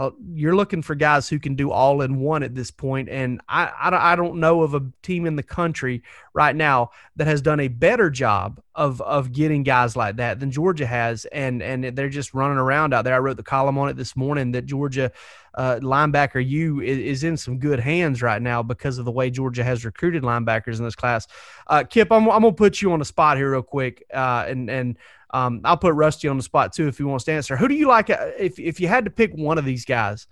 Uh, 0.00 0.12
you're 0.32 0.56
looking 0.56 0.80
for 0.80 0.94
guys 0.94 1.28
who 1.28 1.38
can 1.38 1.54
do 1.54 1.70
all 1.70 2.00
in 2.00 2.20
one 2.20 2.42
at 2.42 2.54
this 2.54 2.70
point, 2.70 3.06
and 3.10 3.38
I, 3.50 3.66
I, 3.66 4.12
I 4.12 4.16
don't 4.16 4.40
know 4.40 4.62
of 4.62 4.72
a 4.72 4.80
team 5.02 5.26
in 5.26 5.36
the 5.36 5.42
country 5.42 6.02
right 6.32 6.56
now 6.56 6.92
that 7.16 7.26
has 7.26 7.42
done 7.42 7.60
a 7.60 7.68
better 7.68 8.08
job 8.08 8.62
of 8.74 9.02
of 9.02 9.30
getting 9.30 9.62
guys 9.62 9.96
like 9.96 10.16
that 10.16 10.40
than 10.40 10.50
Georgia 10.50 10.86
has, 10.86 11.26
and 11.26 11.62
and 11.62 11.84
they're 11.84 12.08
just 12.08 12.32
running 12.32 12.56
around 12.56 12.94
out 12.94 13.04
there. 13.04 13.14
I 13.14 13.18
wrote 13.18 13.36
the 13.36 13.42
column 13.42 13.76
on 13.76 13.90
it 13.90 13.96
this 13.98 14.16
morning 14.16 14.52
that 14.52 14.64
Georgia 14.64 15.12
uh, 15.54 15.80
linebacker 15.82 16.42
U 16.48 16.80
is, 16.80 16.96
is, 16.98 17.24
in 17.24 17.36
some 17.36 17.58
good 17.58 17.78
hands 17.78 18.22
right 18.22 18.40
now 18.40 18.62
because 18.62 18.96
of 18.96 19.04
the 19.04 19.12
way 19.12 19.28
Georgia 19.28 19.64
has 19.64 19.84
recruited 19.84 20.22
linebackers 20.22 20.78
in 20.78 20.84
this 20.84 20.96
class. 20.96 21.26
Uh, 21.66 21.84
Kip, 21.84 22.10
I'm, 22.10 22.22
I'm 22.30 22.40
gonna 22.40 22.52
put 22.52 22.80
you 22.80 22.92
on 22.92 23.00
the 23.00 23.04
spot 23.04 23.36
here 23.36 23.50
real 23.50 23.60
quick, 23.60 24.06
uh, 24.14 24.46
and 24.48 24.70
and 24.70 24.96
um, 25.32 25.60
I'll 25.64 25.76
put 25.76 25.94
Rusty 25.94 26.28
on 26.28 26.36
the 26.36 26.42
spot 26.42 26.72
too 26.72 26.88
if 26.88 26.98
he 26.98 27.04
wants 27.04 27.24
to 27.24 27.32
answer. 27.32 27.56
Who 27.56 27.68
do 27.68 27.74
you 27.74 27.88
like 27.88 28.10
uh, 28.10 28.30
if 28.38 28.58
if 28.58 28.80
you 28.80 28.88
had 28.88 29.04
to 29.04 29.10
pick 29.10 29.32
one 29.32 29.58
of 29.58 29.64
these 29.64 29.84
guys, 29.84 30.26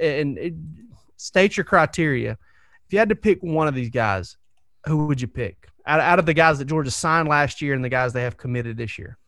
and, 0.00 0.38
and 0.38 0.78
state 1.16 1.56
your 1.56 1.64
criteria? 1.64 2.38
If 2.86 2.92
you 2.92 2.98
had 2.98 3.08
to 3.08 3.16
pick 3.16 3.42
one 3.42 3.66
of 3.66 3.74
these 3.74 3.90
guys, 3.90 4.36
who 4.86 5.06
would 5.06 5.20
you 5.20 5.28
pick 5.28 5.68
out, 5.86 6.00
out 6.00 6.18
of 6.18 6.26
the 6.26 6.34
guys 6.34 6.58
that 6.58 6.66
Georgia 6.66 6.90
signed 6.90 7.28
last 7.28 7.60
year 7.60 7.74
and 7.74 7.84
the 7.84 7.88
guys 7.88 8.12
they 8.12 8.22
have 8.22 8.36
committed 8.36 8.76
this 8.76 8.98
year? 8.98 9.18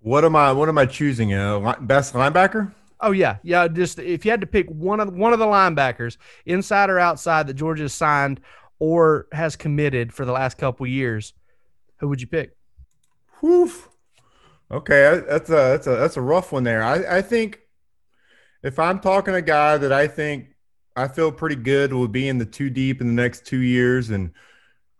What 0.00 0.24
am 0.24 0.36
I? 0.36 0.52
What 0.52 0.68
am 0.68 0.78
I 0.78 0.86
choosing? 0.86 1.32
Uh, 1.34 1.74
best 1.80 2.14
linebacker? 2.14 2.72
Oh 3.00 3.10
yeah, 3.10 3.36
yeah. 3.42 3.68
Just 3.68 3.98
if 3.98 4.24
you 4.24 4.30
had 4.30 4.40
to 4.40 4.46
pick 4.46 4.68
one 4.68 5.00
of 5.00 5.12
one 5.14 5.32
of 5.32 5.38
the 5.38 5.46
linebackers, 5.46 6.16
inside 6.46 6.90
or 6.90 6.98
outside, 6.98 7.46
that 7.46 7.54
Georgia 7.54 7.84
has 7.84 7.92
signed 7.92 8.40
or 8.78 9.26
has 9.32 9.56
committed 9.56 10.12
for 10.12 10.24
the 10.24 10.32
last 10.32 10.58
couple 10.58 10.86
years, 10.86 11.32
who 11.98 12.08
would 12.08 12.20
you 12.20 12.26
pick? 12.26 12.56
Whew. 13.40 13.70
Okay, 14.70 15.22
that's 15.28 15.50
a 15.50 15.52
that's 15.52 15.86
a 15.86 15.96
that's 15.96 16.16
a 16.16 16.22
rough 16.22 16.52
one 16.52 16.64
there. 16.64 16.82
I 16.82 17.18
I 17.18 17.22
think 17.22 17.60
if 18.62 18.78
I'm 18.78 19.00
talking 19.00 19.34
a 19.34 19.42
guy 19.42 19.76
that 19.76 19.92
I 19.92 20.06
think 20.08 20.54
I 20.96 21.08
feel 21.08 21.30
pretty 21.30 21.56
good 21.56 21.92
will 21.92 22.08
be 22.08 22.28
in 22.28 22.38
the 22.38 22.46
two 22.46 22.70
deep 22.70 23.00
in 23.00 23.06
the 23.06 23.22
next 23.22 23.46
two 23.46 23.60
years 23.60 24.10
and 24.10 24.32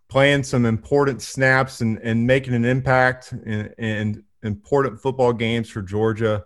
playing 0.09 0.43
some 0.43 0.67
important 0.67 1.23
snaps 1.23 1.81
and 1.81 1.99
and 1.99 2.27
making 2.27 2.55
an 2.55 2.65
impact 2.65 3.33
in, 3.33 3.73
in 3.79 4.25
important 4.43 5.01
football 5.01 5.33
games 5.33 5.71
for 5.71 5.83
Georgia 5.83 6.45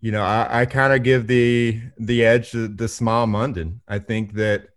you 0.00 0.12
know, 0.12 0.22
I, 0.22 0.60
I 0.60 0.66
kind 0.66 0.92
of 0.92 1.02
give 1.02 1.26
the 1.26 1.80
the 1.98 2.24
edge 2.24 2.52
to 2.52 2.68
the 2.68 2.84
Smael 2.84 3.28
Mondon. 3.28 3.80
I 3.88 3.98
think 3.98 4.34
that, 4.34 4.68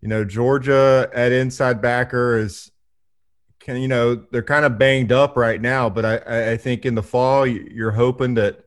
you 0.00 0.08
know, 0.08 0.24
Georgia 0.24 1.10
at 1.12 1.32
inside 1.32 1.80
backer 1.80 2.38
is 2.38 2.70
can 3.66 3.82
you 3.82 3.88
know 3.88 4.14
they're 4.30 4.42
kind 4.42 4.64
of 4.64 4.78
banged 4.78 5.12
up 5.12 5.36
right 5.36 5.60
now, 5.60 5.90
but 5.90 6.04
I 6.04 6.52
I 6.52 6.56
think 6.56 6.86
in 6.86 6.94
the 6.94 7.02
fall 7.02 7.46
you're 7.46 7.90
hoping 7.90 8.34
that 8.34 8.66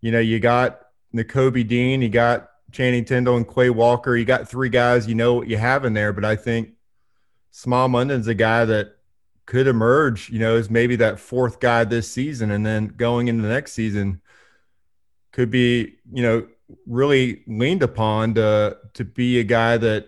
you 0.00 0.10
know, 0.10 0.20
you 0.20 0.40
got 0.40 0.80
Nakobe 1.14 1.66
Dean, 1.66 2.02
you 2.02 2.08
got 2.08 2.50
Channing 2.72 3.04
Tindall 3.04 3.36
and 3.36 3.48
Quay 3.48 3.70
Walker. 3.70 4.16
You 4.16 4.24
got 4.24 4.48
three 4.48 4.68
guys, 4.68 5.06
you 5.06 5.14
know 5.14 5.34
what 5.34 5.48
you 5.48 5.56
have 5.56 5.84
in 5.84 5.92
there, 5.92 6.12
but 6.12 6.24
I 6.24 6.36
think 6.36 6.70
Smael 7.52 7.90
Mondon's 7.90 8.28
a 8.28 8.34
guy 8.34 8.64
that 8.64 8.96
could 9.46 9.66
emerge, 9.66 10.30
you 10.30 10.38
know, 10.38 10.56
as 10.56 10.70
maybe 10.70 10.96
that 10.96 11.18
fourth 11.18 11.60
guy 11.60 11.84
this 11.84 12.10
season. 12.10 12.50
And 12.50 12.64
then 12.64 12.88
going 12.88 13.28
into 13.28 13.42
the 13.42 13.48
next 13.48 13.72
season 13.72 14.20
could 15.32 15.50
be, 15.50 15.96
you 16.12 16.22
know, 16.22 16.46
really 16.86 17.42
leaned 17.46 17.82
upon 17.82 18.34
to 18.34 18.78
to 18.94 19.04
be 19.04 19.40
a 19.40 19.44
guy 19.44 19.76
that 19.76 20.06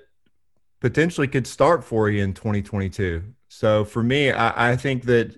potentially 0.80 1.26
could 1.26 1.46
start 1.46 1.82
for 1.82 2.08
you 2.08 2.22
in 2.22 2.34
2022. 2.34 3.24
So 3.52 3.84
for 3.84 4.02
me, 4.02 4.30
I, 4.32 4.72
I 4.72 4.76
think 4.76 5.04
that, 5.04 5.30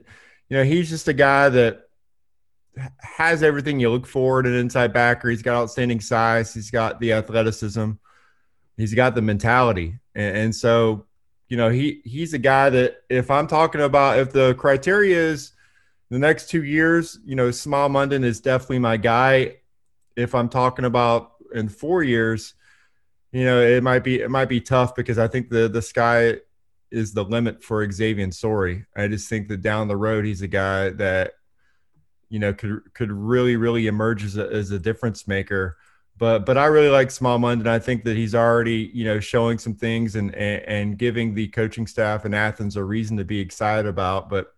you 0.48 0.56
know, 0.56 0.62
he's 0.62 0.88
just 0.88 1.08
a 1.08 1.12
guy 1.12 1.48
that 1.48 1.88
has 3.00 3.42
everything 3.42 3.80
you 3.80 3.90
look 3.90 4.06
for 4.06 4.38
in 4.38 4.46
an 4.46 4.54
inside 4.54 4.92
backer. 4.92 5.28
He's 5.28 5.42
got 5.42 5.56
outstanding 5.56 6.00
size. 6.00 6.54
He's 6.54 6.70
got 6.70 7.00
the 7.00 7.12
athleticism. 7.12 7.90
He's 8.76 8.94
got 8.94 9.16
the 9.16 9.20
mentality. 9.20 9.98
And, 10.14 10.36
and, 10.36 10.54
so, 10.54 11.06
you 11.48 11.56
know, 11.56 11.70
he 11.70 12.02
he's 12.04 12.34
a 12.34 12.38
guy 12.38 12.70
that 12.70 13.02
if 13.10 13.32
I'm 13.32 13.48
talking 13.48 13.80
about 13.80 14.18
if 14.20 14.32
the 14.32 14.54
criteria 14.54 15.18
is 15.18 15.52
the 16.08 16.18
next 16.18 16.48
two 16.48 16.62
years, 16.62 17.18
you 17.24 17.34
know, 17.34 17.48
Smael 17.48 17.90
Mondon 17.90 18.24
is 18.24 18.40
definitely 18.40 18.78
my 18.78 18.96
guy. 18.96 19.56
If 20.16 20.36
I'm 20.36 20.48
talking 20.48 20.84
about 20.84 21.32
in 21.52 21.68
four 21.68 22.04
years, 22.04 22.54
you 23.32 23.44
know, 23.44 23.60
it 23.60 23.82
might 23.82 24.04
be 24.04 24.20
it 24.20 24.30
might 24.30 24.48
be 24.48 24.60
tough 24.60 24.94
because 24.94 25.18
I 25.18 25.26
think 25.26 25.50
the 25.50 25.68
the 25.68 25.82
sky 25.82 26.36
is 26.94 27.12
the 27.12 27.24
limit 27.24 27.62
for 27.62 27.90
Xavier 27.90 28.30
Sorey. 28.30 28.86
I 28.96 29.08
just 29.08 29.28
think 29.28 29.48
that 29.48 29.62
down 29.62 29.88
the 29.88 29.96
road 29.96 30.24
he's 30.24 30.42
a 30.42 30.48
guy 30.48 30.90
that 30.90 31.32
you 32.34 32.40
know, 32.40 32.52
could 32.52 32.80
could 32.94 33.12
really 33.12 33.54
really 33.54 33.86
emerge 33.86 34.24
as 34.24 34.36
a, 34.36 34.48
as 34.48 34.72
a 34.72 34.78
difference 34.78 35.28
maker. 35.28 35.76
But 36.16 36.40
but 36.40 36.58
I 36.58 36.66
really 36.66 36.88
like 36.88 37.08
Smael 37.08 37.38
Mondon. 37.38 37.68
I 37.68 37.78
think 37.78 38.02
that 38.04 38.16
he's 38.16 38.34
already 38.34 38.90
you 38.92 39.04
know 39.04 39.20
showing 39.20 39.56
some 39.56 39.74
things 39.74 40.16
and, 40.16 40.34
and 40.34 40.62
and 40.62 40.98
giving 40.98 41.34
the 41.34 41.46
coaching 41.46 41.86
staff 41.86 42.24
in 42.24 42.34
Athens 42.34 42.76
a 42.76 42.82
reason 42.82 43.16
to 43.18 43.24
be 43.24 43.38
excited 43.38 43.86
about. 43.86 44.28
But 44.28 44.52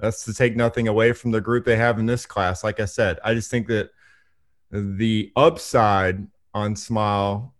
that's 0.00 0.24
to 0.24 0.32
take 0.32 0.56
nothing 0.56 0.88
away 0.88 1.12
from 1.12 1.32
the 1.32 1.40
group 1.42 1.66
they 1.66 1.76
have 1.76 1.98
in 1.98 2.06
this 2.06 2.24
class. 2.24 2.64
Like 2.64 2.80
I 2.80 2.86
said, 2.86 3.18
I 3.22 3.34
just 3.34 3.50
think 3.50 3.68
that 3.68 3.90
the 4.70 5.32
upside 5.36 6.26
on 6.54 6.74
Smael 6.76 7.52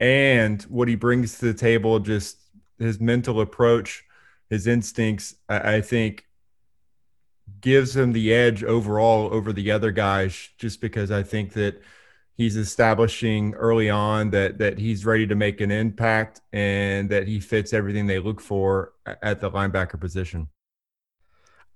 and 0.00 0.60
what 0.64 0.88
he 0.88 0.96
brings 0.96 1.38
to 1.38 1.46
the 1.46 1.54
table, 1.54 1.98
just 1.98 2.36
his 2.82 3.00
mental 3.00 3.40
approach, 3.40 4.04
his 4.50 4.66
instincts, 4.66 5.34
I, 5.48 5.76
I 5.76 5.80
think 5.80 6.26
gives 7.60 7.96
him 7.96 8.12
the 8.12 8.32
edge 8.32 8.64
overall 8.64 9.32
over 9.32 9.52
the 9.52 9.70
other 9.70 9.90
guys 9.90 10.50
just 10.58 10.80
because 10.80 11.10
I 11.10 11.22
think 11.22 11.52
that 11.54 11.80
he's 12.34 12.56
establishing 12.56 13.54
early 13.54 13.90
on 13.90 14.30
that 14.30 14.58
that 14.58 14.78
he's 14.78 15.04
ready 15.04 15.26
to 15.26 15.34
make 15.34 15.60
an 15.60 15.70
impact 15.70 16.40
and 16.52 17.08
that 17.10 17.26
he 17.28 17.40
fits 17.40 17.72
everything 17.72 18.06
they 18.06 18.18
look 18.18 18.40
for 18.40 18.92
at 19.22 19.40
the 19.40 19.50
linebacker 19.50 20.00
position. 20.00 20.48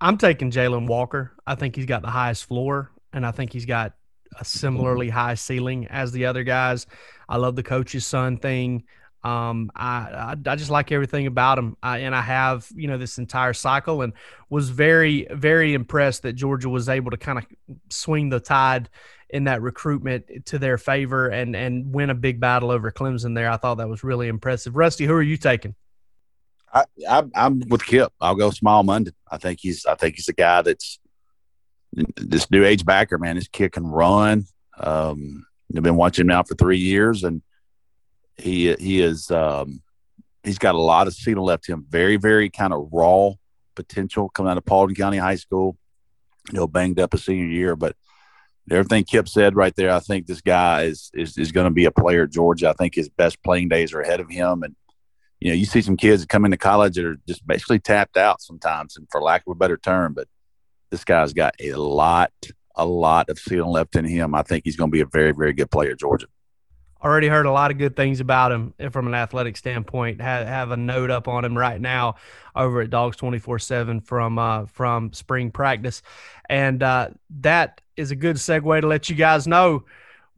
I'm 0.01 0.19
taking 0.19 0.51
Jalon 0.51 0.87
Walker. 0.87 1.33
I 1.47 1.55
think 1.55 1.77
he's 1.77 1.87
got 1.87 2.03
the 2.03 2.11
highest 2.11 2.45
floor, 2.45 2.91
and 3.13 3.25
I 3.25 3.31
think 3.31 3.53
he's 3.53 3.65
got 3.65 3.95
a 4.39 4.45
similarly 4.45 5.09
high 5.09 5.35
ceiling 5.35 5.87
as 5.87 6.13
the 6.13 6.27
other 6.27 6.45
guys. 6.45 6.87
I 7.29 7.37
love 7.39 7.57
the 7.57 7.63
coach's 7.63 8.07
son 8.07 8.37
thing. 8.37 8.85
Um, 9.27 9.73
I, 9.75 9.87
I, 9.87 10.37
I 10.47 10.55
just 10.55 10.71
like 10.71 10.93
everything 10.93 11.27
about 11.27 11.59
him, 11.59 11.77
I, 11.83 11.99
and 11.99 12.15
I 12.15 12.21
have 12.21 12.69
you 12.77 12.87
know 12.87 12.97
this 12.97 13.19
entire 13.19 13.55
cycle, 13.55 14.03
and 14.03 14.13
was 14.51 14.71
very 14.71 15.27
very 15.33 15.75
impressed 15.75 16.23
that 16.23 16.35
Georgia 16.35 16.69
was 16.69 16.89
able 16.89 17.11
to 17.11 17.17
kind 17.17 17.39
of 17.39 17.47
swing 17.91 18.29
the 18.29 18.39
tide 18.39 18.89
in 19.29 19.45
that 19.45 19.63
recruitment 19.63 20.47
to 20.47 20.61
their 20.61 20.79
favor 20.79 21.29
and 21.29 21.57
and 21.57 21.93
win 21.93 22.11
a 22.11 22.15
big 22.15 22.39
battle 22.39 22.71
over 22.71 22.93
Clemson. 22.93 23.35
There, 23.35 23.51
I 23.51 23.57
thought 23.57 23.79
that 23.79 23.89
was 23.89 24.05
really 24.05 24.29
impressive. 24.29 24.77
Rusty, 24.77 25.07
who 25.07 25.15
are 25.15 25.23
you 25.23 25.37
taking? 25.37 25.75
I, 26.73 26.85
I 27.09 27.25
am 27.35 27.63
with 27.69 27.85
Kip. 27.85 28.13
I'll 28.21 28.37
go 28.37 28.51
Smael 28.51 28.85
Mondon. 28.85 29.15
I 29.29 29.39
think 29.39 29.59
he's 29.61 29.87
I 29.87 29.97
think 29.97 30.15
he's 30.15 30.29
a 30.29 30.35
guy 30.35 30.63
that's 30.63 31.01
this 32.17 32.49
new 32.49 32.65
age 32.65 32.85
backer 32.85 33.19
man. 33.19 33.35
This 33.35 33.49
kid 33.49 33.73
can 33.73 33.89
run. 33.89 34.47
Um, 34.79 35.47
I've 35.77 35.83
been 35.83 35.97
watching 35.97 36.23
him 36.23 36.29
now 36.29 36.45
for 36.45 36.55
three 36.55 36.79
years, 36.79 37.25
and 37.25 37.43
he 38.39 38.75
he 38.75 39.01
is 39.01 39.31
um, 39.31 39.83
he's 40.43 40.59
got 40.59 40.75
a 40.75 40.81
lot 40.81 41.07
of 41.07 41.15
ceiling 41.15 41.45
left 41.45 41.69
him. 41.69 41.87
Very 41.89 42.17
very 42.17 42.51
kind 42.51 42.73
of 42.73 42.89
raw 42.93 43.31
potential 43.75 44.29
coming 44.29 44.51
out 44.51 44.59
of 44.59 44.65
Paulding 44.65 44.97
County 44.97 45.19
High 45.19 45.37
School. 45.37 45.77
You 46.53 46.61
know, 46.61 46.67
banged 46.69 47.01
up 47.01 47.13
a 47.13 47.19
senior 47.19 47.47
year, 47.47 47.75
but 47.75 47.97
everything 48.71 49.03
Kip 49.03 49.29
said 49.29 49.57
right 49.57 49.75
there, 49.75 49.91
I 49.91 49.99
think 49.99 50.27
this 50.27 50.41
guy 50.41 50.85
is 50.85 51.11
is, 51.15 51.37
is 51.39 51.53
going 51.53 51.65
to 51.65 51.73
be 51.73 51.87
a 51.87 51.91
player 51.91 52.25
at 52.25 52.31
Georgia. 52.31 52.69
I 52.69 52.73
think 52.73 52.95
his 52.95 53.09
best 53.09 53.43
playing 53.43 53.69
days 53.69 53.93
are 53.93 54.01
ahead 54.01 54.21
of 54.21 54.31
him, 54.31 54.63
and 54.63 54.77
you 55.41 55.51
know, 55.51 55.55
you 55.55 55.65
see 55.65 55.83
some 55.83 55.97
kids 55.97 56.23
that 56.23 56.29
come 56.29 56.45
into 56.45 56.57
college 56.57 56.95
that 56.95 57.05
are 57.05 57.19
just 57.27 57.47
basically 57.47 57.81
tapped 57.81 58.17
out 58.17 58.41
sometimes, 58.41 58.97
and 58.97 59.09
for 59.11 59.21
lack 59.21 59.43
of 59.47 59.53
a 59.53 59.55
better 59.57 59.77
term, 59.77 60.15
but 60.15 60.29
this 60.91 61.05
guy's 61.05 61.33
got 61.33 61.55
a 61.61 61.73
lot, 61.73 62.33
a 62.77 62.87
lot 62.87 63.29
of 63.29 63.39
ceiling 63.41 63.71
left 63.71 63.97
in 63.97 64.05
him. 64.05 64.35
I 64.35 64.43
think 64.43 64.65
he's 64.65 64.77
going 64.77 64.91
to 64.91 64.95
be 64.95 65.01
a 65.01 65.07
very, 65.07 65.33
very 65.33 65.53
good 65.53 65.71
player 65.71 65.93
at 65.93 65.99
Georgia 65.99 66.29
already 67.07 67.29
heard 67.29 67.47
a 67.47 67.53
lot 67.53 67.71
of 67.71 67.79
good 67.79 67.95
things 67.95 68.21
about 68.21 68.53
him 68.53 68.75
from 68.91 69.07
an 69.07 69.15
athletic 69.15 69.57
standpoint. 69.57 70.21
Have, 70.21 70.47
have 70.47 70.71
a 70.73 70.77
note 70.77 71.11
up 71.11 71.29
on 71.29 71.45
him 71.45 71.57
right 71.57 71.81
now 71.81 72.17
over 72.55 72.81
at 72.81 72.91
Dogs 72.91 73.17
twenty 73.17 73.39
four 73.39 73.59
seven 73.59 74.01
from 74.01 74.39
uh, 74.39 74.67
from 74.67 75.13
spring 75.13 75.51
practice, 75.51 76.03
and 76.49 76.83
uh, 76.83 77.11
that 77.41 77.81
is 77.97 78.11
a 78.11 78.17
good 78.17 78.37
segue 78.37 78.81
to 78.81 78.87
let 78.87 79.09
you 79.09 79.15
guys 79.15 79.47
know 79.47 79.85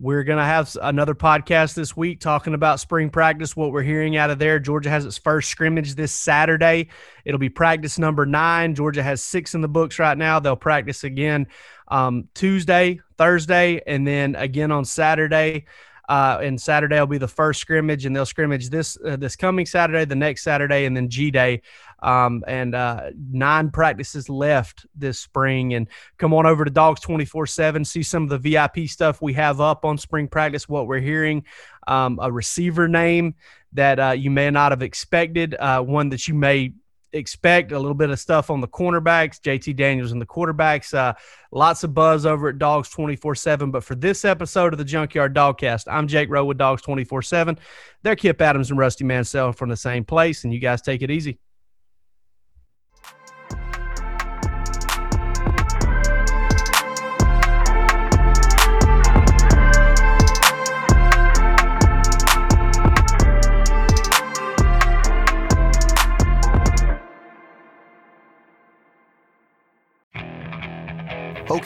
we're 0.00 0.22
going 0.22 0.38
to 0.38 0.44
have 0.44 0.76
another 0.80 1.14
podcast 1.14 1.74
this 1.74 1.96
week 1.96 2.20
talking 2.20 2.54
about 2.54 2.78
spring 2.78 3.10
practice, 3.10 3.56
what 3.56 3.72
we're 3.72 3.82
hearing 3.82 4.16
out 4.16 4.30
of 4.30 4.38
there. 4.38 4.60
Georgia 4.60 4.90
has 4.90 5.04
its 5.04 5.18
first 5.18 5.50
scrimmage 5.50 5.96
this 5.96 6.12
Saturday. 6.12 6.88
It'll 7.24 7.40
be 7.40 7.48
practice 7.48 7.98
number 7.98 8.24
nine. 8.24 8.76
Georgia 8.76 9.02
has 9.02 9.20
six 9.20 9.56
in 9.56 9.60
the 9.60 9.66
books 9.68 9.98
right 9.98 10.16
now. 10.16 10.38
They'll 10.38 10.54
practice 10.54 11.02
again 11.02 11.48
um, 11.88 12.28
Tuesday, 12.34 13.00
Thursday, 13.16 13.80
and 13.88 14.06
then 14.06 14.36
again 14.36 14.70
on 14.70 14.84
Saturday. 14.84 15.64
Uh, 16.08 16.38
and 16.42 16.60
Saturday 16.60 16.98
will 16.98 17.06
be 17.06 17.18
the 17.18 17.28
first 17.28 17.60
scrimmage, 17.60 18.06
and 18.06 18.16
they'll 18.16 18.24
scrimmage 18.24 18.70
this 18.70 18.96
uh, 19.04 19.16
this 19.16 19.36
coming 19.36 19.66
Saturday, 19.66 20.04
the 20.06 20.14
next 20.14 20.42
Saturday, 20.42 20.86
and 20.86 20.96
then 20.96 21.08
G 21.10 21.30
Day. 21.30 21.60
Um, 22.00 22.44
and 22.46 22.74
uh, 22.74 23.10
nine 23.30 23.70
practices 23.70 24.28
left 24.28 24.86
this 24.94 25.18
spring. 25.18 25.74
And 25.74 25.88
come 26.16 26.32
on 26.32 26.46
over 26.46 26.64
to 26.64 26.70
Dogs 26.70 27.00
24 27.00 27.46
7, 27.46 27.84
see 27.84 28.02
some 28.02 28.22
of 28.22 28.28
the 28.28 28.38
VIP 28.38 28.88
stuff 28.88 29.20
we 29.20 29.32
have 29.34 29.60
up 29.60 29.84
on 29.84 29.98
spring 29.98 30.28
practice, 30.28 30.68
what 30.68 30.86
we're 30.86 31.00
hearing, 31.00 31.44
um, 31.86 32.18
a 32.22 32.30
receiver 32.30 32.88
name 32.88 33.34
that 33.72 34.00
uh, 34.00 34.10
you 34.10 34.30
may 34.30 34.50
not 34.50 34.72
have 34.72 34.82
expected, 34.82 35.54
uh, 35.54 35.82
one 35.82 36.08
that 36.10 36.26
you 36.26 36.34
may 36.34 36.72
expect 37.12 37.72
a 37.72 37.78
little 37.78 37.94
bit 37.94 38.10
of 38.10 38.18
stuff 38.18 38.50
on 38.50 38.60
the 38.60 38.68
cornerbacks, 38.68 39.40
JT 39.40 39.76
Daniels 39.76 40.12
and 40.12 40.20
the 40.20 40.26
quarterbacks. 40.26 40.92
Uh, 40.94 41.14
lots 41.52 41.84
of 41.84 41.94
buzz 41.94 42.26
over 42.26 42.48
at 42.48 42.58
Dogs 42.58 42.88
24 42.90 43.34
7. 43.34 43.70
But 43.70 43.84
for 43.84 43.94
this 43.94 44.24
episode 44.24 44.72
of 44.72 44.78
the 44.78 44.84
Junkyard 44.84 45.34
Dogcast, 45.34 45.84
I'm 45.90 46.08
Jake 46.08 46.28
Rowe 46.30 46.44
with 46.44 46.58
Dogs 46.58 46.82
24 46.82 47.22
7. 47.22 47.58
They're 48.02 48.16
Kip 48.16 48.40
Adams 48.40 48.70
and 48.70 48.78
Rusty 48.78 49.04
Mansell 49.04 49.52
from 49.52 49.68
the 49.68 49.76
same 49.76 50.04
place, 50.04 50.44
and 50.44 50.52
you 50.52 50.60
guys 50.60 50.82
take 50.82 51.02
it 51.02 51.10
easy. 51.10 51.38